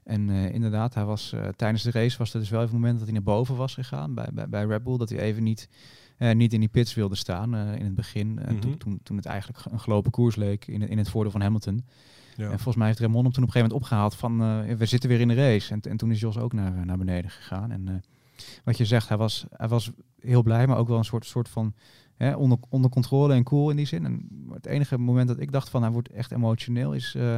En 0.04 0.30
eh, 0.30 0.54
inderdaad, 0.54 0.94
hij 0.94 1.04
was, 1.04 1.32
eh, 1.32 1.48
tijdens 1.56 1.82
de 1.82 1.90
race 1.90 2.18
was 2.18 2.34
er 2.34 2.40
dus 2.40 2.48
wel 2.50 2.60
even 2.62 2.74
een 2.74 2.80
moment 2.80 2.98
dat 2.98 3.08
hij 3.08 3.16
naar 3.16 3.34
boven 3.34 3.56
was 3.56 3.74
gegaan 3.74 4.14
bij, 4.14 4.28
bij, 4.32 4.48
bij 4.48 4.64
Red 4.64 4.82
Bull. 4.82 4.96
Dat 4.96 5.08
hij 5.08 5.18
even 5.18 5.42
niet, 5.42 5.68
eh, 6.20 6.34
niet 6.34 6.52
in 6.52 6.60
die 6.60 6.68
pits 6.68 6.94
wilde 6.94 7.14
staan 7.14 7.54
eh, 7.54 7.74
in 7.78 7.84
het 7.84 7.94
begin. 7.94 8.38
En 8.38 8.52
Mhm. 8.52 8.60
toen, 8.62 8.76
toen, 8.76 9.00
toen 9.02 9.16
het 9.16 9.26
eigenlijk 9.26 9.64
een 9.70 9.80
gelopen 9.80 10.10
koers 10.10 10.36
leek 10.36 10.66
in, 10.66 10.80
het- 10.80 10.90
in 10.90 10.98
het 10.98 11.08
voordeel 11.08 11.32
van 11.32 11.40
Hamilton. 11.40 11.84
Ja. 12.36 12.44
En 12.44 12.50
volgens 12.56 12.76
mij 12.76 12.86
heeft 12.86 12.98
Raymond 12.98 13.24
hem 13.24 13.32
toen 13.32 13.42
op 13.44 13.48
een 13.48 13.54
gegeven 13.54 13.76
moment 13.76 13.90
opgehaald 13.90 14.14
van, 14.14 14.42
eh, 14.42 14.76
we 14.76 14.86
zitten 14.86 15.08
weer 15.08 15.20
in 15.20 15.28
de 15.28 15.34
race. 15.34 15.72
En, 15.72 15.80
en 15.80 15.96
toen 15.96 16.10
is 16.10 16.20
Jos 16.20 16.38
ook 16.38 16.52
naar, 16.52 16.86
naar 16.86 16.98
beneden 16.98 17.30
gegaan. 17.30 17.70
En 17.70 17.88
eh, 17.88 17.94
wat 18.64 18.76
je 18.78 18.84
zegt, 18.84 19.08
hij 19.08 19.16
was, 19.16 19.44
hij 19.50 19.68
was 19.68 19.90
heel 20.20 20.42
blij, 20.42 20.66
maar 20.66 20.76
ook 20.78 20.88
wel 20.88 20.98
een 20.98 21.04
soort, 21.04 21.26
soort 21.26 21.48
van 21.48 21.74
hè, 22.16 22.34
onder, 22.34 22.58
onder 22.68 22.90
controle 22.90 23.34
en 23.34 23.42
cool 23.44 23.70
in 23.70 23.76
die 23.76 23.86
zin. 23.86 24.04
En 24.04 24.28
het 24.52 24.66
enige 24.66 24.98
moment 24.98 25.28
dat 25.28 25.40
ik 25.40 25.52
dacht 25.52 25.68
van 25.68 25.82
hij 25.82 25.90
wordt 25.90 26.10
echt 26.10 26.32
emotioneel 26.32 26.92
is 26.92 27.14
eh, 27.14 27.36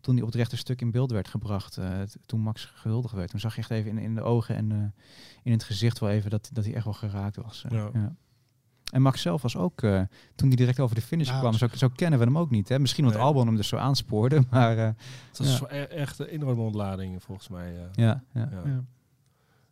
toen 0.00 0.14
hij 0.14 0.22
op 0.22 0.28
het 0.28 0.38
rechte 0.38 0.56
stuk 0.56 0.80
in 0.80 0.90
beeld 0.90 1.10
werd 1.10 1.28
gebracht. 1.28 1.76
eh, 1.76 2.00
t- 2.00 2.16
toen 2.26 2.40
Max 2.40 2.64
gehuldigd 2.74 3.14
werd. 3.14 3.30
Toen 3.30 3.40
zag 3.40 3.54
je 3.54 3.60
echt 3.60 3.70
even 3.70 3.90
in, 3.90 3.98
in 3.98 4.14
de 4.14 4.22
ogen 4.22 4.56
en 4.56 4.72
eh, 4.72 5.02
in 5.42 5.52
het 5.52 5.64
gezicht 5.64 5.98
wel 5.98 6.10
even 6.10 6.30
dat, 6.30 6.50
dat 6.52 6.64
hij 6.64 6.74
echt 6.74 6.84
wel 6.84 6.92
geraakt 6.94 7.36
was. 7.36 7.64
eh, 7.64 7.70
Ja. 7.70 7.90
ja. 7.92 8.14
En 8.92 9.02
Max 9.02 9.20
zelf 9.22 9.42
was 9.42 9.56
ook, 9.56 9.82
eh, 9.82 10.00
toen 10.34 10.48
hij 10.48 10.56
direct 10.56 10.80
over 10.80 10.94
de 10.94 11.02
finish 11.02 11.28
Ja, 11.28 11.38
kwam, 11.38 11.52
zo, 11.52 11.66
zo 11.74 11.88
kennen 11.88 12.18
we 12.18 12.24
hem 12.24 12.38
ook 12.38 12.50
niet. 12.50 12.68
Hè? 12.68 12.78
Misschien 12.78 13.04
omdat 13.04 13.18
Nee. 13.20 13.28
Albon 13.28 13.46
hem 13.46 13.56
dus 13.56 13.68
zo 13.68 13.76
aanspoorde, 13.76 14.42
maar 14.50 14.78
eh, 14.78 14.84
Het 15.28 15.38
was 15.38 15.60
e- 15.62 15.66
echt 15.82 16.18
een 16.18 16.26
enorme 16.26 16.62
ontlading 16.62 17.22
volgens 17.22 17.48
mij. 17.48 17.76
eh. 17.76 17.82
ja, 17.92 18.22
ja. 18.34 18.84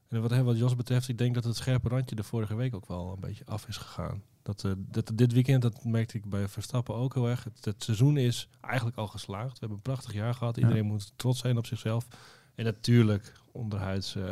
En 0.08 0.22
wat, 0.22 0.36
wat 0.36 0.58
Jos 0.58 0.76
betreft, 0.76 1.08
ik 1.08 1.18
denk 1.18 1.34
dat 1.34 1.44
het 1.44 1.56
scherpe 1.56 1.88
randje 1.88 2.16
de 2.16 2.22
vorige 2.22 2.54
week 2.54 2.74
ook 2.74 2.86
wel 2.86 3.12
een 3.12 3.20
beetje 3.20 3.44
af 3.46 3.68
is 3.68 3.76
gegaan. 3.76 4.22
Dat, 4.42 4.64
eh, 4.64 4.72
dat 4.76 5.10
dit 5.14 5.32
weekend, 5.32 5.62
dat 5.62 5.84
merkte 5.84 6.16
ik 6.16 6.24
bij 6.30 6.48
Verstappen 6.48 6.94
ook 6.94 7.14
heel 7.14 7.28
erg. 7.28 7.44
Het, 7.44 7.64
het 7.64 7.84
seizoen 7.84 8.16
is 8.16 8.48
eigenlijk 8.60 8.96
al 8.96 9.06
geslaagd. 9.06 9.52
We 9.52 9.56
hebben 9.58 9.76
een 9.76 9.82
prachtig 9.82 10.12
jaar 10.12 10.34
gehad. 10.34 10.56
Iedereen 10.56 10.84
moet 10.86 11.12
trots 11.16 11.40
zijn 11.40 11.58
op 11.58 11.66
zichzelf. 11.66 12.06
En 12.54 12.64
natuurlijk, 12.64 13.32
onderhuids 13.52 14.14
eh, 14.16 14.24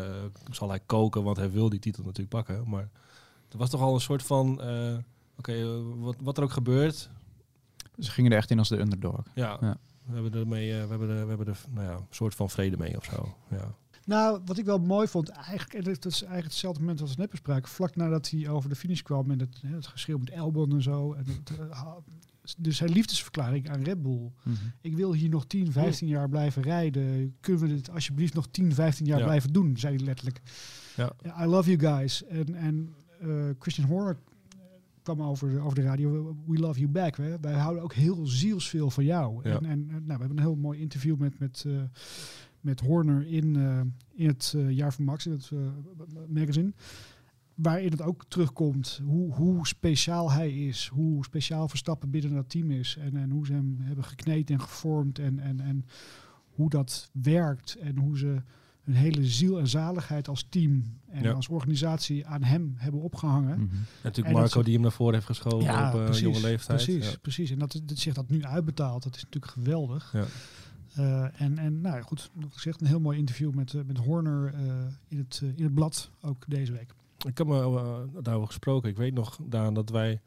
zal 0.51 0.69
hij 0.69 0.81
koken, 0.87 1.23
want 1.23 1.37
hij 1.37 1.51
wil 1.51 1.69
die 1.69 1.79
titel 1.79 2.03
natuurlijk 2.03 2.31
pakken. 2.31 2.69
Maar 2.69 2.89
er 3.49 3.59
was 3.59 3.71
toch 3.71 3.81
al 3.81 3.95
een 3.95 4.01
soort 4.01 4.23
van, 4.23 4.61
eh, 4.63 4.97
oké, 5.39 5.83
wat, 5.83 6.17
wat 6.21 6.37
er 6.39 6.45
ook 6.45 6.53
gebeurt, 6.53 7.11
Ze 7.99 8.11
gingen 8.11 8.31
er 8.31 8.37
echt 8.37 8.51
in 8.51 8.59
als 8.59 8.69
de 8.69 8.79
underdog. 8.79 9.23
ja, 9.35 9.59
Ja. 9.61 9.77
we 10.05 10.15
hebben 10.15 10.41
er 10.41 10.47
mee, 10.49 10.73
we 10.73 10.77
hebben 10.89 11.09
er, 11.11 11.23
we 11.23 11.29
hebben 11.29 11.47
er, 11.47 11.61
nou 11.71 11.87
ja, 11.87 11.93
een 11.95 12.07
soort 12.11 12.35
van 12.35 12.51
vrede 12.51 12.77
mee 12.77 12.97
of 12.97 13.05
zo. 13.05 13.35
Ja. 13.51 13.75
Nou, 14.07 14.40
wat 14.45 14.59
ik 14.59 14.64
wel 14.64 14.79
mooi 14.79 15.09
vond, 15.09 15.29
eigenlijk, 15.29 15.75
en 15.75 15.83
dat 15.83 16.05
is 16.05 16.21
eigenlijk 16.21 16.45
hetzelfde 16.45 16.81
moment 16.81 17.01
als 17.01 17.14
we 17.14 17.21
net 17.21 17.31
bespraken, 17.31 17.69
vlak 17.69 17.97
nadat 17.97 18.31
hij 18.31 18.49
over 18.49 18.69
de 18.69 18.77
finish 18.77 19.01
kwam 19.01 19.31
en 19.31 19.38
het, 19.38 19.62
het 19.67 19.87
geschreeuw 19.87 20.19
met 20.19 20.31
Elbon 20.31 20.73
en 20.73 20.83
zo. 20.83 21.12
En 21.12 21.25
het, 21.27 21.59
eh, 21.59 21.93
dus 22.59 22.77
zijn 22.77 22.90
liefdesverklaring 22.90 23.71
aan 23.71 23.83
Red 23.83 24.03
Bull. 24.03 24.31
Mhm. 24.43 24.57
Ik 24.81 24.97
wil 24.97 25.12
hier 25.12 25.29
nog 25.29 25.47
10, 25.47 25.73
15 25.73 26.09
jaar 26.09 26.29
blijven 26.29 26.62
rijden. 26.62 27.35
Kunnen 27.40 27.62
we 27.62 27.75
dit 27.75 27.90
alsjeblieft 27.90 28.35
nog 28.35 28.47
10, 28.51 28.75
15 28.75 29.07
jaar 29.07 29.19
Ja. 29.19 29.25
blijven 29.25 29.53
doen, 29.53 29.77
zei 29.77 29.97
hij 29.97 30.05
letterlijk. 30.05 30.40
Ja. 30.97 31.12
I 31.40 31.47
love 31.47 31.77
you 31.77 31.97
guys. 31.97 32.25
En, 32.25 32.55
en 32.55 32.95
eh, 33.21 33.29
Christian 33.59 33.87
Horner 33.87 34.17
kwam 35.03 35.23
over, 35.23 35.61
over 35.61 35.75
de 35.75 35.83
radio. 35.83 36.37
We 36.47 36.59
love 36.59 36.79
you 36.79 36.90
back. 36.90 37.17
Hè? 37.17 37.40
Wij 37.40 37.53
houden 37.53 37.83
ook 37.83 37.95
heel 37.95 38.27
zielsveel 38.27 38.90
van 38.90 39.05
jou. 39.05 39.49
Ja. 39.49 39.55
En, 39.55 39.64
en 39.67 39.87
nou, 39.87 40.03
we 40.05 40.11
hebben 40.12 40.31
een 40.31 40.38
heel 40.38 40.57
mooi 40.57 40.81
interview 40.81 41.17
met, 41.17 41.38
met, 41.38 41.64
eh, 41.67 41.73
met 42.64 42.81
Horner 42.81 43.27
in, 43.27 43.57
eh, 43.57 43.81
in 44.14 44.27
het 44.27 44.53
eh, 44.57 44.70
jaar 44.70 44.92
van 44.92 45.05
Max, 45.05 45.27
in 45.27 45.33
het 45.33 45.50
eh, 45.53 45.59
magazine. 46.29 46.72
Waarin 47.55 47.90
het 47.90 48.03
ook 48.03 48.24
terugkomt 48.29 49.00
hoe, 49.05 49.33
hoe 49.33 49.66
speciaal 49.66 50.33
hij 50.33 50.50
is. 50.50 50.90
Hoe 50.92 51.24
speciaal 51.24 51.68
Verstappen 51.68 52.11
binnen 52.11 52.35
dat 52.35 52.50
team 52.50 52.70
is. 52.70 52.96
En, 53.00 53.16
en 53.16 53.31
hoe 53.31 53.46
ze 53.46 53.53
hem 53.53 53.77
hebben 53.81 54.05
gekneed 54.05 54.50
en 54.50 54.61
gevormd. 54.61 55.18
En, 55.18 55.38
en, 55.38 55.61
en 55.61 55.87
hoe 56.55 56.70
dat 56.70 57.11
werkt. 57.12 57.74
En 57.74 57.98
hoe 57.98 58.18
ze 58.18 58.42
hun 58.83 58.94
hele 58.94 59.24
ziel 59.24 59.59
en 59.59 59.68
zaligheid 59.68 60.29
als 60.29 60.46
team 60.48 60.85
en 61.09 61.22
Ja. 61.22 61.33
als 61.33 61.48
organisatie 61.48 62.27
aan 62.27 62.42
hem 62.42 62.74
hebben 62.77 63.00
opgehangen. 63.00 63.59
Mhm. 63.61 63.74
Natuurlijk 64.03 64.16
En 64.27 64.33
dat 64.33 64.42
Marco 64.42 64.62
die 64.62 64.72
hem 64.72 64.83
naar 64.83 64.92
voren 64.92 65.14
heeft 65.14 65.27
geschoven 65.27 66.09
op 66.09 66.14
jonge 66.14 66.40
leeftijd. 66.40 66.85
Precies, 66.85 67.11
Ja. 67.11 67.18
precies. 67.22 67.50
En 67.50 67.59
dat, 67.59 67.81
dat 67.85 67.98
zich 67.98 68.14
dat 68.14 68.31
nu 68.31 68.44
uitbetaalt, 68.44 69.03
dat 69.03 69.16
is 69.16 69.22
natuurlijk 69.22 69.53
geweldig. 69.53 70.14
Eh, 70.95 71.41
en, 71.41 71.59
en 71.59 71.81
nou 71.81 71.97
ja, 71.97 72.03
goed, 72.03 72.31
nog 72.35 72.53
gezegd, 72.53 72.81
een 72.81 72.87
heel 72.87 73.01
mooi 73.01 73.19
interview 73.19 73.53
met, 73.55 73.75
eh, 73.75 73.81
met 73.87 73.99
Horner 73.99 74.55
eh, 74.55 74.61
in, 75.09 75.19
het, 75.19 75.43
in 75.57 75.65
het 75.65 75.75
blad, 75.75 76.11
ook 76.23 76.45
deze 76.49 76.73
week. 76.73 76.95
Ik 77.27 77.39
heb 77.39 77.47
me 77.47 77.55
uh, 77.59 78.23
daarover 78.23 78.47
gesproken. 78.49 78.91
Ik 78.91 78.97
weet 78.97 79.15
nog, 79.15 79.39
Daan, 79.43 79.75
dat 79.75 79.91
wij 79.91 80.21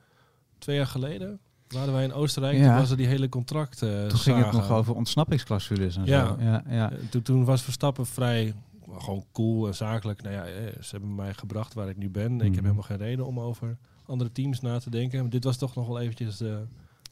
twee 0.58 0.76
jaar 0.76 0.88
geleden 0.88 1.40
waren 1.68 1.94
wij 1.94 2.04
in 2.04 2.14
Oostenrijk. 2.14 2.58
Ja. 2.58 2.68
Toen 2.70 2.76
was 2.80 2.92
er 2.92 2.98
die 2.98 3.08
hele 3.08 3.30
contract. 3.30 3.82
eh, 3.82 4.06
Toen 4.06 4.18
ging 4.20 4.38
het 4.44 4.52
nog 4.52 4.72
over 4.72 4.96
ontsnappingsclausules 4.96 5.96
en 5.98 6.06
Ja. 6.06 6.28
zo. 6.28 6.36
Ja, 6.44 6.64
ja. 6.70 6.92
Toen, 7.10 7.22
toen 7.22 7.46
was 7.46 7.62
Verstappen 7.62 8.06
vrij 8.06 8.54
gewoon 8.98 9.26
cool 9.32 9.68
en 9.68 9.76
zakelijk. 9.76 10.22
Nou 10.22 10.36
ja, 10.36 10.46
ze 10.82 10.88
hebben 10.92 11.16
mij 11.16 11.34
gebracht 11.34 11.74
waar 11.74 11.90
ik 11.90 11.98
nu 11.98 12.10
ben. 12.10 12.32
Ik 12.32 12.38
Mhm. 12.38 12.54
heb 12.54 12.62
helemaal 12.64 12.84
geen 12.84 12.98
reden 12.98 13.26
om 13.26 13.40
over 13.40 13.78
andere 14.06 14.32
teams 14.32 14.62
na 14.62 14.80
te 14.80 14.90
denken. 14.90 15.22
Maar 15.22 15.30
dit 15.30 15.44
was 15.44 15.58
toch 15.58 15.76
nog 15.76 15.88
wel 15.88 16.00
eventjes 16.00 16.38
de, 16.38 16.64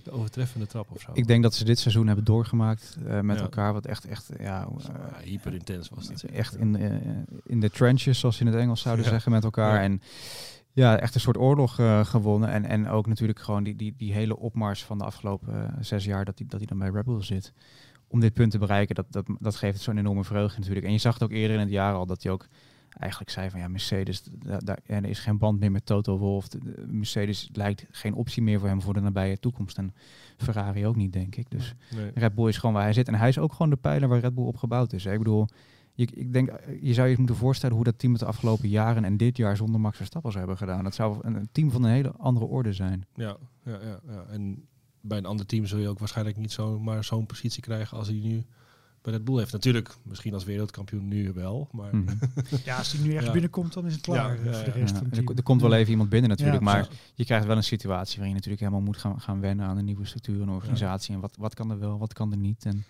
de 0.05 0.11
overtreffende 0.11 0.67
trap 0.67 0.91
of 0.91 1.01
zo. 1.01 1.11
Ik 1.13 1.27
denk 1.27 1.43
dat 1.43 1.53
ze 1.53 1.63
dit 1.65 1.79
seizoen 1.79 2.07
hebben 2.07 2.25
doorgemaakt 2.25 2.97
eh, 3.05 3.19
met 3.19 3.37
Ja. 3.37 3.41
elkaar. 3.43 3.73
Wat 3.73 3.85
echt, 3.85 4.05
echt, 4.05 4.29
ja, 4.37 4.43
Ja, 4.43 4.67
eh, 4.93 5.17
hyper 5.23 5.53
intens 5.53 5.89
was 5.89 6.07
het. 6.07 6.23
echt 6.23 6.55
in, 6.57 6.75
eh, 6.75 6.91
in 7.45 7.59
de 7.59 7.69
trenches, 7.69 8.19
zoals 8.19 8.35
ze 8.37 8.41
in 8.45 8.51
het 8.51 8.59
Engels 8.59 8.81
zouden 8.81 9.05
Ja. 9.05 9.11
zeggen, 9.11 9.31
met 9.31 9.43
elkaar. 9.43 9.75
Ja. 9.75 9.81
En 9.81 10.01
ja, 10.71 10.99
echt 10.99 11.15
een 11.15 11.21
soort 11.21 11.37
oorlog 11.37 11.79
eh, 11.79 12.05
gewonnen. 12.05 12.49
En, 12.49 12.65
en 12.65 12.87
ook 12.89 13.07
natuurlijk 13.07 13.39
gewoon 13.39 13.63
die, 13.63 13.75
die, 13.75 13.93
die 13.97 14.13
hele 14.13 14.37
opmars 14.37 14.83
van 14.83 14.97
de 14.97 15.03
afgelopen 15.03 15.75
zes 15.79 16.05
jaar 16.05 16.25
dat 16.25 16.37
hij 16.37 16.47
dat 16.47 16.59
hij 16.59 16.67
dan 16.67 16.77
bij 16.79 16.89
Red 16.89 17.05
Bull 17.05 17.21
zit. 17.23 17.53
Om 18.07 18.19
dit 18.19 18.33
punt 18.33 18.51
te 18.51 18.57
bereiken, 18.57 18.95
dat, 18.95 19.05
dat, 19.09 19.25
dat 19.39 19.55
geeft 19.55 19.81
zo'n 19.81 19.97
enorme 19.97 20.23
vreugde 20.23 20.59
natuurlijk. 20.59 20.85
En 20.85 20.91
je 20.91 20.97
zag 20.97 21.13
het 21.13 21.23
ook 21.23 21.31
eerder 21.31 21.55
in 21.55 21.61
het 21.61 21.71
jaar 21.71 21.93
al, 21.93 22.05
dat 22.05 22.23
hij 22.23 22.31
ook 22.31 22.47
eigenlijk 22.99 23.31
zei 23.31 23.49
van 23.49 23.59
ja, 23.59 23.67
Mercedes, 23.67 24.23
da- 24.23 24.57
daar 24.57 24.79
er 24.85 25.05
is 25.05 25.19
geen 25.19 25.37
band 25.37 25.59
meer 25.59 25.71
met 25.71 25.85
Toto 25.85 26.17
Wolff. 26.17 26.47
De- 26.47 26.59
de- 26.59 26.85
Mercedes 26.87 27.49
lijkt 27.53 27.85
geen 27.91 28.13
optie 28.13 28.41
meer 28.43 28.59
voor 28.59 28.67
hem 28.67 28.81
voor 28.81 28.93
de 28.93 28.99
nabije 28.99 29.39
toekomst. 29.39 29.77
En 29.77 29.93
Ferrari 30.37 30.85
ook 30.85 30.95
niet, 30.95 31.13
denk 31.13 31.35
ik. 31.35 31.49
Dus 31.51 31.73
Nee. 31.95 32.11
Red 32.13 32.35
Bull 32.35 32.47
is 32.47 32.57
gewoon 32.57 32.75
waar 32.75 32.83
hij 32.83 32.93
zit. 32.93 33.07
En 33.07 33.15
hij 33.15 33.29
is 33.29 33.37
ook 33.37 33.51
gewoon 33.51 33.69
de 33.69 33.75
pijler 33.75 34.09
waar 34.09 34.19
Red 34.19 34.35
Bull 34.35 34.45
op 34.45 34.57
gebouwd 34.57 34.93
is. 34.93 35.03
hè. 35.03 35.11
Ik 35.11 35.17
bedoel, 35.17 35.47
je, 35.93 36.07
ik 36.13 36.33
denk, 36.33 36.49
je 36.81 36.93
zou 36.93 37.07
je 37.07 37.15
moeten 37.17 37.35
voorstellen 37.35 37.75
hoe 37.75 37.85
dat 37.85 37.99
team 37.99 38.11
het 38.11 38.21
de 38.21 38.27
afgelopen 38.27 38.69
jaren 38.69 39.03
en 39.05 39.17
dit 39.17 39.37
jaar 39.37 39.57
zonder 39.57 39.81
Max 39.81 39.97
Verstappen 39.97 40.31
zou 40.31 40.45
hebben 40.47 40.67
gedaan. 40.67 40.83
Dat 40.83 40.95
zou 40.95 41.17
een, 41.21 41.35
een 41.35 41.49
team 41.51 41.71
van 41.71 41.83
een 41.83 41.91
hele 41.91 42.11
andere 42.17 42.45
orde 42.45 42.73
zijn. 42.73 43.05
Ja, 43.15 43.37
ja, 43.63 43.79
ja, 43.81 43.99
ja. 44.07 44.25
En 44.29 44.65
bij 45.01 45.17
een 45.17 45.25
ander 45.25 45.45
team 45.45 45.65
zul 45.65 45.79
je 45.79 45.87
ook 45.87 45.99
waarschijnlijk 45.99 46.37
niet 46.37 46.51
zomaar 46.51 47.03
zo'n 47.03 47.25
positie 47.25 47.61
krijgen 47.61 47.97
als 47.97 48.07
hij 48.07 48.19
nu 48.23 48.43
bij 49.05 49.13
Red 49.13 49.25
Bull 49.25 49.37
heeft. 49.37 49.51
Natuurlijk, 49.51 49.95
misschien 50.03 50.33
als 50.33 50.43
wereldkampioen 50.43 51.07
nu 51.07 51.31
wel, 51.33 51.67
maar... 51.71 51.95
Mhm. 51.95 52.15
Ja, 52.65 52.77
als 52.77 52.91
hij 52.91 53.01
nu 53.01 53.07
ergens 53.07 53.25
Ja. 53.25 53.31
binnenkomt, 53.31 53.73
dan 53.73 53.85
is 53.85 53.93
het 53.93 54.01
klaar 54.01 54.33
Ja, 54.33 54.39
eh, 54.39 54.45
ja, 54.45 54.53
voor 54.53 54.63
de 54.63 54.71
rest 54.79 54.93
Ja, 54.93 54.97
van 54.97 55.07
het 55.09 55.17
er, 55.29 55.35
er 55.35 55.43
komt 55.43 55.61
wel 55.61 55.73
even 55.73 55.91
iemand 55.91 56.09
binnen 56.09 56.29
natuurlijk, 56.29 56.57
Ja, 56.63 56.63
maar 56.63 56.87
je 57.13 57.25
krijgt 57.25 57.45
wel 57.45 57.57
een 57.57 57.63
situatie 57.63 58.13
waarin 58.13 58.27
je 58.29 58.33
natuurlijk 58.35 58.61
helemaal 58.61 58.81
moet 58.81 58.97
gaan, 58.97 59.21
gaan 59.21 59.39
wennen 59.39 59.65
aan 59.65 59.77
een 59.77 59.85
nieuwe 59.85 60.05
structuur 60.05 60.41
en 60.41 60.49
organisatie. 60.49 61.13
En 61.15 61.19
wat, 61.19 61.35
wat 61.39 61.53
kan 61.53 61.71
er 61.71 61.79
wel, 61.79 61.97
wat 61.97 62.13
kan 62.13 62.31
er 62.31 62.37
niet. 62.37 62.65
En 62.65 62.83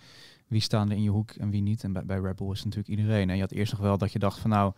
wie 0.47 0.61
staan 0.61 0.89
er 0.89 0.95
in 0.95 1.03
je 1.03 1.09
hoek 1.09 1.31
en 1.31 1.49
wie 1.49 1.61
niet. 1.61 1.83
En 1.83 1.93
bij, 1.93 2.05
bij 2.05 2.19
Red 2.19 2.35
Bull 2.35 2.51
is 2.51 2.57
het 2.57 2.65
natuurlijk 2.65 2.99
iedereen. 2.99 3.29
En 3.29 3.35
je 3.35 3.41
had 3.41 3.51
eerst 3.51 3.71
nog 3.71 3.81
wel 3.81 3.97
dat 3.97 4.11
je 4.11 4.19
dacht 4.19 4.39
van 4.39 4.49
nou, 4.49 4.73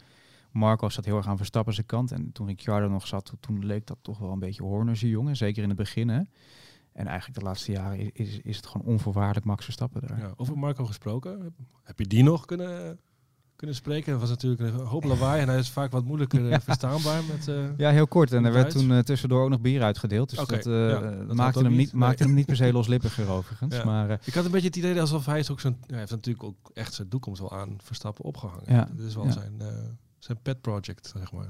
Marco 0.52 0.90
zat 0.90 1.06
heel 1.06 1.18
erg 1.18 1.28
aan 1.28 1.38
Verstappen 1.38 1.74
zijn 1.74 1.86
kant. 1.86 2.12
En 2.12 2.32
toen 2.32 2.48
Ricciardo 2.48 2.90
nog 2.90 3.08
zat, 3.08 3.26
toen, 3.26 3.38
toen 3.40 3.66
leek 3.66 3.88
dat 3.88 3.98
toch 4.02 4.18
wel 4.18 4.32
een 4.32 4.40
beetje 4.40 4.64
Horner's 4.64 5.02
jongen. 5.02 5.36
Zeker 5.36 5.64
in 5.64 5.70
het 5.70 5.78
begin. 5.78 6.10
Hè. 6.10 6.22
En 6.98 7.08
eigenlijk 7.08 7.40
de 7.40 7.46
laatste 7.46 7.72
jaren 7.72 8.00
is, 8.00 8.10
is, 8.14 8.40
is 8.44 8.56
het 8.56 8.66
gewoon 8.68 8.88
onvoorwaardelijk 8.88 9.46
Max 9.46 9.64
Verstappen 9.64 10.02
daar. 10.08 10.20
Ja, 10.20 10.34
over 10.36 10.58
Marco 10.58 10.86
gesproken. 10.86 11.54
Heb- 11.84 12.00
je 12.00 12.08
die 12.08 12.24
nog 12.24 12.46
kunnen, 12.46 13.00
kunnen 13.56 13.76
spreken? 13.76 14.12
Dat 14.12 14.20
was 14.20 14.30
natuurlijk 14.30 14.62
een 14.62 14.86
hoop 14.86 15.04
lawaai 15.04 15.42
en 15.42 15.48
hij 15.48 15.58
is 15.58 15.70
vaak 15.70 15.92
wat 15.92 16.06
moeilijker 16.06 16.44
eh, 16.44 16.50
Ja. 16.52 16.62
verstaanbaar. 16.62 17.24
Met, 17.24 17.48
eh, 17.48 17.78
Ja, 17.78 17.90
heel 17.92 18.08
kort. 18.08 18.32
En 18.34 18.46
er 18.46 18.54
werd 18.54 18.70
toen 18.72 18.92
eh, 18.92 19.00
tussendoor 19.00 19.44
ook 19.44 19.50
nog 19.50 19.62
bier 19.62 19.82
uitgedeeld. 19.84 20.30
Dus 20.30 20.46
dat, 20.46 20.64
ja, 20.64 21.00
dat 21.00 21.34
maakte, 21.36 21.60
hem 21.60 21.70
niet. 21.70 21.78
niet, 21.78 21.94
maakte 21.94 22.24
hem 22.24 22.34
niet 22.34 22.46
per 22.46 22.56
se 22.56 22.72
loslippiger 22.74 23.30
overigens. 23.30 23.84
Maar 23.84 24.20
Ik 24.26 24.34
had 24.34 24.46
een 24.46 24.52
beetje 24.52 24.68
het 24.68 24.76
idee 24.76 25.02
alsof 25.02 25.26
hij 25.26 25.40
is 25.40 25.52
ook 25.52 25.60
zijn, 25.60 25.78
hij 25.88 25.98
heeft 26.00 26.12
natuurlijk 26.12 26.44
ook 26.44 26.72
echt 26.74 26.94
zijn 26.94 27.08
toekomst 27.08 27.40
wel 27.40 27.52
aan 27.54 27.78
Verstappen 27.84 28.26
opgehangen. 28.26 28.64
Ja, 28.74 28.88
Dit 28.96 29.06
is 29.06 29.16
wel 29.16 29.32
zijn, 29.32 29.62
zijn 30.20 30.38
pet 30.42 30.62
project, 30.62 31.14
zeg 31.18 31.32
maar. 31.32 31.48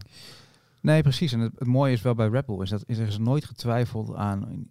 Nee, 0.81 1.01
precies. 1.01 1.31
En 1.33 1.39
het, 1.39 1.51
het 1.57 1.67
mooie 1.67 1.93
is 1.93 2.01
wel 2.01 2.15
bij 2.15 2.27
Red 2.27 2.45
Bull 2.45 2.61
is 2.61 2.69
dat 2.69 2.83
is 2.85 2.97
er 2.97 3.07
is 3.07 3.17
nooit 3.17 3.45
getwijfeld 3.45 4.15
aan, 4.15 4.67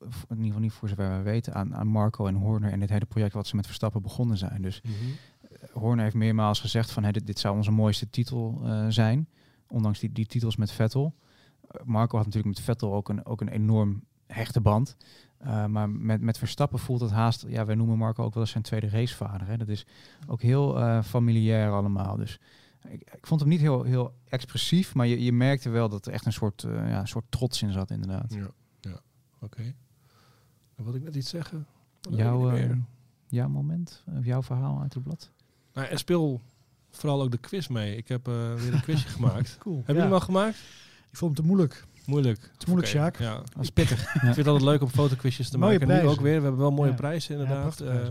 in, 0.00 0.08
ieder 0.28 0.44
geval 0.44 0.60
niet 0.60 0.72
voor 0.72 0.88
zover 0.88 1.08
wij 1.08 1.22
weten, 1.22 1.54
aan, 1.54 1.74
aan 1.74 1.86
Marco 1.86 2.26
en 2.26 2.34
Horner 2.34 2.72
en 2.72 2.80
dit 2.80 2.90
hele 2.90 3.04
project 3.04 3.34
wat 3.34 3.46
ze 3.46 3.56
met 3.56 3.66
Verstappen 3.66 4.02
begonnen 4.02 4.38
zijn. 4.38 4.62
Dus 4.62 4.82
Horner 5.72 6.02
heeft 6.02 6.14
meermaals 6.14 6.60
gezegd 6.60 6.90
van 6.90 7.02
hey, 7.02 7.12
dit, 7.12 7.26
dit 7.26 7.38
zou 7.38 7.56
onze 7.56 7.70
mooiste 7.70 8.10
titel 8.10 8.60
eh, 8.64 8.86
zijn, 8.88 9.28
ondanks 9.66 9.98
die, 9.98 10.12
die 10.12 10.26
titels 10.26 10.56
met 10.56 10.72
Vettel. 10.72 11.14
Eh, 11.68 11.80
Marco 11.84 12.16
had 12.16 12.26
natuurlijk 12.26 12.54
met 12.56 12.64
Vettel 12.64 12.94
ook 12.94 13.08
een, 13.08 13.26
ook 13.26 13.40
een 13.40 13.48
enorm 13.48 14.04
hechte 14.26 14.60
band. 14.60 14.96
Uh, 15.44 15.66
maar 15.66 15.90
met, 15.90 16.20
met 16.20 16.38
Verstappen 16.38 16.78
voelt 16.78 17.00
het 17.00 17.10
haast, 17.10 17.44
ja, 17.48 17.64
wij 17.64 17.74
noemen 17.74 17.98
Marco 17.98 18.24
ook 18.24 18.34
wel 18.34 18.42
eens 18.42 18.52
zijn 18.52 18.62
tweede 18.62 18.88
racevader. 18.88 19.46
Hè. 19.46 19.56
Dat 19.56 19.68
is 19.68 19.86
ook 20.26 20.42
heel 20.42 20.78
uh, 20.78 21.02
familiair 21.02 21.72
allemaal. 21.72 22.16
Dus 22.16 22.40
ik, 22.88 23.10
ik, 23.14 23.26
vond 23.26 23.40
hem 23.40 23.48
niet 23.48 23.60
heel, 23.60 23.82
heel 23.82 24.14
expressief, 24.28 24.94
maar 24.94 25.06
je, 25.06 25.22
je 25.22 25.32
merkte 25.32 25.68
wel 25.68 25.88
dat 25.88 26.06
er 26.06 26.12
echt 26.12 26.26
een 26.26 26.32
soort, 26.32 26.62
uh, 26.62 26.88
ja, 26.88 27.04
soort 27.04 27.24
trots 27.28 27.62
in 27.62 27.72
zat, 27.72 27.90
inderdaad. 27.90 28.34
Ja, 28.34 28.50
ja. 28.80 29.00
oké. 29.40 29.44
Okay. 29.44 29.74
Dan 30.76 30.84
wilde 30.84 30.98
ik 30.98 31.04
net 31.04 31.14
iets 31.14 31.30
zeggen. 31.30 31.66
Jouw, 32.10 32.56
uh, 32.56 32.70
jouw 33.28 33.48
moment, 33.48 34.02
of 34.18 34.24
jouw 34.24 34.42
verhaal 34.42 34.80
uit 34.82 34.94
het 34.94 35.02
blad? 35.02 35.30
Nou, 35.72 35.88
en 35.88 35.98
speel 35.98 36.40
vooral 36.90 37.22
ook 37.22 37.30
de 37.30 37.38
quiz 37.38 37.66
mee. 37.66 37.96
Ik 37.96 38.08
heb 38.08 38.28
uh, 38.28 38.54
weer 38.54 38.74
een 38.74 38.82
quizje 38.82 39.08
gemaakt. 39.18 39.56
Cool. 39.58 39.82
Heb 39.84 39.96
je 39.96 40.02
hem 40.02 40.12
al 40.12 40.20
gemaakt? 40.20 40.56
Ik 41.10 41.16
vond 41.16 41.36
hem 41.36 41.44
te 41.46 41.52
moeilijk. 41.52 41.84
Moeilijk. 42.06 42.40
Te 42.56 42.66
moeilijk, 42.70 42.94
okay. 42.94 43.02
Sjaak. 43.02 43.18
Ja. 43.18 43.34
Dat 43.34 43.62
is 43.62 43.70
pittig. 43.70 44.14
Ik 44.14 44.20
vind 44.20 44.36
het 44.36 44.46
altijd 44.46 44.64
leuk 44.64 44.82
om 44.82 44.88
fotoquizjes 44.88 45.48
te 45.48 45.58
mooie 45.58 45.72
maken. 45.72 45.86
Prijzen. 45.86 46.06
Nu 46.06 46.12
ook 46.12 46.20
weer. 46.20 46.36
We 46.36 46.42
hebben 46.42 46.60
wel 46.60 46.70
mooie 46.70 46.90
ja. 46.90 46.96
prijzen 46.96 47.32
inderdaad. 47.32 47.78
Ja, 47.78 47.84
uh, 47.84 48.06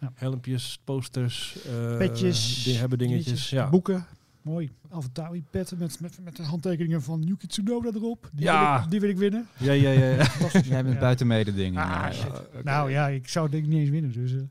ja. 0.00 0.12
Helmpjes, 0.14 0.80
posters, 0.84 1.58
uh, 1.66 1.96
petjes, 1.96 2.62
die 2.64 2.76
hebben 2.78 2.98
dingetjes. 2.98 3.24
dingetjes, 3.24 3.50
Ja. 3.50 3.68
boeken. 3.68 4.06
Mooi. 4.46 4.70
Alphatauri 4.88 5.44
petten 5.50 5.78
met, 5.78 6.00
met, 6.00 6.18
met 6.22 6.36
de 6.36 6.42
handtekeningen 6.42 7.02
van 7.02 7.22
Yuki 7.22 7.46
Tsunoda 7.46 7.90
erop. 7.94 8.30
Die, 8.32 8.44
ja. 8.44 8.74
wil 8.74 8.84
ik, 8.84 8.90
die 8.90 9.00
wil 9.00 9.10
ik 9.10 9.16
winnen. 9.16 9.46
Ja, 9.56 9.72
ja, 9.72 9.90
ja. 9.90 10.08
ja. 10.08 10.26
Jij 10.64 10.84
bent 10.84 10.98
buiten 10.98 11.26
mede 11.26 11.54
dingen. 11.54 11.82
Ah, 11.82 12.12
okay. 12.26 12.62
Nou 12.62 12.90
ja, 12.90 13.08
ik 13.08 13.28
zou 13.28 13.50
denk 13.50 13.64
ik 13.64 13.68
niet 13.68 13.78
eens 13.78 13.90
winnen. 13.90 14.12
Dus, 14.12 14.32
uh. 14.32 14.42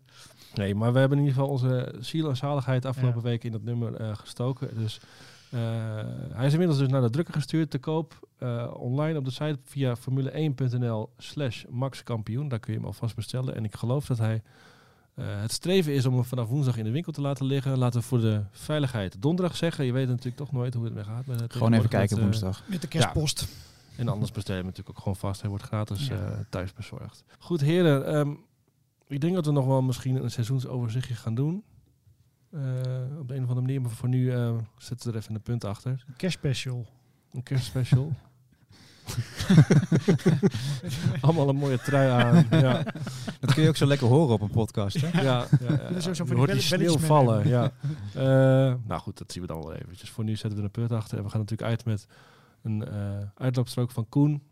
Nee, 0.55 0.75
maar 0.75 0.93
we 0.93 0.99
hebben 0.99 1.17
in 1.17 1.23
ieder 1.23 1.39
geval 1.39 1.53
onze 1.53 1.95
ziel 1.99 2.29
en 2.29 2.37
zaligheid 2.37 2.85
afgelopen 2.85 3.21
ja. 3.21 3.27
week 3.27 3.43
in 3.43 3.51
dat 3.51 3.63
nummer 3.63 4.01
uh, 4.01 4.15
gestoken. 4.15 4.77
Dus 4.77 4.99
uh, 5.53 5.59
hij 6.33 6.45
is 6.45 6.51
inmiddels 6.51 6.79
dus 6.79 6.89
naar 6.89 7.01
de 7.01 7.09
drukker 7.09 7.33
gestuurd 7.33 7.69
te 7.69 7.79
koop. 7.79 8.27
Uh, 8.39 8.71
online 8.73 9.17
op 9.17 9.25
de 9.25 9.31
site 9.31 9.59
via 9.63 9.95
formule1.nl 9.97 11.09
slash 11.17 11.63
maxkampioen. 11.69 12.47
Daar 12.47 12.59
kun 12.59 12.73
je 12.73 12.79
hem 12.79 12.87
alvast 12.87 13.15
bestellen. 13.15 13.55
En 13.55 13.63
ik 13.63 13.75
geloof 13.75 14.05
dat 14.05 14.17
hij 14.17 14.41
Eh, 15.15 15.25
het 15.41 15.51
streven 15.51 15.93
is 15.93 16.05
om 16.05 16.13
hem 16.13 16.23
vanaf 16.23 16.47
woensdag 16.47 16.77
in 16.77 16.83
de 16.83 16.91
winkel 16.91 17.11
te 17.11 17.21
laten 17.21 17.45
liggen. 17.45 17.77
Laten 17.77 17.99
we 17.99 18.05
voor 18.05 18.19
de 18.19 18.43
veiligheid 18.51 19.21
donderdag 19.21 19.55
zeggen. 19.57 19.85
Je 19.85 19.91
weet 19.91 20.07
natuurlijk 20.07 20.35
toch 20.35 20.51
nooit 20.51 20.73
hoe 20.73 20.83
het 20.85 20.93
mee 20.93 21.03
gaat. 21.03 21.25
Met 21.25 21.39
het 21.39 21.53
Gewoon 21.53 21.73
even 21.73 21.89
kijken 21.89 22.15
met, 22.15 22.25
eh, 22.25 22.31
woensdag. 22.31 22.63
Met 22.67 22.81
de 22.81 22.87
kerstpost. 22.87 23.47
En 23.97 24.07
anders 24.07 24.31
bestel 24.31 24.53
je 24.55 24.59
hem 24.61 24.69
natuurlijk 24.69 24.97
ook 24.97 25.03
gewoon 25.03 25.17
vast. 25.17 25.41
Hij 25.41 25.49
wordt 25.49 25.65
gratis 25.65 26.07
Ja. 26.07 26.15
eh, 26.15 26.37
thuis 26.49 26.73
bezorgd. 26.73 27.23
Goed, 27.39 27.61
heren. 27.61 28.05
ehm, 28.07 28.33
ik 29.07 29.21
denk 29.21 29.33
dat 29.35 29.45
we 29.45 29.51
nog 29.51 29.65
wel 29.65 29.81
misschien 29.81 30.23
een 30.23 30.31
seizoensoverzichtje 30.31 31.15
gaan 31.15 31.35
doen. 31.35 31.63
Eh, 32.51 32.59
op 33.19 33.27
de 33.27 33.35
een 33.35 33.43
of 33.43 33.49
andere 33.49 33.61
manier. 33.61 33.81
Maar 33.81 33.91
voor 33.91 34.09
nu 34.09 34.31
eh, 34.31 34.55
zetten 34.77 35.07
we 35.07 35.13
er 35.13 35.21
even 35.21 35.35
een 35.35 35.41
punt 35.41 35.63
achter. 35.63 36.05
Kerstspecial. 36.17 36.85
Een 37.31 37.43
kerstspecial. 37.43 38.11
Allemaal 41.21 41.49
een 41.49 41.55
mooie 41.55 41.79
trui 41.79 42.09
aan. 42.09 42.47
Ja, 42.61 42.83
Dat 43.39 43.53
kun 43.53 43.63
je 43.63 43.69
ook 43.69 43.75
zo 43.75 43.85
lekker 43.85 44.07
horen 44.07 44.33
op 44.33 44.41
een 44.41 44.49
podcast. 44.49 45.01
Hè? 45.01 45.21
ja, 45.21 45.47
ja, 45.59 45.79
ja, 45.99 46.13
zo 46.13 46.25
van 46.25 46.45
die 46.45 46.61
sneeuw 46.61 46.97
vallen. 46.97 47.47
Ja. 47.47 47.71
Eh, 48.15 48.21
nou 48.85 49.01
goed, 49.01 49.17
dat 49.17 49.31
zien 49.31 49.41
we 49.41 49.47
dan 49.47 49.61
wel 49.61 49.73
eventjes. 49.73 50.09
Voor 50.09 50.23
nu 50.23 50.31
zetten 50.35 50.51
we 50.51 50.57
er 50.57 50.63
een 50.63 50.71
punt 50.71 50.91
achter. 50.91 51.17
En 51.17 51.23
we 51.23 51.29
gaan 51.29 51.39
natuurlijk 51.39 51.69
uit 51.69 51.85
met 51.85 52.05
een 52.63 52.85
eh, 52.87 53.17
uitloopstrook 53.35 53.91
van 53.91 54.09
Koen. 54.09 54.43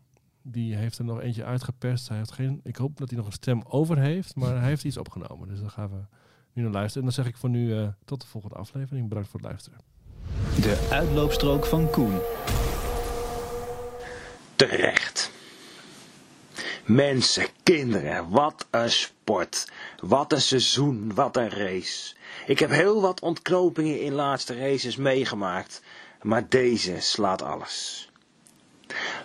Die 0.42 0.76
heeft 0.76 0.98
er 0.98 1.04
nog 1.04 1.20
eentje 1.20 1.44
uitgeperst. 1.44 2.08
Hij 2.08 2.16
heeft 2.16 2.32
geen, 2.32 2.60
ik 2.62 2.76
hoop 2.76 2.96
dat 2.96 3.08
hij 3.08 3.18
nog 3.18 3.26
een 3.26 3.32
stem 3.32 3.62
over 3.68 3.98
heeft. 3.98 4.34
Maar 4.34 4.58
hij 4.58 4.68
heeft 4.68 4.84
iets 4.84 4.96
opgenomen. 4.96 5.48
Dus 5.48 5.60
dan 5.60 5.70
gaan 5.70 5.88
we 5.90 5.96
nu 6.52 6.62
naar 6.62 6.72
luisteren. 6.72 7.08
En 7.08 7.14
dan 7.14 7.24
zeg 7.24 7.32
ik 7.32 7.36
voor 7.38 7.50
nu 7.50 7.78
eh, 7.78 7.88
tot 8.04 8.20
de 8.20 8.26
volgende 8.26 8.56
aflevering. 8.56 9.08
Bedankt 9.08 9.28
voor 9.28 9.40
het 9.40 9.48
luisteren. 9.48 9.78
De 10.60 10.88
uitloopstrook 10.90 11.66
van 11.66 11.90
Koen. 11.90 12.14
Terecht. 14.56 15.30
Mensen, 16.84 17.46
kinderen, 17.62 18.28
wat 18.30 18.66
een 18.70 18.90
sport. 18.90 19.66
Wat 20.00 20.32
een 20.32 20.40
seizoen, 20.40 21.14
wat 21.14 21.36
een 21.36 21.50
race. 21.50 22.14
Ik 22.46 22.58
heb 22.58 22.70
heel 22.70 23.00
wat 23.00 23.20
ontknopingen 23.20 24.00
in 24.00 24.12
laatste 24.12 24.54
races 24.54 24.96
meegemaakt, 24.96 25.82
maar 26.22 26.48
deze 26.48 27.00
slaat 27.00 27.42
alles. 27.42 28.08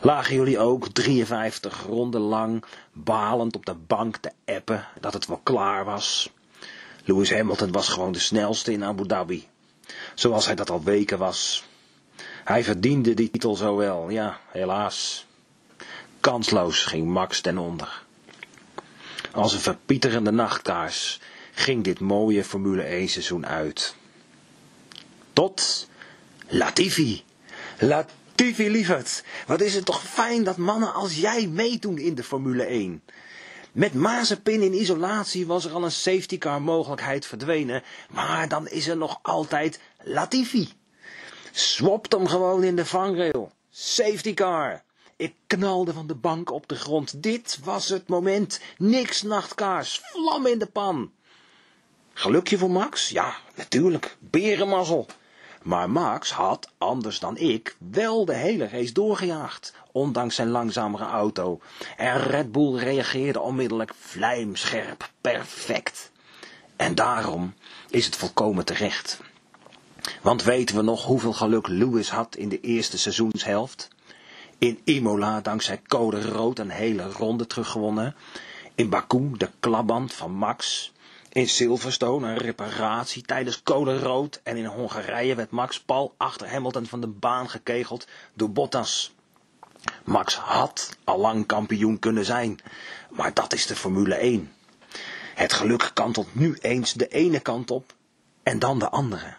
Lagen 0.02 0.36
jullie 0.36 0.60
ook 0.60 0.88
53 0.88 1.84
ronden 1.86 2.22
lang 2.22 2.64
balend 2.94 3.56
op 3.56 3.66
de 3.66 3.76
bank 3.76 4.18
te 4.18 4.32
appen 4.46 4.88
dat 5.00 5.14
het 5.14 5.26
wel 5.28 5.40
klaar 5.44 5.86
was? 5.86 6.30
Lewis 7.06 7.32
Hamilton 7.32 7.72
was 7.72 7.90
gewoon 7.90 8.12
de 8.12 8.20
snelste 8.20 8.72
in 8.72 8.84
Abu 8.84 9.08
Dhabi. 9.08 9.48
Zoals 10.14 10.46
hij 10.46 10.56
dat 10.56 10.70
al 10.70 10.84
weken 10.84 11.18
was. 11.18 11.69
Hij 12.44 12.64
verdiende 12.64 13.14
die 13.14 13.32
titel 13.32 13.56
zo 13.56 13.76
wel, 13.76 14.10
ja, 14.10 14.40
helaas. 14.52 15.26
Kansloos 16.20 16.84
ging 16.84 17.08
Max 17.08 17.42
ten 17.42 17.58
onder. 17.58 18.04
Als 19.32 19.54
een 19.54 19.60
verpieterende 19.60 20.32
nachtkaars 20.32 21.20
ging 21.54 21.84
dit 21.84 22.00
mooie 22.00 22.44
Formule 22.44 22.82
1 22.82 23.10
seizoen 23.10 23.46
uit. 23.48 23.96
Tot 25.34 25.88
Latifi. 26.48 27.24
Latifi 27.80 28.70
lieverd, 28.70 29.24
wat 29.48 29.62
is 29.62 29.76
het 29.76 29.86
toch 29.86 30.04
fijn 30.04 30.44
dat 30.44 30.58
mannen 30.58 30.94
als 30.94 31.16
jij 31.16 31.48
meedoen 31.48 31.98
in 31.98 32.16
de 32.16 32.24
Formule 32.24 32.64
1. 32.64 33.02
Met 33.72 33.94
Mazepin 33.94 34.62
in 34.62 34.74
isolatie 34.74 35.48
was 35.48 35.66
er 35.66 35.72
al 35.72 35.84
een 35.84 35.92
safety 35.92 36.38
car 36.38 36.62
mogelijkheid 36.62 37.26
verdwenen, 37.26 37.84
maar 38.10 38.48
dan 38.48 38.68
is 38.68 38.88
er 38.88 38.98
nog 38.98 39.20
altijd 39.22 39.80
Latifi. 40.04 40.70
Swapt 41.52 42.12
hem 42.12 42.28
gewoon 42.28 42.64
in 42.64 42.76
de 42.76 42.86
vangrail. 42.86 43.52
Safety 43.70 44.34
car. 44.34 44.84
Ik 45.16 45.34
knalde 45.48 45.94
van 45.94 46.08
de 46.08 46.16
bank 46.16 46.52
op 46.52 46.68
de 46.68 46.76
grond. 46.76 47.24
Dit 47.24 47.60
was 47.64 47.90
het 47.90 48.08
moment. 48.08 48.60
Niks 48.78 49.22
nachtkaars. 49.22 50.02
Vlam 50.04 50.46
in 50.46 50.60
de 50.60 50.66
pan. 50.66 51.12
Gelukje 52.14 52.58
voor 52.58 52.72
Max? 52.72 53.10
Ja, 53.10 53.36
natuurlijk. 53.56 54.18
Berenmazzel. 54.20 55.08
Maar 55.64 55.90
Max 55.90 56.32
had, 56.32 56.70
anders 56.78 57.20
dan 57.20 57.38
ik, 57.38 57.76
wel 57.92 58.26
de 58.26 58.36
hele 58.36 58.68
race 58.68 58.94
doorgejaagd. 58.94 59.74
Ondanks 59.92 60.36
zijn 60.36 60.50
langzamere 60.50 61.06
auto. 61.06 61.60
En 61.98 62.18
Red 62.24 62.52
Bull 62.52 62.78
reageerde 62.78 63.40
onmiddellijk 63.40 63.94
vlijmscherp. 64.00 65.10
Perfect. 65.22 66.12
En 66.76 66.96
daarom 66.96 67.54
is 67.90 68.06
het 68.06 68.16
volkomen 68.16 68.66
terecht. 68.66 69.20
Want 70.22 70.44
weten 70.44 70.76
we 70.76 70.82
nog 70.82 71.04
hoeveel 71.04 71.34
geluk 71.34 71.68
Lewis 71.68 72.10
had 72.10 72.36
in 72.36 72.50
de 72.50 72.60
eerste 72.60 72.98
seizoenshelft? 72.98 73.88
In 74.58 74.80
Imola 74.84 75.42
dankzij 75.42 75.82
code 75.88 76.22
rood 76.22 76.60
een 76.60 76.70
hele 76.70 77.12
ronde 77.12 77.48
teruggewonnen. 77.48 78.16
In 78.76 78.90
Baku 78.90 79.32
de 79.38 79.50
klapband 79.60 80.14
van 80.14 80.32
Max. 80.32 80.92
In 81.32 81.50
Silverstone 81.50 82.28
een 82.28 82.38
reparatie 82.38 83.22
tijdens 83.22 83.64
code 83.64 84.00
rood. 84.00 84.40
En 84.44 84.58
in 84.58 84.66
Hongarije 84.66 85.36
werd 85.36 85.52
Max 85.52 85.80
pal 85.80 86.14
achter 86.18 86.50
Hamilton 86.50 86.86
van 86.86 87.02
de 87.02 87.08
baan 87.08 87.50
gekegeld 87.50 88.08
door 88.34 88.52
Bottas. 88.52 89.14
Max 90.04 90.36
had 90.36 90.98
allang 91.04 91.46
kampioen 91.46 92.00
kunnen 92.00 92.26
zijn. 92.26 92.60
Maar 93.10 93.34
dat 93.34 93.54
is 93.54 93.66
de 93.66 93.76
Formule 93.76 94.16
1. 94.16 94.52
Het 95.36 95.54
geluk 95.54 95.92
kantelt 95.94 96.36
nu 96.36 96.58
eens 96.62 96.94
de 96.94 97.08
ene 97.08 97.40
kant 97.40 97.72
op 97.72 97.94
en 98.44 98.60
dan 98.60 98.80
de 98.80 98.90
andere. 98.90 99.39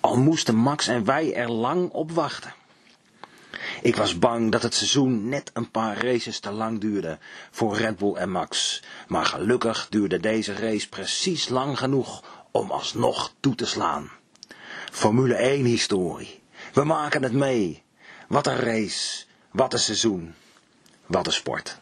Al 0.00 0.16
moesten 0.16 0.54
Max 0.56 0.86
en 0.86 1.04
wij 1.04 1.34
er 1.34 1.50
lang 1.50 1.90
op 1.90 2.10
wachten. 2.12 2.54
Ik 3.82 3.96
was 3.96 4.18
bang 4.18 4.52
dat 4.52 4.62
het 4.62 4.74
seizoen 4.74 5.28
net 5.28 5.50
een 5.52 5.70
paar 5.70 6.04
races 6.04 6.38
te 6.38 6.50
lang 6.50 6.80
duurde 6.80 7.18
voor 7.50 7.76
Red 7.76 7.96
Bull 7.96 8.14
en 8.14 8.30
Max. 8.30 8.82
Maar 9.08 9.26
gelukkig 9.26 9.86
duurde 9.90 10.20
deze 10.20 10.54
race 10.54 10.88
precies 10.88 11.48
lang 11.48 11.78
genoeg 11.78 12.22
om 12.50 12.70
alsnog 12.70 13.34
toe 13.40 13.54
te 13.54 13.66
slaan. 13.66 14.10
Formule 14.92 15.34
1 15.34 15.64
historie. 15.64 16.40
We 16.72 16.84
maken 16.84 17.22
het 17.22 17.32
mee. 17.32 17.82
Wat 18.28 18.46
een 18.46 18.58
race. 18.58 19.24
Wat 19.50 19.72
een 19.72 19.78
seizoen. 19.78 20.34
Wat 21.06 21.26
een 21.26 21.32
sport. 21.32 21.78